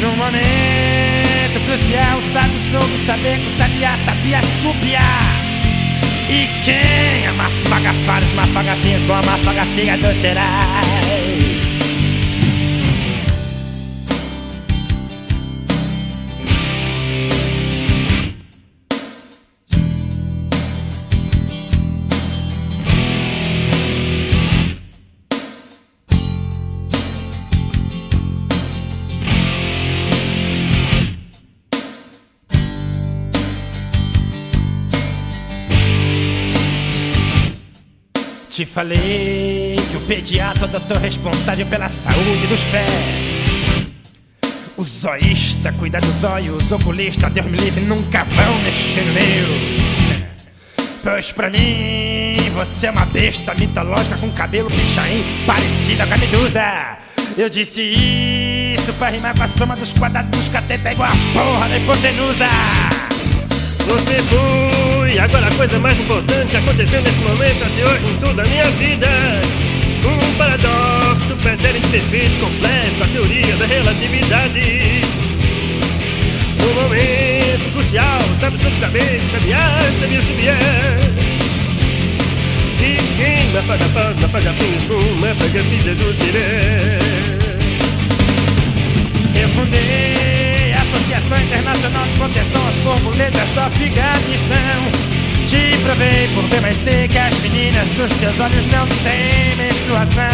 [0.00, 1.21] Num momento
[1.60, 5.42] crucial, o sábio soube saber que o sabiá sabia subiar.
[6.28, 10.80] E quem ama fagafaros, mafagafinhos, bom mafagafígado será.
[38.52, 43.30] Te falei que o pediatra é o doutor responsável pela saúde dos pés.
[44.76, 50.22] O zoísta cuida dos olhos, o oculista, Deus me livre, nunca vão mexer no meu.
[51.02, 56.98] Pois pra mim, você é uma besta mitológica com cabelo pichain parecida com a medusa.
[57.38, 61.70] Eu disse isso pra rimar com a soma dos quadrados dos catetas igual a porra
[61.70, 62.91] da hipotenusa.
[63.92, 68.42] Você foi agora a coisa mais importante que aconteceu nesse momento até hoje em toda
[68.42, 69.06] a minha vida.
[70.02, 75.02] Um paradoxo do pretérito perfeito complexo com a teoria da relatividade.
[76.64, 80.56] Um momento crucial, sabe sobre saber, sabiá, sabia, sabia.
[82.80, 86.98] E quem me afaga faz, me afaga fins, bum, me afaga fiz seduziré.
[89.34, 90.41] Eu fundei
[91.32, 94.92] Associação Internacional de Proteção às Borboletas do Afeganistão.
[95.46, 100.24] Te provei por B mais C que as meninas dos teus olhos não têm menstruação.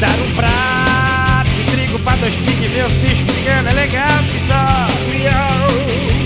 [0.00, 4.18] Dar um prato de trigo pra dois tigres e ver os bichos brigando é legal
[4.32, 4.86] que só.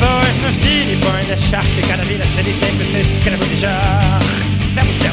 [0.01, 3.57] Pois nos tire e põe deixar ficar na vida se ele sempre se escreve de
[3.57, 4.19] já.
[4.75, 5.11] Vamos ter.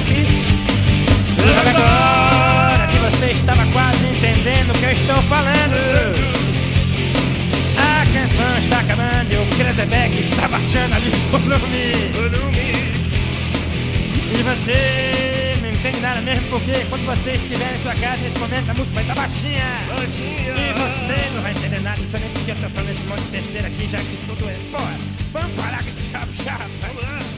[1.38, 6.51] Logo agora que você estava quase entendendo o que eu estou falando.
[8.22, 11.92] A canção está acabando e o Krezebeck está baixando ali o volume.
[12.14, 12.72] Volume.
[14.30, 18.70] E você não entende nada mesmo porque quando você estiver em sua casa nesse momento
[18.70, 19.66] a música vai estar baixinha.
[19.90, 20.54] Baixinha.
[20.54, 23.22] E você não vai entender nada, não sei nem porque eu tô falando esse monte
[23.24, 24.54] de besteira aqui, já que isso tudo é.
[24.70, 25.00] Porra,
[25.32, 26.66] vamos parar com esse chapa chapa.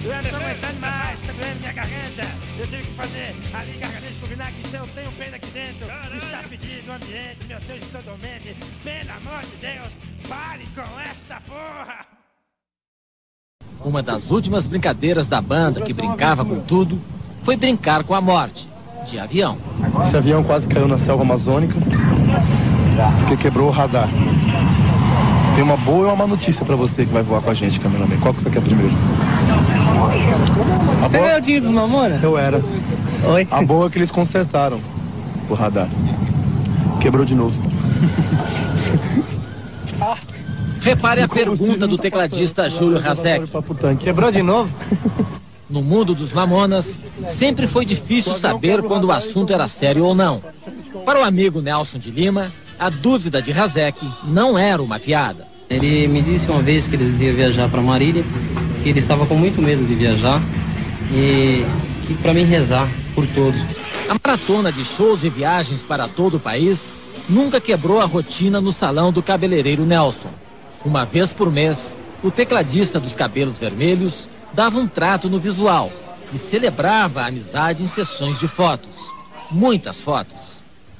[0.04, 2.28] Eu não tô aguentando mais, tá doendo minha garganta.
[2.60, 5.88] Eu tenho que fazer ali gargarejo com vinagre, se eu tenho pena aqui dentro.
[6.18, 8.56] Está fedido o ambiente, meu Deus, estou dormente.
[8.84, 9.88] Pelo amor de Deus,
[10.28, 12.06] pare com esta porra.
[13.84, 17.00] Uma das últimas brincadeiras da banda que brincava com tudo
[17.44, 18.68] foi brincar com a morte,
[19.08, 19.58] de avião.
[20.02, 21.76] Esse avião quase caiu na selva amazônica
[23.20, 24.08] porque quebrou o radar.
[25.56, 27.80] Tem uma boa e uma má notícia pra você que vai voar com a gente,
[27.80, 28.18] cameraman.
[28.20, 28.94] Qual que você quer primeiro?
[31.04, 32.24] A Você boa- é o Dinho dos Mamonas?
[32.24, 32.64] Eu era.
[33.28, 33.48] Oi.
[33.52, 34.80] A boa é que eles consertaram
[35.50, 35.90] o radar.
[37.02, 37.60] Quebrou de novo.
[40.82, 43.46] Repare a pergunta do tecladista Júlio Razek.
[44.00, 44.70] Quebrou de novo?
[45.70, 50.42] No mundo dos Mamonas, sempre foi difícil saber quando o assunto era sério ou não.
[51.06, 55.48] Para o amigo Nelson de Lima, a dúvida de Razek não era uma piada.
[55.70, 58.24] Ele me disse uma vez que ele ia viajar para Marília,
[58.84, 60.42] que ele estava com muito medo de viajar
[61.12, 61.66] e
[62.06, 63.60] que para mim rezar por todos.
[64.10, 67.00] A maratona de shows e viagens para todo o país
[67.30, 70.30] nunca quebrou a rotina no salão do cabeleireiro Nelson.
[70.86, 75.92] Uma vez por mês, o tecladista dos cabelos vermelhos dava um trato no visual
[76.34, 79.12] e celebrava a amizade em sessões de fotos.
[79.50, 80.54] Muitas fotos.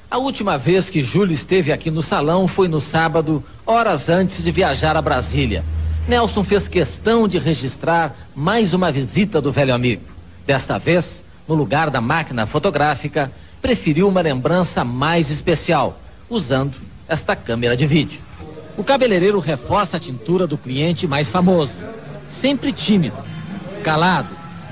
[0.10, 4.52] A última vez que Júlio esteve aqui no salão foi no sábado, horas antes de
[4.52, 5.64] viajar a Brasília.
[6.08, 10.04] Nelson fez questão de registrar mais uma visita do velho amigo.
[10.46, 13.32] Desta vez, no lugar da máquina fotográfica,
[13.62, 15.98] preferiu uma lembrança mais especial,
[16.34, 16.74] usando
[17.08, 18.22] esta câmera de vídeo.
[18.76, 21.78] O cabeleireiro reforça a tintura do cliente mais famoso.
[22.28, 23.18] Sempre tímido,
[23.84, 24.30] calado,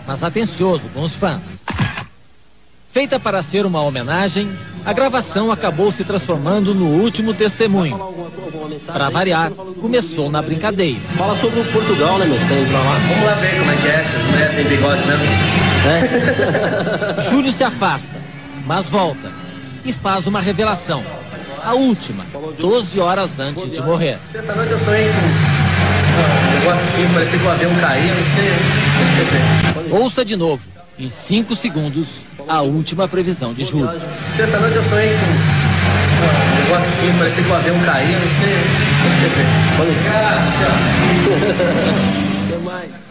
[0.08, 1.64] mas atencioso com os fãs.
[2.92, 4.52] Feita para ser uma homenagem,
[4.86, 7.98] a gravação acabou se transformando no último testemunho.
[8.86, 11.00] Para variar, começou na brincadeira.
[11.16, 12.26] Fala sobre o Portugal, né?
[12.26, 12.98] Tem pra lá.
[12.98, 15.26] Vamos lá ver como é que é, essas mulheres têm bigode mesmo.
[17.30, 18.16] Júlio se afasta,
[18.66, 19.32] mas volta
[19.86, 21.04] e faz uma revelação.
[21.64, 22.26] A última,
[22.58, 24.20] 12 horas antes de morrer.
[24.34, 30.00] Essa noite eu sonhei com um negócio assim, parecia que o avião caía, não sei.
[30.00, 30.64] Ouça de novo,
[30.98, 33.90] em 5 segundos, a última previsão de Júlio.
[34.30, 38.52] Essa noite eu sonhei com um negócio assim, parecia que o avião caía, não sei.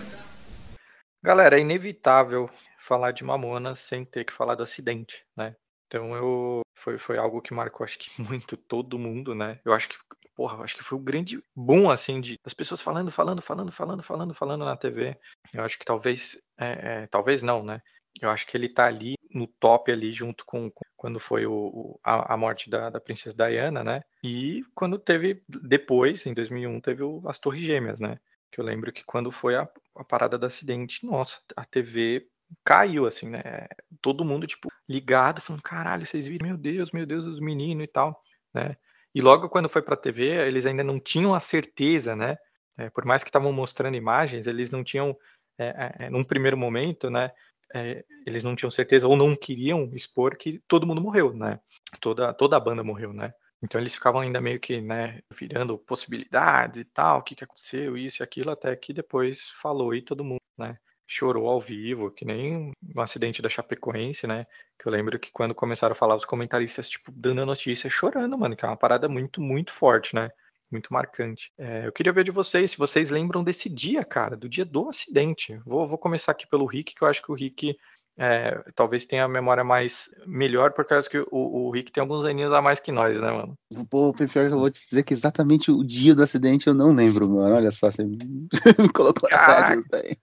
[1.23, 2.49] Galera, é inevitável
[2.79, 5.55] falar de Mamonas sem ter que falar do acidente, né?
[5.91, 9.61] Então eu foi, foi algo que marcou acho que muito todo mundo, né?
[9.65, 9.97] Eu acho que
[10.37, 14.03] porra, acho que foi o grande boom assim de as pessoas falando, falando, falando, falando,
[14.03, 15.19] falando, falando na TV.
[15.53, 17.83] Eu acho que talvez é, é, talvez não, né?
[18.21, 21.53] Eu acho que ele tá ali no top ali junto com, com quando foi o,
[21.53, 24.03] o- a, a morte da, da princesa Diana, né?
[24.23, 28.19] E quando teve depois, em 2001, teve o- as Torres Gêmeas, né?
[28.53, 32.27] Que eu lembro que quando foi a, a parada do acidente, nossa, a TV
[32.65, 33.67] caiu, assim, né?
[34.01, 36.49] Todo mundo, tipo, ligado, falando, caralho, vocês viram?
[36.49, 38.23] Meu Deus, meu Deus, os meninos e tal,
[38.55, 38.77] né?
[39.15, 42.37] E logo quando foi pra TV, eles ainda não tinham a certeza, né?
[42.79, 45.17] É, por mais que estavam mostrando imagens, eles não tinham,
[45.59, 47.31] é, é, num primeiro momento, né?
[47.75, 51.61] é, eles não tinham certeza ou não queriam expor que todo mundo morreu, né?
[52.01, 53.33] Toda, toda a banda morreu, né?
[53.63, 57.97] Então eles ficavam ainda meio que, né, virando possibilidades e tal, o que que aconteceu,
[57.97, 60.79] isso e aquilo, até que depois falou e todo mundo, né,
[61.11, 64.47] chorou ao vivo, que nem um acidente da Chapecoense, né,
[64.79, 68.39] que eu lembro que quando começaram a falar os comentaristas, tipo, dando a notícia, chorando,
[68.39, 70.31] mano, que é uma parada muito, muito forte, né,
[70.71, 71.53] muito marcante.
[71.59, 74.89] É, eu queria ver de vocês, se vocês lembram desse dia, cara, do dia do
[74.89, 75.61] acidente.
[75.67, 77.77] Vou, vou começar aqui pelo Rick, que eu acho que o Rick
[78.19, 82.25] é, talvez tenha a memória mais melhor, por causa que o, o Rick tem alguns
[82.25, 83.55] aninhos a mais que nós, né, mano?
[83.89, 86.93] Pô, pior que eu vou te dizer que exatamente o dia do acidente eu não
[86.93, 87.55] lembro, mano.
[87.55, 90.17] Olha só, você me colocou saia disso daí.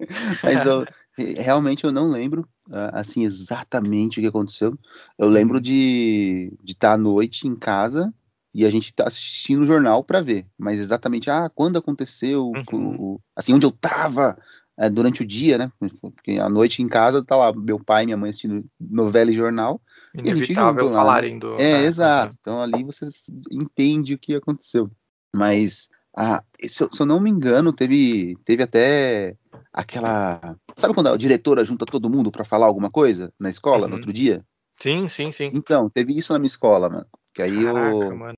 [0.44, 0.86] Mas eu,
[1.18, 4.74] realmente eu não lembro, ah, assim, exatamente o que aconteceu.
[5.18, 8.14] Eu lembro de estar à noite em casa
[8.54, 10.46] e a gente tá assistindo o jornal pra ver.
[10.58, 14.38] Mas exatamente, ah, quando aconteceu, o- o- assim, onde eu tava
[14.78, 15.72] eh, durante o dia, né?
[16.02, 19.36] Porque à noite em casa tá lá meu pai e minha mãe assistindo novela e
[19.36, 19.82] jornal.
[20.14, 20.96] e Inevitável junto lá, né?
[20.98, 22.36] falarem do- É, é, exato.
[22.40, 23.08] Então ali você
[23.52, 24.90] entende o que aconteceu.
[25.36, 29.36] Mas, ah, se, eu, se eu não me engano, teve, teve até
[29.74, 30.56] aquela.
[30.78, 33.94] Sabe quando a diretora junta todo mundo pra falar alguma coisa na escola no Uhum.
[33.94, 34.44] outro dia?
[34.82, 35.52] Sim, sim, sim.
[35.54, 37.06] Então, teve isso na minha escola, mano.
[37.34, 38.18] Que aí Caraca, eu.
[38.18, 38.38] mano.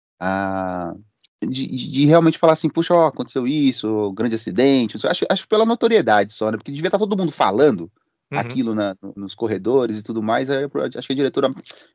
[1.42, 4.98] De, de- de realmente falar assim, puxa, ó, aconteceu isso, grande acidente.
[4.98, 5.08] isso.
[5.08, 6.58] Acho, acho pela notoriedade só, né?
[6.58, 7.90] Porque devia estar todo mundo falando,
[8.32, 8.38] Uhum.
[8.38, 10.50] aquilo na- no- nos corredores e tudo mais.
[10.50, 11.50] Aí eu acho que a diretora,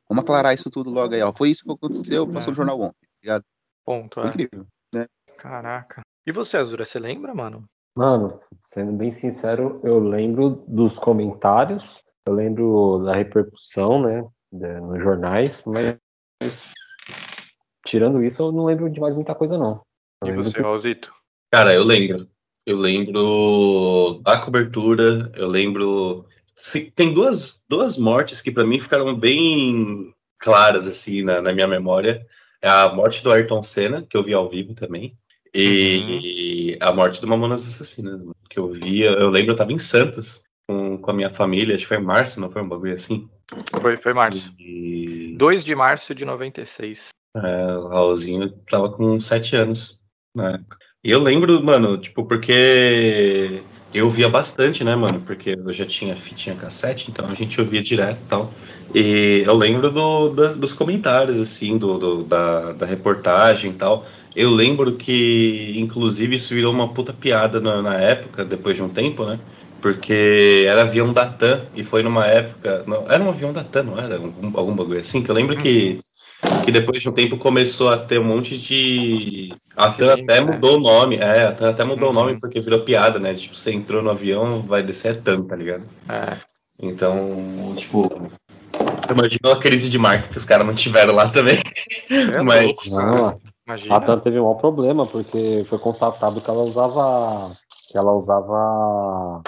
[0.09, 1.33] vamos aclarar isso tudo logo aí, ó.
[1.33, 3.45] Foi isso que aconteceu, passou no jornal ontem, tá ligado?
[3.85, 4.29] Ponto, Foi é.
[4.29, 5.07] incrível, né?
[5.37, 6.01] Caraca.
[6.27, 7.65] E você, Azura, você lembra, mano?
[7.97, 15.63] Mano, sendo bem sincero, eu lembro dos comentários, eu lembro da repercussão, né, nos jornais,
[15.65, 16.73] mas
[17.87, 19.81] tirando isso, eu não lembro de mais muita coisa, não.
[20.23, 21.13] Eu E você, que- Raulzito?
[21.53, 22.29] Cara, eu lembro.
[22.67, 26.25] Eu lembro da cobertura, eu lembro.
[26.57, 31.67] se- tem duas, duas mortes que pra mim ficaram bem claras assim na, na minha
[31.69, 32.27] memória.
[32.63, 35.15] É a morte do Ayrton Senna, que eu vi ao vivo também,
[35.55, 39.11] e a morte do Mamonas Assassinas, que eu via.
[39.11, 42.03] Eu lembro, eu tava em Santos com, com a minha família, acho que foi em
[42.05, 43.29] março, não foi um bagulho assim?
[43.81, 44.53] Foi, foi março.
[44.59, 47.09] E 2 de março de 96.
[47.37, 50.01] É, o Raulzinho tava com sete anos
[50.35, 50.79] na época.
[51.03, 55.21] E eu lembro, mano, tipo, porque eu via bastante, né, mano?
[55.21, 58.55] Porque eu já tinha fitinha cassete, então a gente ouvia direto e tal.
[58.95, 64.07] E eu lembro do- da- dos comentários, assim, do, do- da, da reportagem e tal.
[64.35, 68.89] Eu lembro que, inclusive, isso virou uma puta piada na, na época, depois de um
[68.89, 69.39] tempo, né?
[69.81, 72.85] Porque era avião da TAM, e foi numa época.
[72.87, 74.17] Não, era um avião da TAM, não era?
[74.17, 75.23] Algum, algum bagulho assim?
[75.23, 76.04] Que eu lembro que,
[76.65, 79.53] que depois de um tempo começou a ter um monte de.
[79.77, 81.17] A TAM até mudou o nome.
[81.17, 83.35] É, a TAM até mudou o nome porque virou piada, né?
[83.35, 85.85] Tipo, você entrou no avião, vai descer é TAM, tá ligado?
[86.09, 86.37] É.
[86.81, 88.31] Então, tipo.
[89.11, 91.59] Imagina a crise de marca que os caras não tiveram lá também.
[92.11, 92.75] É Mas.
[92.93, 93.35] Não,
[93.67, 93.97] Imagina.
[93.97, 97.53] a TAM teve um maior problema, porque foi constatado que ela usava
[97.91, 99.43] que ela usava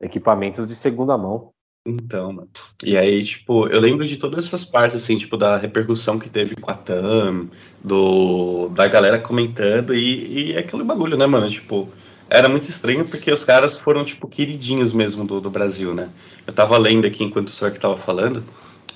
[0.00, 1.52] equipamentos de segunda mão.
[1.86, 2.48] Então, mano.
[2.82, 6.54] E aí, tipo, eu lembro de todas essas partes, assim, tipo, da repercussão que teve
[6.56, 7.48] com a TAM,
[7.82, 11.48] do, da galera comentando, e, e aquele bagulho, né, mano?
[11.48, 11.88] Tipo,
[12.28, 16.10] era muito estranho porque os caras foram, tipo, queridinhos mesmo do, do Brasil, né?
[16.46, 18.44] Eu tava lendo aqui enquanto o senhor que tava falando,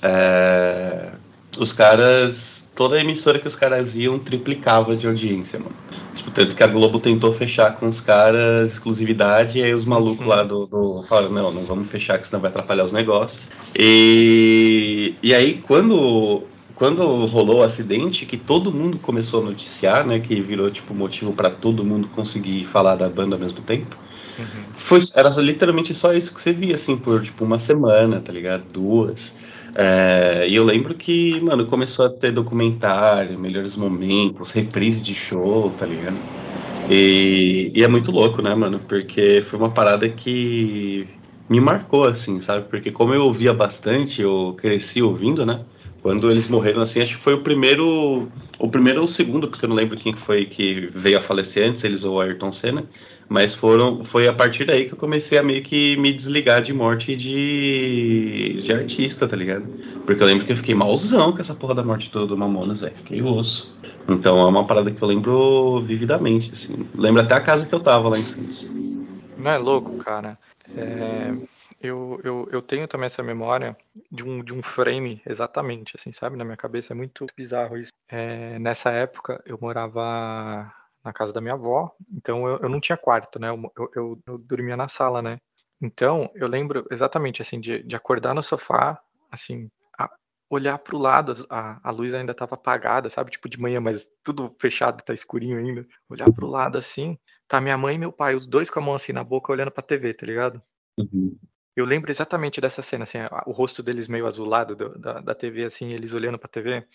[0.01, 1.11] é,
[1.57, 5.75] os caras, toda emissora que os caras iam triplicava de audiência, mano.
[6.13, 10.25] Tipo, tanto que a Globo tentou fechar com os caras exclusividade, e aí os malucos
[10.25, 13.49] lá do, do falaram, não, não vamos fechar, que senão vai atrapalhar os negócios.
[13.77, 16.43] E, e aí, quando,
[16.75, 21.33] quando rolou o acidente, que todo mundo começou a noticiar, né, que virou, tipo, motivo
[21.33, 23.95] para todo mundo conseguir falar da banda ao mesmo tempo,
[24.77, 28.63] foi, era literalmente só isso que você via, assim, por, tipo, uma semana, tá ligado?
[28.71, 29.35] Duas.
[29.77, 35.75] É, e eu lembro que, mano, começou a ter documentário, melhores momentos, reprise de show,
[35.75, 36.25] tá ligado?
[36.87, 38.85] E, e é muito louco, né, mano?
[38.85, 42.69] Porque foi uma parada que me marcou, assim, sabe?
[42.69, 45.65] Porque como eu ouvia bastante, eu cresci ouvindo, né?
[46.05, 49.65] Quando eles morreram, assim, acho que foi o primeiro, o primeiro ou o segundo, porque
[49.65, 52.83] eu não lembro quem que foi que veio a falecer antes, eles ou Ayrton Senna,
[53.27, 56.71] mas foram, foi a partir daí que eu comecei a meio que me desligar de
[56.75, 59.65] morte de, de artista, tá ligado?
[60.05, 62.81] Porque eu lembro que eu fiquei malzão com essa porra da morte do, do Mamonas,
[62.81, 63.75] velho, fiquei osso.
[64.07, 67.79] Então é uma parada que eu lembro vividamente, assim, lembro até a casa que eu
[67.79, 68.69] tava lá em Santos.
[69.39, 70.37] Não é louco, cara?
[70.77, 71.33] É,
[71.85, 73.77] eu, eu, eu tenho também essa memória
[74.11, 76.35] de um, de um frame, exatamente, assim, sabe?
[76.37, 77.91] Na minha cabeça é muito bizarro isso.
[78.09, 80.71] É, nessa época, eu morava
[81.03, 83.49] na casa da minha avó, então eu, eu não tinha quarto, né?
[83.49, 85.37] Eu, eu, eu- dormia na sala, né?
[85.81, 88.99] Então, eu lembro exatamente, assim, de, de acordar no sofá,
[89.31, 90.09] assim, a-
[90.49, 93.31] olhar pro lado, a, a luz ainda tava apagada, sabe?
[93.31, 95.85] Tipo de manhã, mas tudo fechado, tá escurinho ainda.
[96.09, 97.17] Olhar pro lado, assim,
[97.47, 99.71] tá minha mãe e meu pai, os dois com a mão assim na boca, olhando
[99.71, 100.61] pra TV, tá ligado?
[101.75, 105.65] Eu lembro exatamente dessa cena, assim, o rosto deles meio azulado do- da, da TV,
[105.65, 106.87] assim, eles olhando pra TV.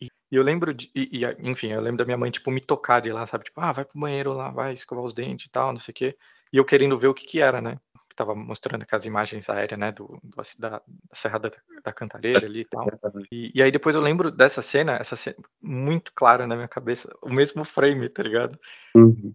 [0.00, 2.60] E, e eu lembro de, e, e, enfim, eu lembro da minha mãe, tipo, me
[2.60, 3.44] tocar de lá, sabe?
[3.44, 5.94] Tipo, ah, vai pro banheiro lá, vai escovar os dentes e tal, não sei o
[5.94, 6.16] quê.
[6.52, 7.80] E eu querendo ver o que que era, né?
[8.08, 10.82] Que tava mostrando aquelas imagens aéreas, né, do, do- da, da
[11.14, 11.50] Serra da,
[11.84, 12.86] da Cantareira ali e tal.
[13.32, 17.08] E, e aí depois eu lembro dessa cena, essa cena muito clara na minha cabeça,
[17.22, 18.58] o mesmo frame, tá ligado?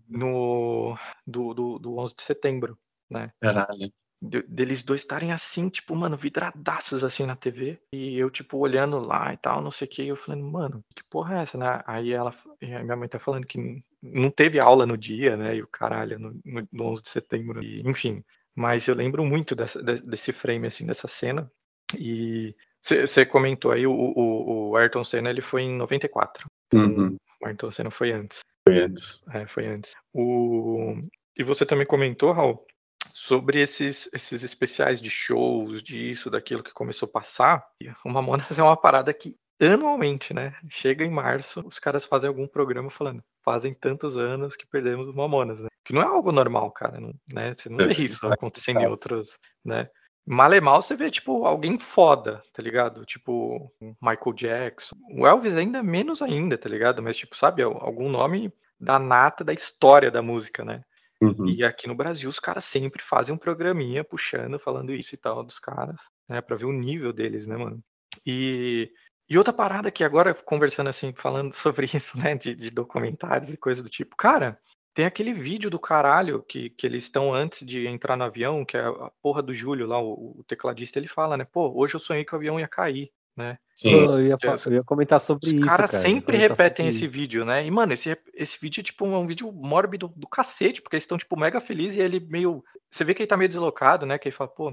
[0.07, 2.77] No, do, do, do 11 de setembro,
[3.09, 3.31] né?
[3.41, 3.91] Caralho.
[4.23, 7.79] De- deles dois estarem assim, tipo, mano, vidradaços assim na TV.
[7.93, 10.03] E eu, tipo, olhando lá e tal, não sei o que.
[10.03, 11.83] E eu falando, mano, que porra é essa, né?
[11.85, 15.55] Aí ela, a minha mãe tá falando que não teve aula no dia, né?
[15.55, 17.63] E o caralho, no, no, no 11 de setembro.
[17.63, 18.23] E, enfim,
[18.55, 21.51] mas eu lembro muito dessa, de- desse frame, assim, dessa cena.
[21.97, 26.47] E você comentou aí, o, o, o Ayrton Senna, ele foi em 94.
[26.73, 27.15] Uhum.
[27.41, 28.39] O Ayrton Senna foi antes.
[28.67, 29.23] Foi antes.
[29.33, 29.93] É, foi antes.
[30.13, 30.95] O...
[31.37, 32.65] E você também comentou, Raul,
[33.13, 37.63] sobre esses, esses especiais de shows, disso, daquilo que começou a passar.
[38.03, 40.55] O Mamonas é uma parada que anualmente, né?
[40.67, 45.13] Chega em março, os caras fazem algum programa falando, fazem tantos anos que perdemos o
[45.13, 45.69] Mamonas, né?
[45.85, 47.53] Que não é algo normal, cara, não, né?
[47.55, 49.87] Você não vê isso acontecendo em outros, né?
[50.25, 53.05] Malemal você vê, tipo, alguém foda, tá ligado?
[53.05, 53.71] Tipo,
[54.01, 54.95] Michael Jackson.
[55.11, 57.03] O Elvis ainda menos ainda, tá ligado?
[57.03, 60.81] Mas, tipo, sabe, algum nome da nata da história da música, né?
[61.23, 61.47] Uhum.
[61.47, 65.43] E aqui no Brasil os caras sempre fazem um programinha puxando, falando isso e tal
[65.43, 66.41] dos caras, né?
[66.41, 67.81] Pra ver o nível deles, né, mano?
[68.25, 68.91] E,
[69.29, 73.57] e outra parada que agora, conversando assim, falando sobre isso, né, de, de documentários e
[73.57, 74.59] coisa do tipo, cara,
[74.93, 78.77] tem aquele vídeo do caralho que, que eles estão antes de entrar no avião, que
[78.77, 81.45] é a porra do Júlio lá, o, o tecladista, ele fala, né?
[81.45, 83.57] Pô, hoje eu sonhei que o avião ia cair, né?
[83.81, 84.35] Pô, eu, ia,
[84.65, 85.65] eu ia comentar sobre Os isso.
[85.65, 87.13] caras cara, sempre repetem esse isso.
[87.13, 87.65] vídeo, né?
[87.65, 91.17] E, mano, esse, esse vídeo é tipo um vídeo mórbido do cacete, porque eles estão,
[91.17, 92.63] tipo, mega felizes e ele meio.
[92.91, 94.17] Você vê que ele tá meio deslocado, né?
[94.17, 94.69] Que ele fala, pô,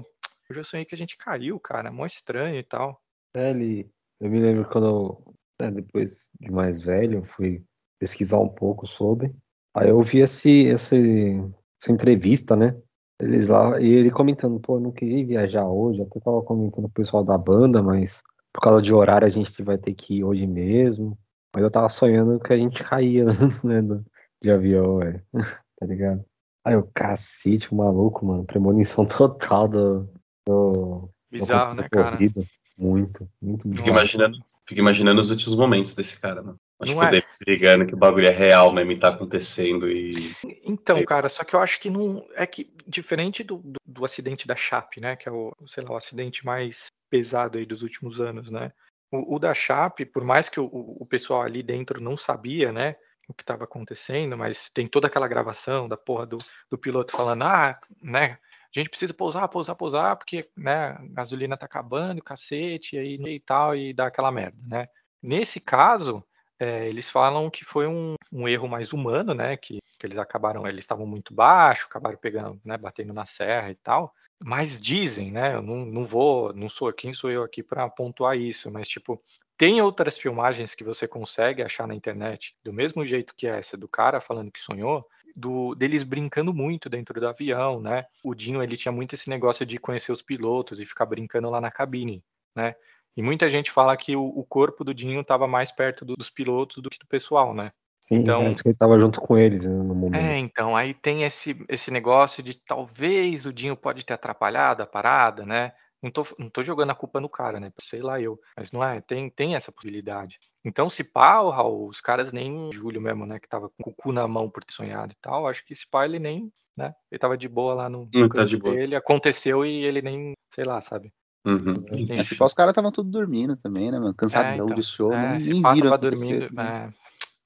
[0.49, 3.01] hoje eu sonhei que a gente caiu, cara, mó estranho e tal.
[3.35, 3.89] É, ele,
[4.19, 7.63] eu me lembro quando, eu, né, depois de mais velho, eu fui
[7.99, 9.33] pesquisar um pouco sobre.
[9.75, 11.39] Aí eu vi esse, esse,
[11.81, 12.75] essa entrevista, né?
[13.19, 16.87] Eles lá, e ele comentando, pô, eu não queria viajar hoje, até tava comentando com
[16.87, 20.23] o pessoal da banda, mas por causa de horário a gente vai ter que ir
[20.23, 21.17] hoje mesmo.
[21.53, 23.25] Mas eu tava sonhando que a gente caía,
[23.63, 24.05] né, do-
[24.41, 25.23] de avião, velho.
[25.79, 26.23] Tá ligado?
[26.63, 30.07] Aí o cacete, o maluco, mano, premonição total do,
[30.47, 32.11] do, Bizarro, da né, cara?
[32.11, 32.43] corrida.
[32.77, 33.89] Muito, muito Fico bizarro.
[33.89, 34.37] imaginando,
[34.67, 36.57] fico imaginando os últimos momentos desse cara, mano.
[36.79, 37.09] Acho Não que é?
[37.09, 40.33] poder se ligando que o bagulho é real mesmo e tá acontecendo e.
[40.65, 42.25] Então, cara, só que eu acho que não.
[42.35, 45.15] É que, diferente do, do, do acidente da Chape, né?
[45.15, 48.71] Que é o, sei lá, o acidente mais pesado aí dos últimos anos, né?
[49.11, 52.95] O, o da Chape, por mais que o, o pessoal ali dentro não sabia, né?
[53.27, 56.37] O que estava acontecendo, mas tem toda aquela gravação da porra do,
[56.69, 58.37] do piloto falando, ah, né?
[58.73, 63.15] A gente precisa pousar, pousar, pousar, porque né, a gasolina tá acabando, cacete, e aí
[63.35, 64.87] e tal, e dá aquela merda, né?
[65.21, 66.23] Nesse caso,
[66.57, 69.57] é, eles falam que foi um, um erro mais humano, né?
[69.57, 72.77] Que, que eles acabaram, eles estavam muito baixo, acabaram pegando, né?
[72.77, 74.13] Batendo na serra e tal.
[74.43, 75.55] Mas dizem, né?
[75.55, 79.21] Eu não, não vou, não sou quem sou eu aqui para pontuar isso, mas tipo
[79.57, 83.87] tem outras filmagens que você consegue achar na internet, do mesmo jeito que essa do
[83.87, 88.05] cara falando que sonhou, do deles brincando muito dentro do avião, né?
[88.23, 91.61] O Dinho ele tinha muito esse negócio de conhecer os pilotos e ficar brincando lá
[91.61, 92.23] na cabine,
[92.55, 92.73] né?
[93.15, 96.29] E muita gente fala que o, o corpo do Dinho estava mais perto do- dos
[96.31, 97.71] pilotos do que do pessoal, né?
[98.11, 100.21] Sim, Então- parece que ele tava junto com eles né, no momento.
[100.21, 104.85] É, então, aí tem esse, esse negócio de talvez o Dinho pode ter atrapalhado a
[104.85, 105.71] parada, né?
[106.03, 107.71] Não tô, não tô jogando a culpa no cara, né?
[107.79, 108.37] Sei lá eu.
[108.57, 110.39] Mas não é, tem, tem essa possibilidade.
[110.65, 113.39] Então, se pá, o Raul, os caras nem o Júlio mesmo, né?
[113.39, 115.87] Que tava com o cu na mão por ter sonhado e tal, acho que esse
[115.89, 116.93] pá ele nem, né?
[117.09, 118.75] Ele tava de boa lá no, no Hum, tá canto de boa.
[118.75, 121.13] dele, aconteceu e ele nem, sei lá, sabe?
[121.45, 121.73] Uhum.
[122.09, 124.13] É, tipo, os caras estavam tudo dormindo também, né, mano?
[124.13, 124.75] Cansadão então.
[124.75, 126.39] de show, É, nem, esse nem pá viram tava acontecer.
[126.49, 126.59] dormindo.
[126.61, 126.89] É,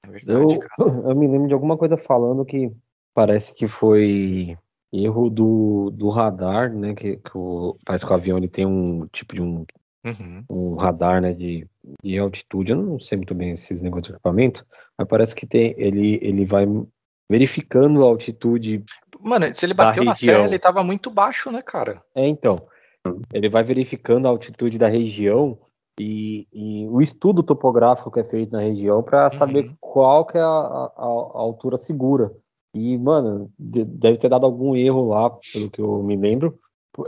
[0.06, 2.70] é verdade, Eu, eu me lembro de alguma coisa falando que
[3.14, 4.56] parece que foi
[4.92, 6.94] erro do, do radar, né?
[6.94, 9.64] Que, que o, parece que o avião ele tem um tipo de um,
[10.04, 10.44] Uhum.
[10.48, 11.32] um radar, né?
[11.32, 11.66] De,
[12.02, 12.72] de altitude.
[12.72, 14.64] Eu não sei muito bem esses negócios de equipamento,
[14.96, 16.66] mas parece que tem, ele, ele vai
[17.28, 18.84] verificando a altitude.
[19.20, 20.36] Mano, se ele bateu na região.
[20.36, 22.02] serra, ele tava muito baixo, né, cara?
[22.14, 22.56] É, então.
[23.32, 25.56] Ele vai verificando a altitude da região
[26.00, 30.40] e, e o estudo topográfico que é feito na região para saber qual que é
[30.42, 31.04] a, a- a
[31.38, 32.32] altura segura.
[32.74, 36.58] E, mano, de- deve ter dado algum erro lá, pelo que eu me lembro.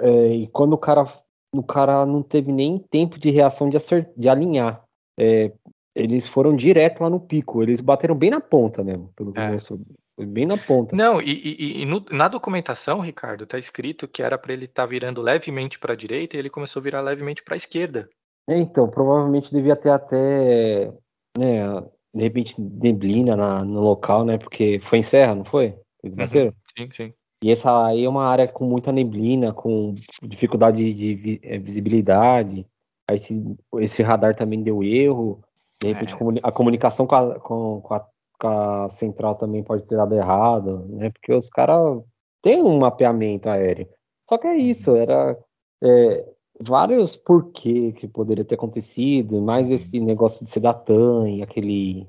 [0.01, 1.07] É, e quando o cara,
[1.55, 4.83] o cara não teve nem tempo de reação de, acer- de alinhar.
[5.19, 5.53] É,
[5.95, 7.63] eles foram direto lá no pico.
[7.63, 9.85] Eles bateram bem na ponta mesmo, pelo que eu soube.
[10.17, 10.97] Foi bem na ponta.
[10.97, 14.87] Não, e, e- e no- na documentação, Ricardo, tá escrito que era pra ele estar
[14.87, 18.09] virando levemente pra direita e ele começou a virar levemente pra esquerda.
[18.49, 20.93] É, então, provavelmente devia ter até,
[21.37, 21.81] né,
[22.15, 24.39] de repente, neblina na- no local, né?
[24.39, 25.77] Porque foi em Serra, não foi?
[26.03, 26.53] Bateram?
[26.77, 27.13] Sim, sim.
[27.45, 32.67] E essa aí é uma área com muita neblina, com dificuldade de eh, visibilidade.
[33.09, 33.41] Aí esse,
[33.77, 35.41] esse radar também deu erro.
[35.81, 38.07] De repente, comuni- a comunicação com a, com, com a,
[38.41, 41.11] com a central também pode ter dado errado, né?
[41.11, 42.03] Porque os caras
[42.43, 43.87] têm um mapeamento aéreo.
[44.29, 45.39] Só que é isso, era
[45.83, 46.25] é,
[46.61, 52.09] vários porquê que poderia ter acontecido, mais esse negócio de ser da TAM e aquele,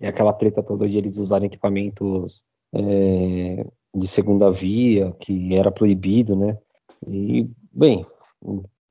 [0.00, 2.44] e aquela treta toda de eles usarem equipamentos
[2.74, 6.58] é, de segunda via, que era proibido, né?
[7.06, 8.04] E, bem,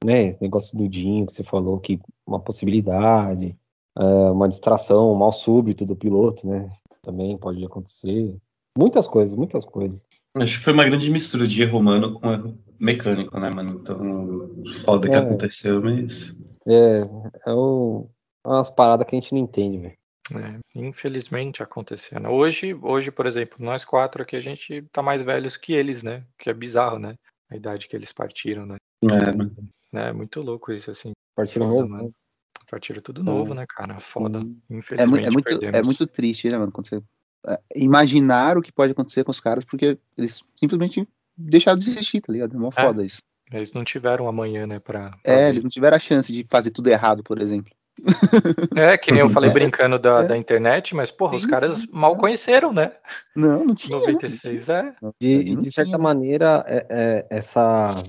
[0.04, 3.56] né, esse negócio do Dinho que você falou, que uma possibilidade,
[3.98, 6.72] é, uma distração, um mal súbito do piloto, né?
[7.02, 8.36] Também pode acontecer.
[8.78, 10.06] Muitas coisas, muitas coisas.
[10.36, 13.80] Acho que foi uma grande mistura de erro humano com erro mecânico, né, mano?
[13.82, 15.20] Então, foda que É.
[15.20, 16.36] aconteceu, mas.
[16.68, 17.00] É,
[17.48, 18.10] é o-
[18.46, 19.98] umas paradas que a gente não entende, velho.
[20.34, 22.30] É, infelizmente acontecendo.
[22.30, 26.24] Hoje, hoje, por exemplo, nós quatro aqui, a gente tá mais velhos que eles, né?
[26.40, 27.16] Que é bizarro, né?
[27.50, 28.78] A idade que eles partiram, né?
[29.94, 31.12] É, muito louco isso, assim.
[31.36, 32.04] Partiram novo, mano.
[32.06, 32.10] né?
[32.70, 34.00] Partiram tudo novo, né, cara?
[34.00, 34.40] Foda.
[34.40, 35.76] É, mu- Infelizmente é muito, perdemos.
[35.76, 36.72] é muito triste, né, mano?
[36.72, 37.02] Quando você
[37.48, 42.22] é, imaginar o que pode acontecer com os caras, porque eles simplesmente deixaram de existir,
[42.22, 42.56] tá ligado?
[42.56, 42.82] É mó É.
[42.86, 43.24] foda isso.
[43.52, 45.12] Eles não tiveram amanhã, né, pra...
[45.12, 45.50] pra É, ver.
[45.50, 47.72] eles não tiveram a chance de fazer tudo errado, por exemplo.
[48.76, 50.28] É, que nem eu falei É, brincando da, é.
[50.28, 51.88] da internet, mas, porra, os caras sim.
[51.92, 52.92] mal conheceram, né?
[53.36, 53.98] Não, não tinha.
[53.98, 54.06] né?
[54.06, 54.96] 96, é.
[55.20, 55.98] De, Ali não de certa tinha.
[55.98, 58.04] maneira, é- é- essa,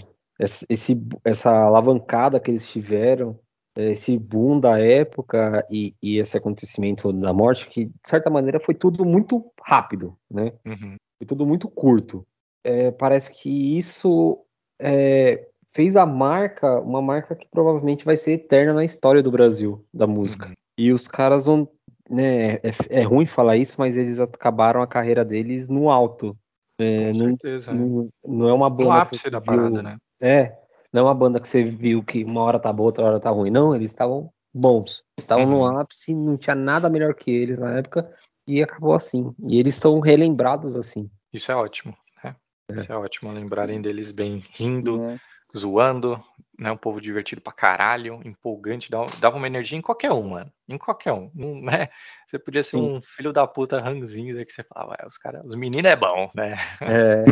[0.68, 3.38] esse, essa alavancada que eles tiveram,
[3.76, 8.58] é, esse boom da época e, e esse acontecimento da morte, que de certa maneira
[8.58, 10.52] foi tudo muito rápido, né?
[10.66, 10.96] Uhum.
[11.18, 12.26] Foi tudo muito curto.
[12.66, 14.44] É, parece que isso
[14.80, 19.86] é, fez a marca, uma marca que provavelmente vai ser eterna na história do Brasil,
[19.94, 20.48] da música.
[20.48, 20.54] Uhum.
[20.76, 21.68] E os caras vão.
[22.10, 26.36] Né, é, é ruim falar isso, mas eles acabaram a carreira deles no alto.
[26.80, 27.84] É, Com não, certeza, né?
[27.84, 29.96] não, não é uma No banda que ápice da viu- parada, né?
[30.20, 30.58] É,
[30.92, 33.30] não é uma banda que você viu que uma hora tá boa, outra hora tá
[33.30, 33.50] ruim.
[33.50, 35.04] Não, eles estavam bons.
[35.16, 35.78] Estavam no Uhum.
[35.78, 38.12] ápice, não tinha nada melhor que eles na época,
[38.44, 39.32] e acabou assim.
[39.48, 41.08] E eles são relembrados assim.
[41.32, 41.94] Isso é ótimo?
[42.72, 45.18] Isso é ótimo, lembrarem deles bem rindo, É.
[45.56, 46.22] zoando,
[46.58, 46.72] né?
[46.72, 50.52] Um povo divertido pra caralho, empolgante, dava, uma energia em qualquer um, mano.
[50.68, 51.30] Em qualquer um.
[51.62, 51.88] Né?
[52.26, 52.96] Você podia ser Sim.
[52.96, 56.30] um filho da puta ranzinho, que você falava, "Ué, os caras, os meninos é bom,
[56.34, 56.56] né?
[56.82, 57.24] É,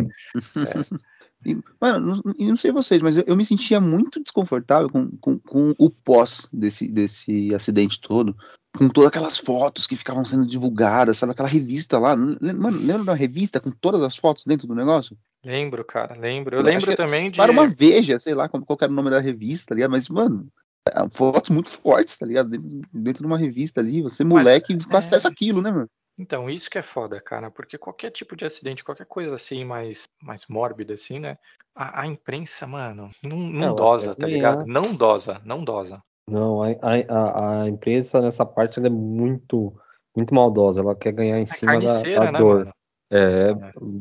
[1.44, 5.10] E, mano, não, e não sei vocês, mas eu, eu me sentia muito desconfortável com,
[5.18, 8.34] com, com o pós desse, desse acidente todo.
[8.76, 11.32] Com todas aquelas fotos que ficavam sendo divulgadas, sabe?
[11.32, 12.16] Aquela revista lá.
[12.16, 15.16] Mano, lembra da revista com todas as fotos dentro do negócio?
[15.44, 16.56] Lembro, cara, lembro.
[16.56, 17.36] Eu lembro que também de.
[17.36, 19.90] Para uma Veja, sei lá qual era o nome da revista, tá ligado?
[19.90, 20.48] Mas, mano,
[20.88, 22.50] é, fotos muito fortes, tá ligado?
[22.50, 24.98] Dentro, dentro de uma revista ali, você moleque com é.
[24.98, 25.88] acesso àquilo, né, mano?
[26.16, 30.04] Então, isso que é foda, cara, porque qualquer tipo de acidente, qualquer coisa assim mais,
[30.22, 31.36] mais mórbida, assim, né?
[31.74, 34.64] A, a imprensa, mano, não, não dosa, tá ligado?
[34.64, 36.00] Não dosa, não dosa.
[36.28, 39.72] Não, a, a, a- empresa nessa parte ela é muito,
[40.16, 40.80] muito maldosa.
[40.80, 42.58] Ela quer ganhar em cima da, da né, dor.
[42.58, 42.74] mano?
[43.10, 43.50] É,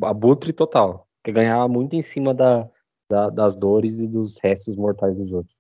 [0.08, 1.08] abutre total.
[1.24, 2.68] Quer ganhar muito em cima da,
[3.10, 5.56] da- das dores e dos restos mortais dos outros.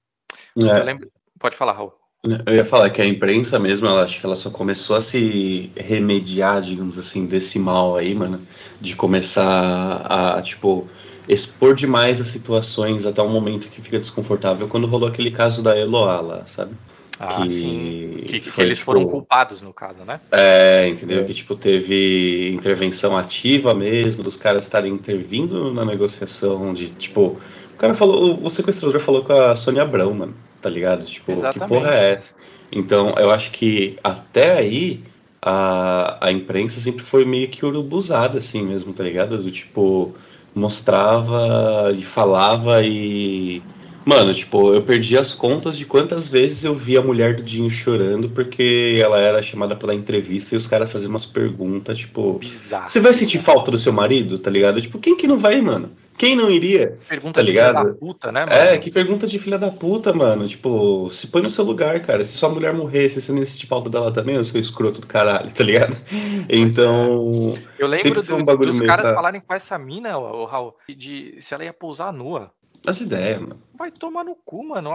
[0.56, 1.11] Eu É, lembro...
[1.40, 1.94] Pode falar, Raul.
[2.23, 5.69] eu ia falar que a imprensa mesmo, ela acho que ela só começou a se
[5.76, 8.40] remediar, digamos assim, desse mal aí, mano,
[8.80, 10.88] de começar a, tipo,
[11.28, 15.78] expor demais as situações até um momento que fica desconfortável quando rolou aquele caso da
[15.78, 16.74] Eloá lá, sabe?
[17.20, 18.24] Ah, Que- sim.
[18.26, 20.20] Que, que foi, eles foram tipo, culpados, no caso, né?
[20.32, 21.24] É, entendeu?
[21.26, 27.40] Que tipo teve intervenção ativa mesmo, dos caras estarem intervindo na negociação de tipo,
[27.74, 31.06] o cara falou, o sequestrador falou com a Sônia Abrão, mano, tá ligado?
[31.06, 31.70] Tipo, que Exatamente.
[31.70, 32.36] porra é essa?
[32.72, 35.02] Então, eu acho que até aí
[35.41, 39.38] a, a imprensa sempre foi meio que urubuzada assim mesmo, tá ligado?
[39.38, 40.16] Do tipo,
[40.56, 43.62] mostrava e falava e
[44.06, 47.70] Mano, tipo, eu perdi as contas de quantas vezes eu vi a mulher do Dinho
[47.70, 52.34] chorando porque ela era chamada pela entrevista e os caras faziam umas perguntas, tipo.
[52.40, 52.88] Bizarro.
[52.90, 54.82] Você vai sentir falta do seu marido, tá ligado?
[54.82, 55.92] Tipo, quem que não vai, mano?
[56.16, 57.00] Quem não iria?
[57.10, 57.88] Pergunta tá de filha ligado?
[57.88, 58.52] da puta, né, mano?
[58.56, 60.48] É, que pergunta de filha da puta, mano.
[60.48, 62.24] Tipo, se põe no seu lugar, cara.
[62.24, 65.08] Se sua mulher morresse, você não ia sentir falta dela também, eu sou escroto do
[65.08, 65.98] caralho, tá ligado?
[66.50, 67.56] Então.
[67.80, 70.76] Eu sempre lembro um do- bagulho dos caras pra- falarem com essa mina, o Raul,
[70.88, 72.52] de se ela ia pousar nua.
[72.85, 73.61] As ideias, mano.
[73.77, 74.91] Vai tomar no cu, mano.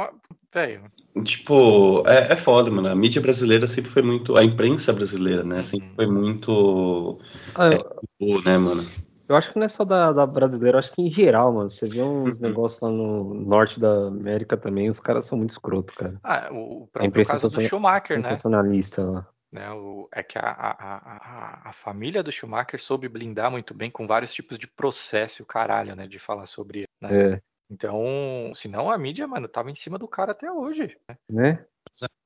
[0.52, 0.90] Velho.
[1.24, 2.88] Tipo, é, é foda, mano.
[2.88, 4.36] A mídia brasileira sempre foi muito.
[4.36, 5.62] A imprensa brasileira, né?
[5.62, 7.18] Sempre foi muito.
[7.54, 8.82] Ah, é, né, mano?
[9.28, 11.68] eu acho que não é só da, da brasileira, eu acho que em geral, mano.
[11.68, 12.24] Você vê Uhum.
[12.24, 16.18] uns negócios lá no norte da América também, os caras são muito escroto, cara.
[16.22, 18.22] Ah, o, o A próprio imprensa caso do Schumacher, né?
[18.22, 19.28] sensacionalista lá.
[19.52, 19.70] né?
[19.72, 24.06] O, é que a, a, a, a- família do Schumacher soube blindar muito bem com
[24.06, 26.06] vários tipos de processo, o caralho, né?
[26.06, 26.86] De falar sobre.
[27.02, 27.34] Né?
[27.34, 30.96] É, Então, senão a mídia, mano, tava em cima do cara até hoje.
[31.08, 31.18] Né?
[31.30, 31.66] né?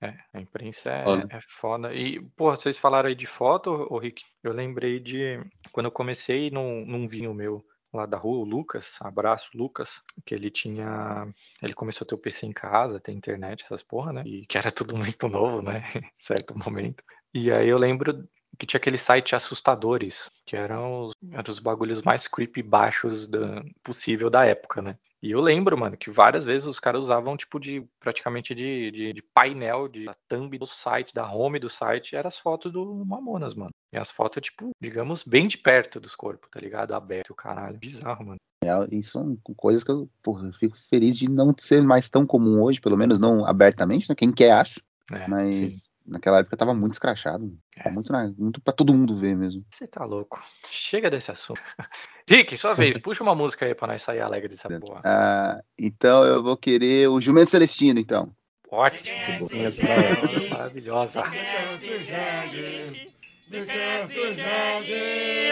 [0.01, 1.28] É, a imprensa é, Foda.
[1.31, 1.94] é foda.
[1.94, 4.23] E, porra, vocês falaram aí de foto, ô Rick.
[4.43, 5.40] Eu lembrei de
[5.73, 10.35] quando eu comecei num, num vinho meu lá da rua, o Lucas, abraço, Lucas, que
[10.35, 11.28] ele tinha.
[11.62, 14.23] Ele começou a ter o PC em casa, ter internet, essas porra, né?
[14.24, 15.85] E que era tudo muito novo, né?
[15.94, 17.05] em certo momento.
[17.35, 18.27] E aí eu lembro
[18.59, 23.62] que tinha aquele site assustadores, que eram os, eram os bagulhos mais creepy baixos da,
[23.82, 24.98] possível da época, né?
[25.23, 29.12] E eu lembro, mano, que várias vezes os caras usavam, tipo, de praticamente de, de,
[29.12, 33.05] de painel, de da thumb do site, da home do site, eram as fotos do
[33.05, 33.70] Mamonas, mano.
[33.93, 36.93] E as fotos, tipo, digamos, bem de perto dos corpos, tá ligado?
[36.93, 37.78] Aberto, o caralho.
[37.78, 38.39] Bizarro, mano.
[38.65, 42.27] É, E são coisas que eu, porra, eu fico feliz de não ser mais tão
[42.27, 44.16] comum hoje, pelo menos não abertamente, né?
[44.16, 44.81] Quem quer acha.
[45.12, 47.53] É, Mas naquela época tava muito escrachado.
[47.77, 47.91] É.
[47.91, 49.65] Muito, na- muito pra todo mundo ver mesmo.
[49.70, 50.43] Você tá louco.
[50.70, 51.61] Chega desse assunto.
[52.29, 52.97] Rick, sua vez.
[53.03, 55.01] Puxa uma música aí pra nós sair alegre dessa porra.
[55.05, 58.31] Ah, então eu vou querer o Jumento Celestino, então.
[58.70, 59.16] Ótimo.
[60.51, 61.23] Maravilhosa.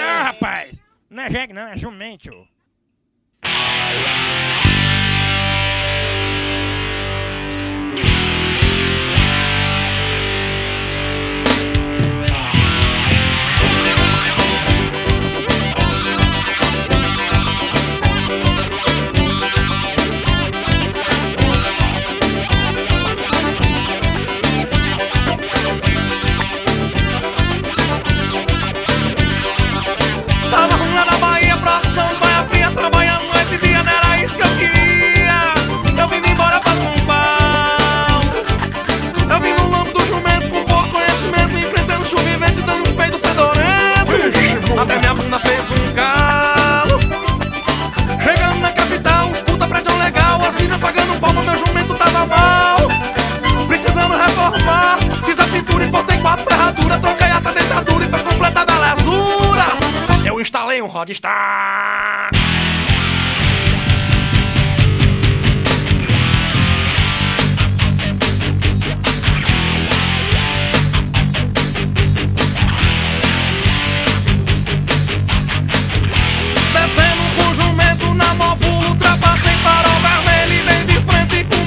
[0.02, 2.31] Ah, rapaz, não é jegue não, é jumento.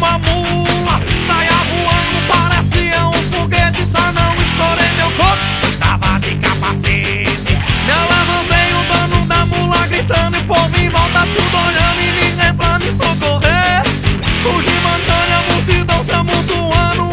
[0.03, 0.99] Uma mula.
[1.27, 5.52] Saia voando, parecia um foguete, só não estourei meu corpo,
[9.93, 13.83] gritando povo em volta tudo olhando e ninguém pra me socorrer.
[14.41, 17.12] Fugi mancando, a multidão se amontoando,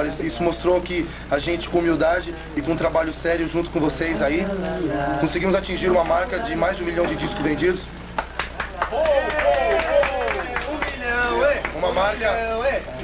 [0.00, 0.20] melhores.
[0.20, 4.20] Isso mostrou que a gente, com humildade e com um trabalho sério junto com vocês
[4.22, 4.46] aí,
[5.20, 7.80] conseguimos atingir uma marca de mais de um milhão de discos vendidos.
[11.76, 12.30] Uma marca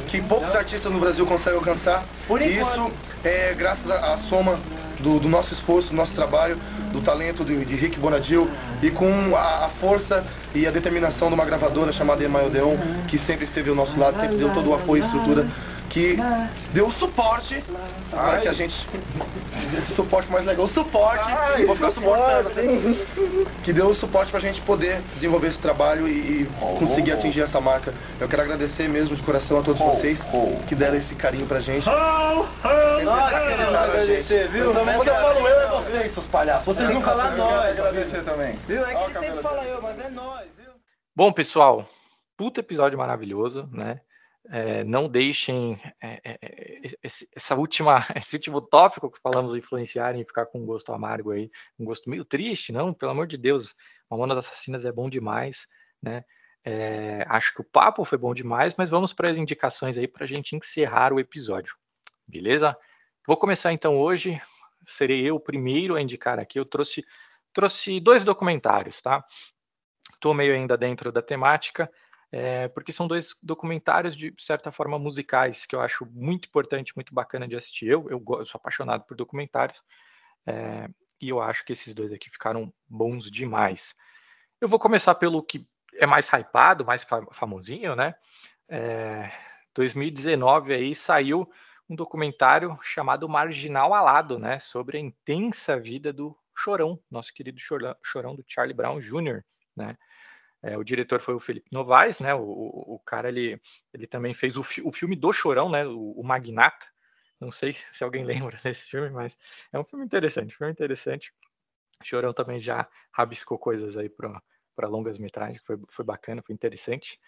[0.08, 2.04] que poucos artistas no Brasil conseguem alcançar.
[2.40, 2.92] E isso
[3.24, 4.58] é graças à soma
[5.00, 6.58] do, do nosso esforço, do nosso trabalho,
[6.92, 8.48] do talento de, de Rick Bonadil
[8.82, 10.24] e com a, a força
[10.54, 12.76] e a determinação de uma gravadora chamada Emael Deon,
[13.08, 15.46] que sempre esteve ao nosso lado, sempre deu todo o apoio e estrutura,
[15.96, 16.16] que
[16.74, 17.64] deu suporte
[18.10, 18.86] para que a gente.
[19.94, 21.24] Suporte mais legal, o suporte,
[21.64, 22.50] vou ficar suportando,
[23.64, 26.48] que deu o suporte pra gente poder desenvolver esse trabalho e, e
[26.78, 27.94] conseguir atingir essa marca.
[28.20, 30.20] Eu quero agradecer mesmo de coração a todos vocês
[30.68, 31.86] que deram esse carinho pra gente.
[31.86, 34.74] Nós queremos agradecer, viu?
[34.74, 36.66] Quando eu falo eu, é vocês, seus palhaços.
[36.66, 37.70] Vocês nunca falam nós.
[37.70, 38.54] agradecer também.
[38.68, 38.84] Viu?
[38.84, 40.72] É que ele sempre fala eu, mas é nós, viu?
[41.14, 41.88] Bom, pessoal,
[42.36, 44.00] puta episódio maravilhoso, né?
[44.48, 50.20] É, não deixem é, é, é, esse, essa última, esse último tópico que falamos influenciarem
[50.20, 52.94] e ficar com um gosto amargo aí, um gosto meio triste, não?
[52.94, 53.74] Pelo amor de Deus,
[54.10, 55.66] Mamonas Assassinas é bom demais,
[56.02, 56.24] né?
[56.64, 60.24] É, acho que o papo foi bom demais, mas vamos para as indicações aí para
[60.24, 61.76] a gente encerrar o episódio,
[62.26, 62.76] beleza?
[63.26, 64.40] Vou começar então hoje,
[64.86, 66.58] serei eu o primeiro a indicar aqui.
[66.58, 67.04] Eu trouxe,
[67.52, 69.24] trouxe dois documentários, tá?
[70.12, 71.90] Estou meio ainda dentro da temática,
[72.32, 77.14] é, porque são dois documentários de certa forma musicais que eu acho muito importante, muito
[77.14, 77.86] bacana de assistir.
[77.86, 79.82] Eu, eu, eu sou apaixonado por documentários.
[80.46, 80.88] É,
[81.20, 83.94] e eu acho que esses dois aqui ficaram bons demais.
[84.60, 88.14] Eu vou começar pelo que é mais hypado, mais fa famosinho, né?
[88.68, 89.30] É,
[89.74, 91.50] 2019 aí saiu
[91.88, 94.58] um documentário chamado Marginal Alado, né?
[94.58, 97.58] Sobre a intensa vida do Chorão, nosso querido
[98.02, 99.42] Chorão do Charlie Brown Jr.,
[99.76, 99.96] né?
[100.62, 102.34] É, o diretor foi o Felipe Novaes, né?
[102.34, 103.60] O, o, o cara ele,
[103.92, 105.86] ele também fez o, fi o, filme do Chorão, né?
[105.86, 106.86] O, o, Magnata.
[107.40, 109.36] Não sei se alguém lembra desse filme, mas
[109.72, 111.32] é um filme interessante, filme interessante.
[112.02, 117.18] Chorão também já rabiscou coisas aí para longas metragens, foi, foi bacana, foi interessante.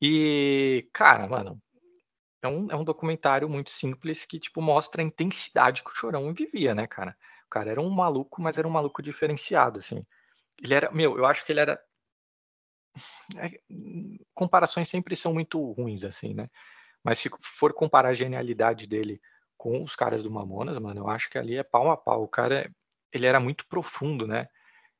[0.00, 1.60] E, cara, mano,
[2.42, 6.32] é um, é um documentário muito simples que, tipo, mostra a intensidade que o Chorão
[6.34, 7.16] vivia, né, cara?
[7.46, 10.04] O cara era um maluco, mas era um maluco diferenciado, assim.
[10.60, 11.80] Ele era, meu, eu acho que ele era
[13.36, 13.60] é,
[14.34, 16.48] comparações sempre são muito ruins, assim, né?
[17.02, 19.20] Mas se for comparar a genialidade dele
[19.56, 22.22] com os caras do Mamonas, mano, eu acho que ali é pau a pau.
[22.24, 22.70] O cara,
[23.12, 24.48] ele era muito profundo, né?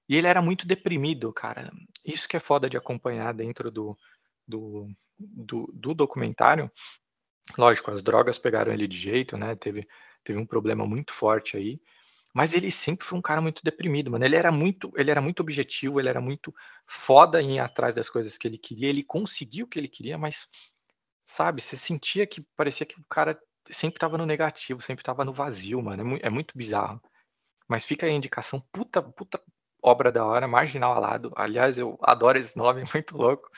[0.08, 1.70] E ele era muito deprimido, cara.
[2.04, 3.96] Isso que é foda de acompanhar dentro do,
[4.46, 4.88] do,
[5.18, 6.70] do, do documentário.
[7.56, 9.54] Lógico, as drogas pegaram ele de jeito, né?
[9.54, 9.88] Teve,
[10.24, 11.80] teve um problema muito forte aí.
[12.34, 14.24] Mas ele sempre foi um cara muito deprimido, mano.
[14.24, 16.54] Ele era muito, ele era muito objetivo, ele era muito
[16.86, 18.88] foda em ir atrás das coisas que ele queria.
[18.88, 20.48] Ele conseguiu o que ele queria, mas
[21.26, 23.38] sabe, você sentia que parecia que o cara
[23.70, 26.02] sempre tava no negativo, sempre tava no vazio, mano.
[26.02, 27.00] É, mu é muito bizarro.
[27.68, 29.40] Mas fica aí a indicação, puta, puta
[29.82, 31.32] obra da hora, marginal alado.
[31.36, 33.50] Aliás, eu adoro esse nome, muito louco.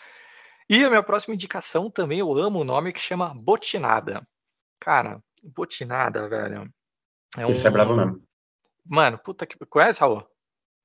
[0.68, 4.26] E a minha próxima indicação também, eu amo o nome que chama Botinada.
[4.80, 6.72] Cara, Botinada, velho.
[7.36, 8.22] É um, Esse é bravo mesmo.
[8.84, 9.56] Mano, puta que.
[9.66, 10.26] Conhece, Raul?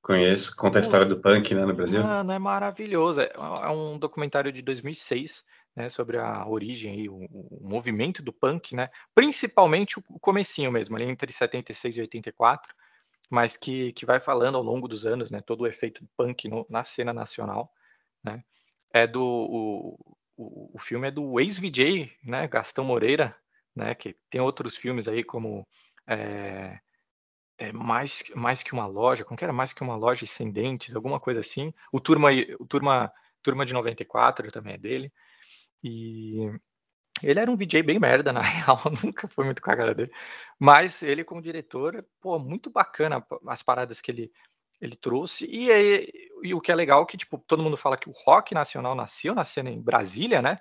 [0.02, 2.02] Conheço, conta a história do punk, né, no Brasil.
[2.02, 3.20] Mano, é maravilhoso.
[3.20, 5.44] É, é um documentário de 2006,
[5.76, 10.96] né, sobre a origem e o, o, movimento do punk, né, principalmente o comecinho mesmo,
[10.96, 12.74] ali entre 76 e 84,
[13.28, 16.48] mas que, que vai falando ao longo dos anos, né, todo o efeito do punk
[16.48, 17.70] no, na cena nacional,
[18.24, 18.42] né.
[18.92, 23.36] É do o, o, o filme é do ex-VJ, né, Gastão Moreira,
[23.76, 25.66] né, que tem outros filmes aí como
[26.08, 26.80] é,
[27.60, 29.52] é, mais, mais que uma loja, como que era?
[29.52, 31.74] Mais que uma loja sem dentes, alguma coisa assim.
[31.92, 33.12] O Turma, o Turma,
[33.42, 35.12] Turma de 94 também é dele.
[35.84, 36.50] E
[37.22, 40.10] ele era um VJ bem merda, na real, nunca foi muito com a cara dele.
[40.58, 44.32] Mas ele, como diretor, pô, muito bacana as paradas que ele,
[44.80, 45.46] ele trouxe.
[45.46, 46.10] E, aí,
[46.42, 48.94] e o que é legal é que, tipo, todo mundo fala que o rock nacional
[48.94, 50.58] nasceu nascendo em Brasília, né?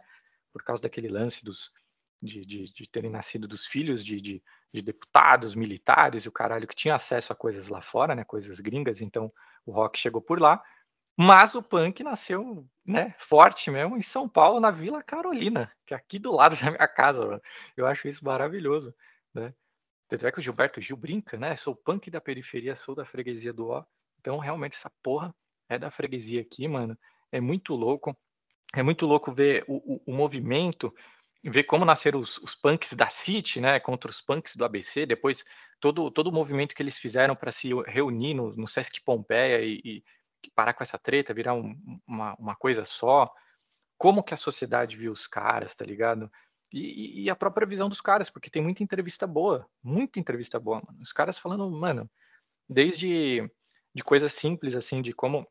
[0.52, 1.72] Por causa daquele lance dos,
[2.22, 4.44] de, de, de terem nascido dos filhos de, de,
[4.74, 8.60] de, deputados, militares e o caralho que tinha acesso a coisas lá fora, né, coisas
[8.60, 9.32] gringas, então
[9.66, 10.62] o rock chegou por lá.
[11.18, 15.98] Mas o punk nasceu, né, forte mesmo em São Paulo, na Vila Carolina, que é
[15.98, 17.26] aqui do lado da minha casa.
[17.26, 17.42] Mano.
[17.76, 18.96] Eu acho isso maravilhoso,
[19.34, 19.54] né?
[20.08, 21.56] Tanto é que o Gilberto Gil brinca, né?
[21.56, 23.84] Sou punk da periferia, sou da freguesia do Ó.
[24.20, 25.36] Então, realmente, essa porra
[25.70, 26.98] é da freguesia aqui, mano.
[27.32, 28.18] É muito louco.
[28.74, 30.94] É muito louco ver o, o, o movimento
[31.44, 35.46] ver como nasceram os, os, punks da City, né, contra os punks do ABC, depois
[35.80, 39.82] todo, todo o movimento que eles fizeram para se reunir no, no Sesc Pompeia e,
[39.84, 40.04] e,
[40.56, 41.76] parar com essa treta, virar um,
[42.08, 43.32] uma, uma coisa só,
[43.98, 46.32] como que a sociedade viu os caras, tá ligado?
[46.72, 50.82] E, e, a própria visão dos caras, porque tem muita entrevista boa, muita entrevista boa,
[50.86, 51.02] mano.
[51.02, 52.10] Os caras falando, mano,
[52.68, 53.50] desde
[53.94, 55.48] de coisas simples, assim, de como,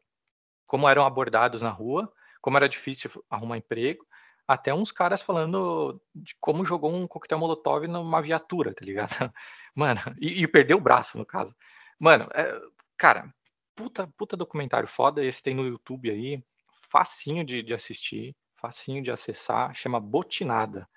[0.66, 2.10] como eram abordados na rua,
[2.40, 4.06] como era difícil arrumar emprego,
[4.49, 9.11] até uns caras falando de como jogou um coquetel molotov numa viatura, tá ligado?
[9.75, 11.55] Mano, e, e perdeu o braço, no caso.
[12.01, 12.59] Mano, é,
[12.97, 13.33] cara,
[13.77, 16.43] puta, puta documentário foda, esse tem no YouTube aí,
[16.91, 20.89] facinho de, de assistir, facinho de acessar, chama Botinada.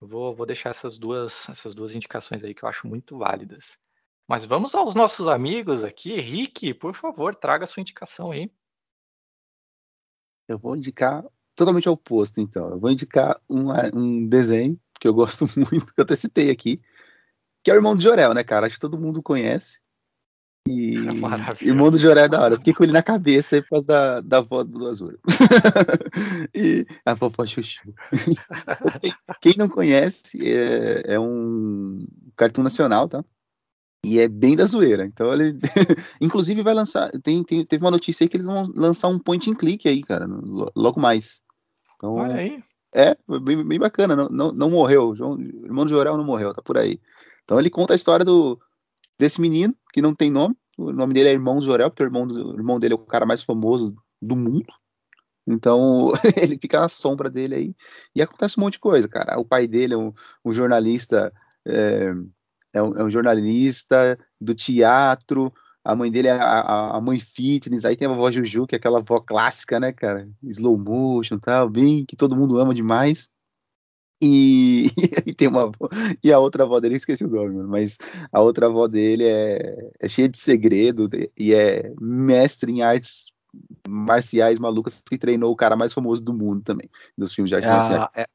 [0.00, 3.78] Vou, vou deixar essas duas, essas duas indicações aí que eu acho muito válidas.
[4.28, 6.20] Mas vamos aos nossos amigos aqui.
[6.20, 8.48] Rick, por favor, traga a sua indicação aí.
[10.46, 11.24] Eu vou indicar
[11.60, 12.70] totalmente oposto, então.
[12.70, 16.80] Eu vou indicar um, um desenho que eu gosto muito, que eu até citei aqui,
[17.62, 18.66] que é o Irmão de Jorel, né, cara?
[18.66, 19.78] Acho que todo mundo conhece.
[20.66, 20.94] E
[21.60, 22.54] Irmão do Jorel é da hora.
[22.54, 25.18] Eu fiquei com ele na cabeça por causa da, da avó do Azul.
[26.54, 27.92] e a vovó Chuchu.
[29.40, 32.06] Quem não conhece, é, é um
[32.36, 33.22] cartoon nacional, tá?
[34.04, 35.04] E é bem da zoeira.
[35.04, 35.58] Então ele.
[36.20, 37.10] Inclusive vai lançar.
[37.22, 40.02] Tem, tem, teve uma notícia aí que eles vão lançar um point and click aí,
[40.02, 40.26] cara.
[40.74, 41.42] Logo mais.
[42.00, 42.64] Então, Olha aí.
[42.94, 44.16] É, bem, bem bacana.
[44.16, 45.14] Não, não, não morreu.
[45.14, 46.98] João, o irmão do Jorel não morreu, tá por aí.
[47.44, 48.58] Então ele conta a história do,
[49.18, 50.56] desse menino, que não tem nome.
[50.78, 52.96] O nome dele é Irmão do Jorel, porque o irmão, do, o irmão dele é
[52.96, 54.72] o cara mais famoso do mundo.
[55.46, 57.76] Então ele fica na sombra dele aí.
[58.14, 59.38] E acontece um monte de coisa, cara.
[59.38, 60.12] O pai dele é um,
[60.44, 61.32] um jornalista.
[61.66, 62.14] É,
[62.72, 65.52] é um, é um jornalista do teatro
[65.84, 68.78] a mãe dele é a, a, mãe fitness, aí tem a vovó Juju, que é
[68.78, 70.28] aquela avó clássica, né, cara?
[70.42, 73.28] Slow motion e tal, bem que todo mundo ama demais.
[74.22, 74.90] E,
[75.26, 75.88] e tem uma avó,
[76.22, 77.96] e a outra avó dele, eu esqueci o nome, mano, mas
[78.30, 81.08] a outra avó dele é, é cheia de segredo
[81.38, 83.32] e é mestre em artes
[83.88, 87.68] marciais malucas que treinou o cara mais famoso do mundo também, dos filmes de artes
[87.68, 88.02] É marciais.
[88.02, 88.26] a, é,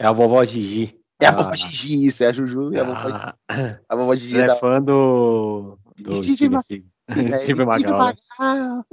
[0.00, 0.98] é a vovó Gigi.
[1.20, 3.32] É a Ah, vovó Gigi, isso, é a Juju e a vovó Gigi.
[3.48, 6.60] ah, A vovó Gigi Ela é da é fã do, do Steve Ma-.
[7.08, 7.98] É, Steve Magal.
[8.08, 8.14] né?
[8.38, 8.86] Magal.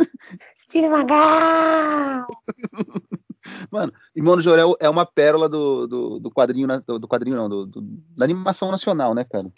[0.55, 2.27] Steve Magal.
[3.71, 7.49] Mano, Irmão do Jorel é uma pérola do, do, do quadrinho, do, do quadrinho não,
[7.49, 7.81] do, do-
[8.15, 9.51] da animação nacional, né, cara?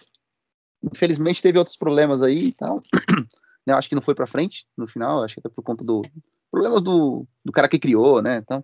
[0.84, 2.80] Infelizmente teve outros problemas aí e tal.
[3.64, 5.84] Né, eu acho que não foi pra frente no final, acho que até por conta
[5.84, 6.02] do
[6.50, 8.38] problemas do, do cara que criou, né?
[8.38, 8.64] Então,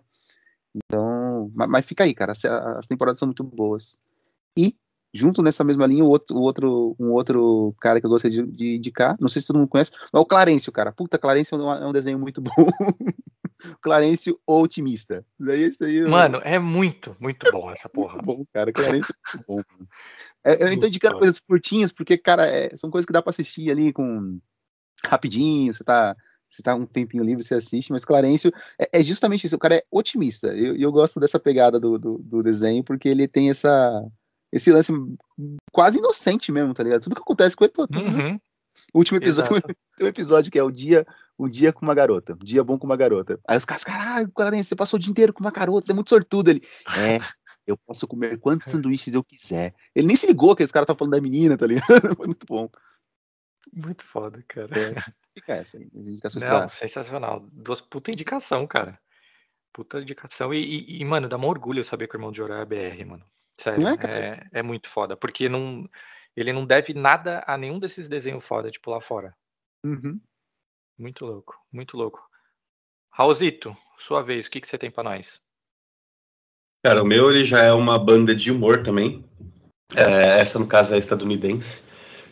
[0.74, 3.96] então mas, mas fica aí, cara, as, as temporadas são muito boas.
[4.58, 4.74] E
[5.12, 8.50] junto nessa mesma linha, o outro, o outro, um outro cara que eu gostaria de,
[8.52, 10.92] de indicar, não sei se todo mundo conhece, mas é o Clarencio, cara.
[10.92, 12.52] Puta, Clarencio é um, é um desenho muito bom.
[13.82, 15.24] Clarencio o otimista.
[15.38, 18.14] Daí esse aí eu- Mano, é muito, muito bom essa porra.
[18.14, 18.72] muito bom, cara.
[18.72, 19.62] Clarencio é muito bom.
[20.44, 23.70] É, eu tô indicando coisas curtinhas, porque, cara, é- são coisas que dá pra assistir
[23.70, 24.38] ali com
[25.04, 26.16] rapidinho, você tá.
[26.50, 29.76] Você tá um tempinho livre, você assiste, mas Clarencio é, é justamente isso, o cara
[29.76, 30.54] é otimista.
[30.56, 34.02] E eu, eu gosto dessa pegada do, do, do desenho, porque ele tem essa,
[34.52, 34.92] esse lance
[35.72, 37.02] quase inocente mesmo, tá ligado?
[37.02, 38.40] Tudo que acontece com ele, pô, tudo Uhum.
[38.94, 39.66] O último episódio Exato.
[39.96, 41.04] tem um episódio que é o dia,
[41.38, 43.38] um dia com uma garota, um dia bom com uma garota.
[43.46, 44.30] Aí os caras, caralho,
[44.64, 46.48] você passou o dia inteiro com uma garota, você é muito sortudo.
[46.50, 46.62] Ele,
[46.96, 47.18] é,
[47.66, 49.74] eu posso comer quantos sanduíches eu quiser.
[49.94, 51.86] Ele nem se ligou que esse cara tá falando da menina, tá ligado?
[52.16, 52.70] Foi muito bom.
[53.72, 54.68] Muito foda, cara.
[55.34, 57.46] Fica essa, as indicações Não, pra- sensacional.
[57.52, 58.98] Duas puta indicação, cara.
[59.72, 60.54] Puta indicação.
[60.54, 63.04] E, e- e, mano, dá um orgulho saber que o irmão de Jorel é BR,
[63.04, 63.24] mano.
[63.58, 65.16] Sério, Não é, é, é, muito foda.
[65.16, 65.88] Porque não,
[66.36, 69.36] ele não deve nada a nenhum desses desenhos foda, tipo, lá fora.
[69.84, 70.20] Uhum.
[70.98, 72.26] Muito louco, muito louco.
[73.12, 75.40] Raulzito, sua vez, o que, que você tem pra nós?
[76.84, 79.24] Cara, o meu ele já é uma banda de humor também.
[79.96, 81.82] É, essa, no caso, é estadunidense.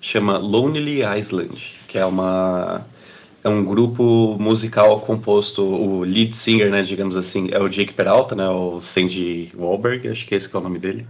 [0.00, 2.86] Chama Lonely Island, que é uma
[3.46, 8.34] é um grupo musical composto, o lead singer, né, digamos assim, é o Jake Peralta,
[8.34, 11.06] né, o Sandy Wahlberg, acho que esse que é o nome dele.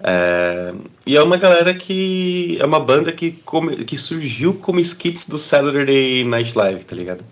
[0.00, 0.74] É,
[1.06, 5.38] e é uma galera que é uma banda que, come- que surgiu como skits do
[5.38, 7.24] Saturday Night Live, tá ligado?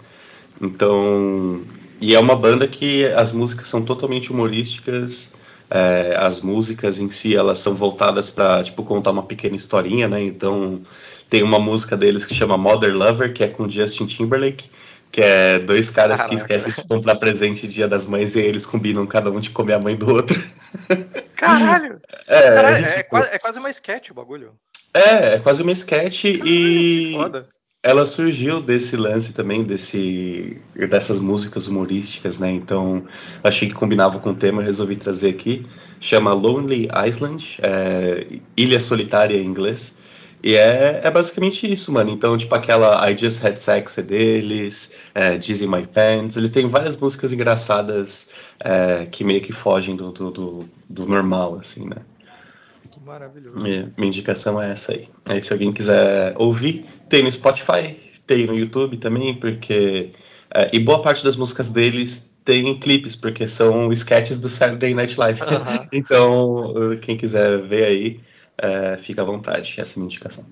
[0.61, 1.63] Então,
[2.01, 5.33] e é uma banda que as músicas são totalmente humorísticas.
[5.71, 10.23] é, as músicas em si elas são voltadas para tipo contar uma pequena historinha, né?
[10.23, 10.83] Então
[11.29, 14.71] tem uma música deles que chama Mother Lover, que é com Justin Timberlake,
[15.11, 16.35] que é dois caras que Caraca.
[16.35, 19.81] esquecem de comprar presente Dia das Mães e eles combinam cada um de comer a
[19.81, 20.43] mãe do outro.
[21.37, 22.01] Caralho!
[22.27, 24.53] É, Caralho, é, tipo, quase, é quase uma sketch o bagulho.
[24.93, 27.47] é, é quase uma sketch e Foda.
[27.83, 32.51] ela surgiu desse lance também, desse, dessas músicas humorísticas, né?
[32.51, 33.05] Então,
[33.43, 35.67] achei que combinava com o tema, resolvi trazer aqui.
[36.01, 38.27] Chama Lonely Island, é,
[38.57, 39.97] Ilha Solitária em inglês.
[40.45, 42.11] E é, é basicamente isso, mano.
[42.11, 46.37] Então, tipo, aquela I Just Had Sex é deles, é, Dizzy My Pants.
[46.37, 48.29] Eles têm várias músicas engraçadas
[48.61, 51.97] é, que meio que fogem do, do, do, do normal, assim, né?
[52.91, 53.63] Que maravilhoso.
[53.63, 55.09] Minha, minha indicação é essa aí.
[55.25, 57.97] Aí se alguém quiser ouvir, tem no Spotify,
[58.27, 60.11] tem no YouTube também, porque.
[60.55, 65.19] é, e boa parte das músicas deles tem clipes, porque são sketches do Saturday Night
[65.19, 65.41] Live.
[65.91, 68.21] Então, quem quiser ver aí,
[68.59, 69.81] é, fica à vontade.
[69.81, 70.45] Essa é a minha indicação.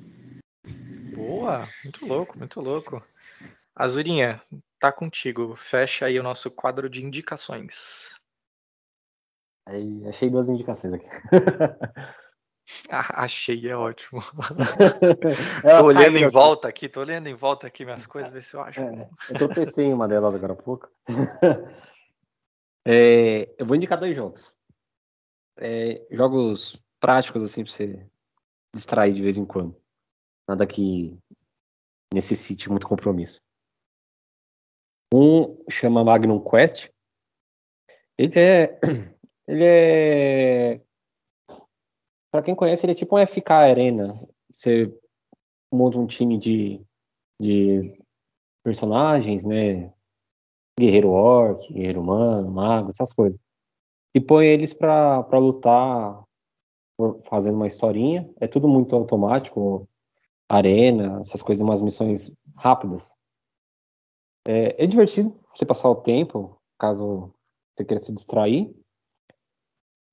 [1.14, 3.04] Boa, muito louco, muito louco.
[3.74, 4.42] Azurinha,
[4.78, 5.56] tá contigo.
[5.56, 8.14] Fecha aí o nosso quadro de indicações.
[9.66, 11.06] Aí, achei duas indicações aqui.
[12.88, 14.22] Ah, achei, é ótimo.
[15.80, 16.32] Tô olhando em aqui.
[16.32, 18.80] volta aqui, tô olhando em volta aqui minhas coisas, ver se eu acho.
[18.80, 20.88] É, eu tropecei em uma delas agora há pouco.
[22.84, 24.56] É, eu vou indicar dois jogos.
[25.56, 28.06] É, jogos práticos, assim, pra você
[28.72, 29.76] distrair de vez em quando.
[30.48, 31.18] Nada que
[32.14, 33.42] necessite muito compromisso.
[35.12, 36.88] Um chama Magnum Quest.
[38.16, 38.80] Ele é.
[39.48, 40.80] Ele é.
[42.30, 44.14] Pra quem conhece, ele é tipo um FK Arena.
[44.50, 44.86] Você
[45.70, 46.80] monta um time de,
[47.38, 48.00] de
[48.62, 49.92] personagens, né?
[50.78, 53.38] Guerreiro orc, guerreiro humano, mago, essas coisas.
[54.14, 56.24] E põe eles pra, pra lutar
[57.24, 58.28] fazendo uma historinha.
[58.40, 59.88] É tudo muito automático.
[60.48, 63.16] Arena, essas coisas, umas missões rápidas.
[64.46, 67.32] É, é divertido você passar o tempo, caso
[67.74, 68.74] você queira se distrair.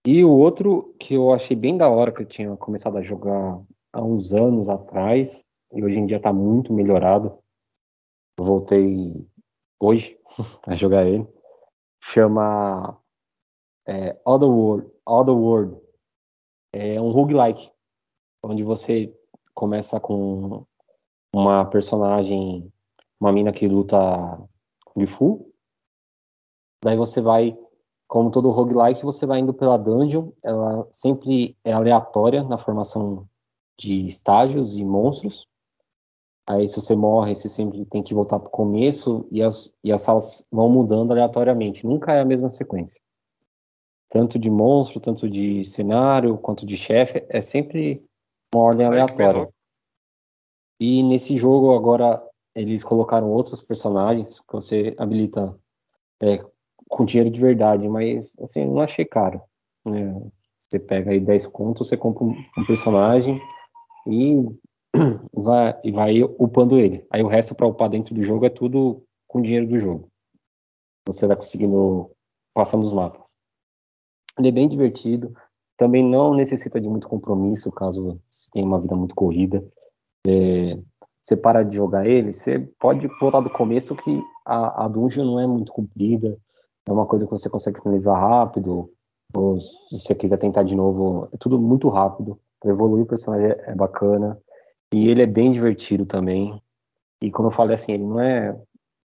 [0.05, 3.61] E o outro que eu achei bem da hora, que eu tinha começado a jogar
[3.91, 7.37] há uns anos atrás, e hoje em dia tá muito melhorado.
[8.39, 9.27] Eu voltei
[9.79, 10.17] hoje
[10.65, 11.27] a jogar ele.
[12.01, 12.97] Chama
[13.85, 15.77] é, Otherworld, Otherworld.
[16.71, 17.71] É um roguelike,
[18.43, 19.13] onde você
[19.53, 20.65] começa com
[21.33, 22.71] uma personagem,
[23.19, 23.97] uma mina que luta
[24.85, 25.51] Kung Fu.
[26.83, 27.57] Daí você vai,
[28.07, 30.31] como todo roguelike, você vai indo pela dungeon.
[30.43, 33.27] Ela sempre é aleatória na formação
[33.77, 35.47] de estágios e monstros.
[36.47, 39.91] Aí se você morre, você sempre tem que voltar para o começo e as, e
[39.91, 41.85] as salas vão mudando aleatoriamente.
[41.85, 43.01] Nunca é a mesma sequência.
[44.09, 48.03] Tanto de monstro, tanto de cenário, quanto de chefe, é sempre
[48.53, 49.49] uma ordem aleatória.
[50.79, 52.21] E nesse jogo agora
[52.55, 55.55] eles colocaram outros personagens que você habilita
[56.21, 56.43] é,
[56.87, 59.41] com dinheiro de verdade, mas assim, não achei caro.
[59.85, 60.13] Né?
[60.57, 63.39] Você pega aí 10 contos, você compra um, um personagem
[64.07, 64.45] e
[65.33, 67.05] vai, e vai upando ele.
[67.09, 70.09] Aí o resto para upar dentro do jogo é tudo com dinheiro do jogo.
[71.07, 72.11] Você vai conseguindo
[72.53, 73.38] passar nos mapas.
[74.39, 75.33] Ele é bem divertido.
[75.77, 78.19] Também não necessita de muito compromisso, caso
[78.51, 79.63] tenha uma vida muito corrida.
[80.25, 80.79] É,
[81.21, 85.39] você para de jogar ele, você pode voltar do começo que a, a dungeon não
[85.39, 86.37] é muito comprida.
[86.87, 88.91] É uma coisa que você consegue finalizar rápido.
[89.35, 92.39] Ou se você quiser tentar de novo, é tudo muito rápido.
[92.65, 94.39] Evoluir o personagem é, é bacana.
[94.93, 96.61] E ele é bem divertido também.
[97.21, 98.57] E como eu falei assim, ele não é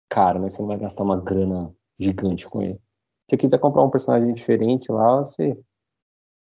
[0.08, 0.48] caro, né?
[0.48, 2.80] Você não vai gastar uma grana gigante com ele.
[3.28, 5.58] Se você quiser comprar um personagem diferente lá, você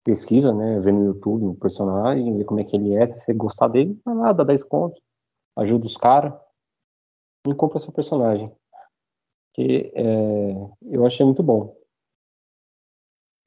[0.05, 0.81] pesquisa, né?
[0.81, 3.09] Vê no YouTube o personagem, vê como é que ele é.
[3.09, 5.01] Se você gostar dele, vai lá, dá 10 contos.
[5.57, 6.35] Ajuda os caras.
[7.47, 8.53] E compra seu personagem.
[9.55, 10.55] Que é,
[10.91, 11.77] eu achei muito bom.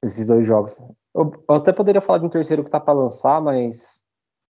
[0.02, 0.78] Esses dois jogos.
[1.14, 4.02] Eu, eu até poderia falar de um terceiro que tá para lançar, mas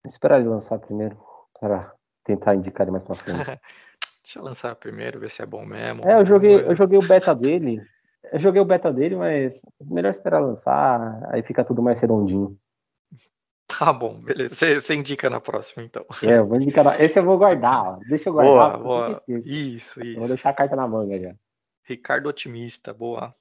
[0.06, 1.18] esperar ele lançar primeiro.
[1.60, 3.40] Para tentar indicar ele mais pra frente.
[4.22, 6.02] Deixa eu lançar primeiro, ver se é bom mesmo.
[6.06, 7.82] É, eu joguei, eu joguei o beta dele.
[8.32, 12.58] Eu joguei o beta dele, mas melhor esperar lançar, aí fica tudo mais redondinho.
[13.68, 14.56] Tá bom, beleza.
[14.56, 16.06] Você, indica na próxima, então.
[16.24, 16.86] É, eu vou indicar.
[16.86, 17.00] Na...
[17.00, 18.00] Esse eu vou guardar, ó.
[18.08, 18.80] Deixa eu guardar.
[18.80, 19.12] Boa, boa.
[19.28, 20.02] Isso, isso.
[20.02, 21.36] Eu vou deixar a carta na manga já.
[21.84, 23.36] Ricardo Otimista, boa.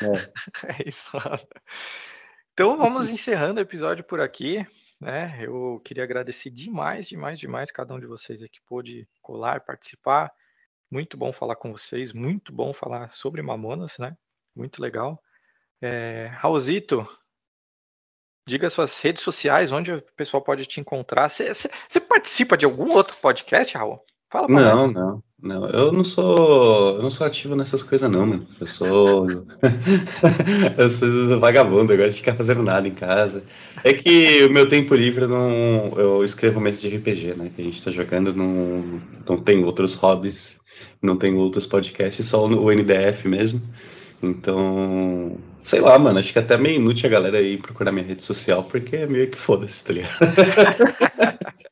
[0.00, 0.06] É,
[0.84, 1.10] é isso.
[2.52, 4.66] Então vamos encerrando o episódio por aqui.
[5.00, 5.26] Né?
[5.40, 10.32] Eu queria agradecer demais, demais, demais cada um de vocês aqui pôde colar, participar.
[10.88, 14.16] Muito bom falar com vocês, muito bom falar sobre Mamonas, né?
[14.54, 15.20] Muito legal.
[15.80, 17.06] É, Raulzito,
[18.46, 21.28] diga suas redes sociais, onde o pessoal pode te encontrar.
[21.28, 24.00] Você participa de algum outro podcast, Raul?
[24.32, 24.92] Fala pra não, nós.
[24.92, 25.68] não, não.
[25.68, 26.96] Eu não sou.
[26.96, 28.48] Eu não sou ativo nessas coisas, não, mano.
[28.58, 29.26] Eu sou.
[30.78, 33.44] eu sou vagabundo, eu gosto de ficar fazendo nada em casa.
[33.84, 35.92] É que o meu tempo livre não.
[35.98, 37.50] Eu escrevo mesa de RPG, né?
[37.54, 40.58] Que a gente tá jogando, não, não tem outros hobbies,
[41.02, 43.60] não tem outros podcasts, só o NDF mesmo.
[44.22, 48.06] Então, sei lá, mano, acho que é até meio inútil a galera aí procurar minha
[48.06, 50.16] rede social, porque é meio que foda-se, tá ligado?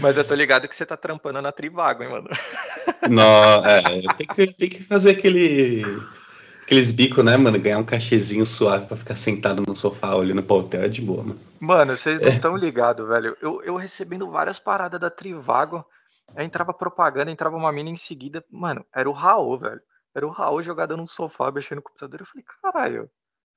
[0.00, 2.28] Mas eu tô ligado que você tá trampando na Trivago, hein, mano?
[3.10, 5.84] Não, é, tem que, tem que fazer aquele,
[6.62, 7.58] aqueles bicos, né, mano?
[7.58, 11.22] Ganhar um cachezinho suave pra ficar sentado no sofá olhando pro hotel é de boa,
[11.22, 11.40] mano.
[11.58, 12.60] Mano, vocês não estão é.
[12.60, 13.36] ligados, velho.
[13.40, 15.84] Eu, eu recebendo várias paradas da Trivago,
[16.34, 18.44] aí entrava propaganda, entrava uma mina em seguida.
[18.50, 19.80] Mano, era o Raul, velho.
[20.16, 22.20] Era o Raul jogado no sofá, mexendo no computador.
[22.20, 23.10] Eu falei, caralho,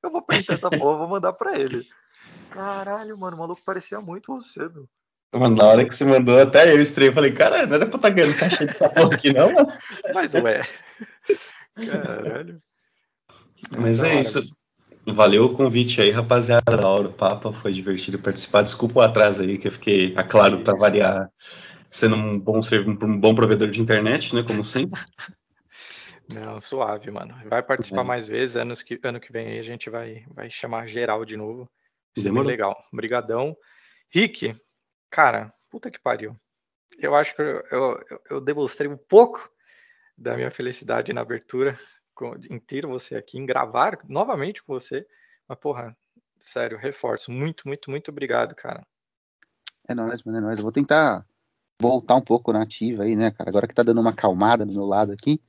[0.04, 1.88] eu vou printar essa porra, vou mandar pra ele.
[2.50, 4.86] Caralho, mano, o maluco parecia muito você, meu.
[5.34, 7.14] Mano, na hora que você mandou, até eu estranho.
[7.14, 9.68] Falei, cara, não era pra estar tá ganhando caixa de porra aqui, não, mano.
[10.14, 10.62] Mas ué.
[11.76, 12.62] Caralho.
[13.78, 14.44] Mas é isso.
[15.06, 16.76] Valeu o convite aí, rapaziada.
[16.76, 18.64] Da hora o papo, foi divertido participar.
[18.64, 21.30] Desculpa o atraso aí, que eu fiquei, é claro, para variar,
[21.90, 22.60] sendo um bom,
[23.04, 24.44] um bom provedor de internet, né?
[24.44, 25.00] Como sempre.
[26.34, 27.36] Não, suave, mano.
[27.46, 28.56] Vai participar mais vezes.
[28.56, 31.70] Anos que, ano que vem aí a gente vai, vai chamar geral de novo.
[32.16, 32.86] Isso é muito legal.
[32.92, 33.58] Obrigadão.
[34.12, 34.56] Rick,
[35.10, 36.36] Cara, puta que pariu.
[36.98, 39.50] Eu acho que eu, eu, eu demonstrei um pouco
[40.18, 41.80] da minha felicidade na abertura
[42.14, 45.08] com, inteiro você aqui, em gravar novamente com você.
[45.48, 45.98] Mas, porra,
[46.40, 47.32] sério, reforço.
[47.32, 48.86] Muito, muito, muito obrigado, cara.
[49.88, 50.60] É nóis, mano, é nóis.
[50.60, 51.26] Eu vou tentar
[51.82, 53.50] voltar um pouco na ativa aí, né, cara?
[53.50, 55.42] Agora que tá dando uma acalmada do meu lado aqui,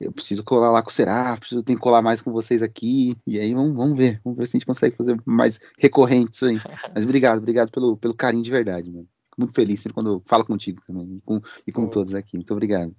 [0.00, 3.16] eu preciso colar lá com o Seraf, preciso ter que colar mais com vocês aqui,
[3.26, 6.46] e aí vamos, vamos ver, vamos ver se a gente consegue fazer mais recorrente isso
[6.46, 6.58] aí.
[6.94, 9.08] Mas obrigado, obrigado pelo, pelo carinho de verdade, mano.
[9.24, 12.36] Fico muito feliz sempre quando eu falo contigo também, e com, e com todos aqui.
[12.36, 12.94] Muito obrigado.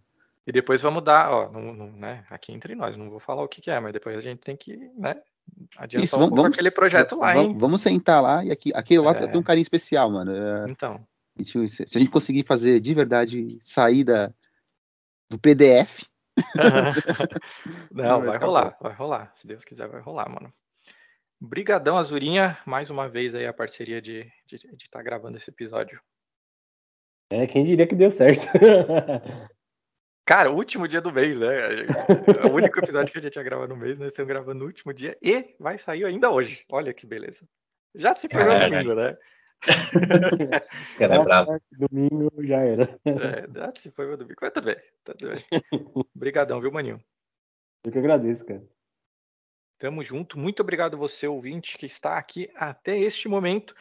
[0.48, 3.48] E depois vamos dar, ó, no, no, né, aqui entre nós, não vou falar o
[3.48, 5.16] que, que, é, mas depois a gente tem que, né,
[5.78, 7.58] adiantar Isso, vamos, um vamos, aquele projeto lá, vamos, hein?
[7.58, 9.28] Vamos sentar lá, e aqui, aquele lá é.
[9.28, 10.32] tem um carinho especial, mano.
[10.32, 11.06] É, então.
[11.44, 14.32] Se a gente conseguir fazer de verdade sair da,
[15.30, 16.06] do PDF.
[17.92, 19.32] Não, vai rolar, vai rolar.
[19.36, 20.54] Se Deus quiser, vai rolar, mano.
[21.40, 22.58] Brigadão, Azurinha.
[22.66, 26.00] Mais uma vez aí a parceria de estar de, estar gravando esse episódio.
[27.32, 28.48] É, quem diria que deu certo.
[30.26, 31.86] Cara, o último dia do mês, né?
[32.44, 34.66] É o único episódio que a gente ia gravar no mês, nós estamos gravando no
[34.66, 36.66] último dia e vai sair ainda hoje.
[36.72, 37.48] Olha que beleza.
[37.94, 38.72] Já se foi no Caralho.
[38.72, 39.16] domingo, né?
[40.82, 41.60] Esse cara é brabo.
[41.72, 43.00] Domingo já era.
[43.06, 44.40] É, já se foi no domingo.
[44.42, 46.06] Mas tudo bem, tudo bem.
[46.16, 47.04] Obrigadão, viu, maninho?
[47.84, 48.64] Eu que agradeço, cara.
[49.78, 50.40] Tamo junto.
[50.40, 53.76] Muito obrigado você, ouvinte, que está aqui até este momento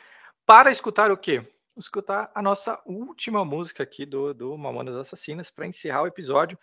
[0.44, 1.42] para escutar o quê?
[1.76, 6.58] Escutar a nossa última música aqui do, do Mamonas Assassinas para encerrar o episódio.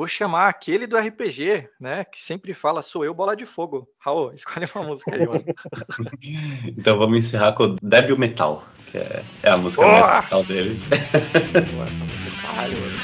[0.00, 2.06] Vou chamar aquele do RPG, né?
[2.06, 3.86] Que sempre fala, sou eu, bola de fogo.
[3.98, 5.44] Raul, escolhe uma música aí, mano.
[6.64, 10.00] Então vamos encerrar com o Débil Metal, que é, é a música Boa!
[10.00, 10.88] mais metal deles.
[10.88, 12.98] Pô, essa música é caralho, mano.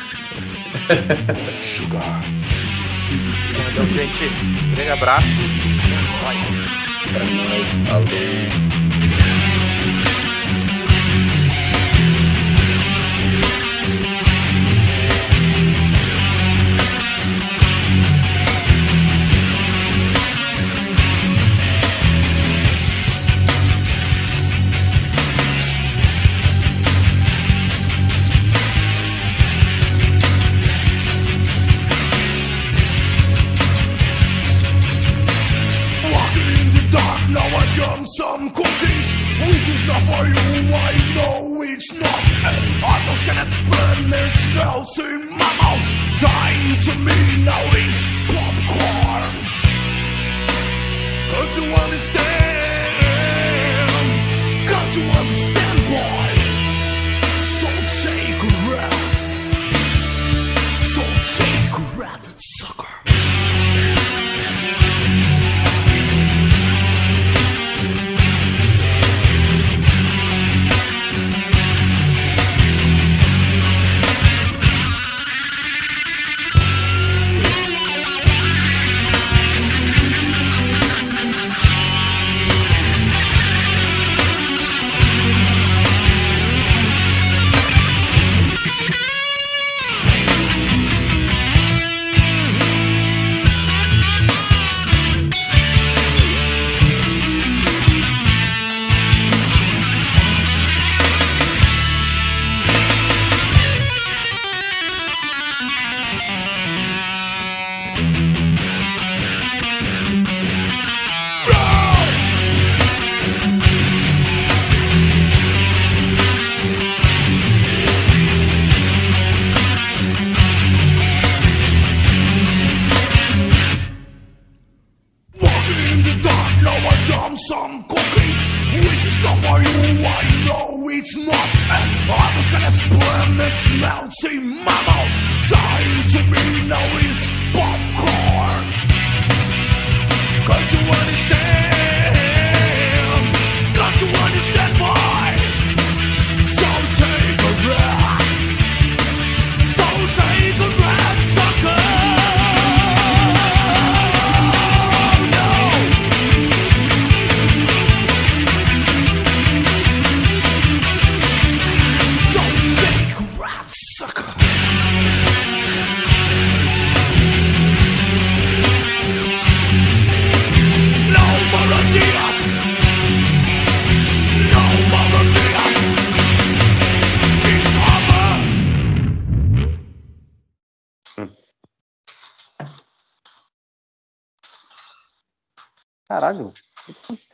[1.61, 2.23] Sugar.
[3.73, 5.27] Então, gente, grande abraço.
[7.13, 8.76] Pra nós, falou.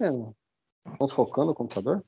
[0.02, 0.34] Acontecendo?
[0.92, 2.02] Estamos focando o computador?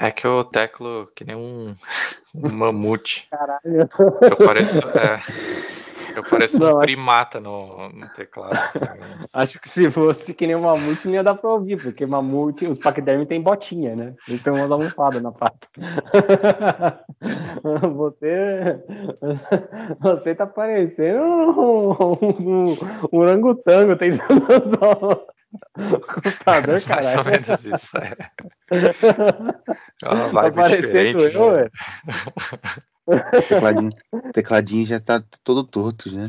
[0.00, 1.74] É que eu teclo que nem um,
[2.34, 3.28] um mamute.
[3.30, 3.88] Caralho.
[4.22, 5.20] Eu pareço, é,
[6.16, 8.56] eu pareço Não, um acho- primata no, no teclado.
[9.32, 12.66] Acho que se fosse que nem um mamute não ia dar pra ouvir, porque mamute,
[12.66, 14.14] os paquiderme tem botinha, né?
[14.26, 15.68] Eles têm umas almofadas na pata.
[17.96, 18.80] Você,
[20.00, 21.90] você tá parecendo um,
[22.22, 22.76] um,
[23.12, 24.46] um orangotango tentando
[25.74, 27.18] computador, Mais caralho.
[27.18, 28.16] ou menos isso, é.
[30.00, 31.70] É uma vibe parecendo diferente, eu, né?
[33.48, 33.90] tecladinho,
[34.32, 36.28] tecladinho já tá todo torto já.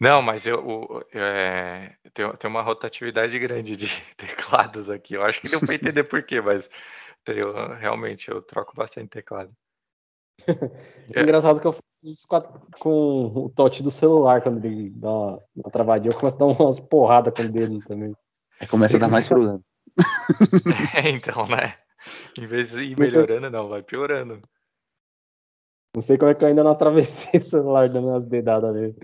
[0.00, 5.14] Não, mas eu, o- é, tem, tem uma rotatividade grande de teclados aqui.
[5.14, 6.70] Eu acho que deu para entender por quê, mas
[7.26, 9.54] Eu, realmente, eu troco bastante teclado.
[11.14, 14.90] É engraçado que eu faço isso com, a- com o touch do celular, quando ele
[14.90, 18.14] dá uma, uma travadinha, eu começo a dar umas porradas com o dedo também.
[18.60, 19.60] Aí começa a dar mais problema.
[20.96, 21.74] É, então, né?
[22.38, 24.40] Em vez de ir melhorando, não, vai piorando.
[25.94, 28.96] Não sei como é que eu ainda não atravessei o celular dando umas dedadas nele.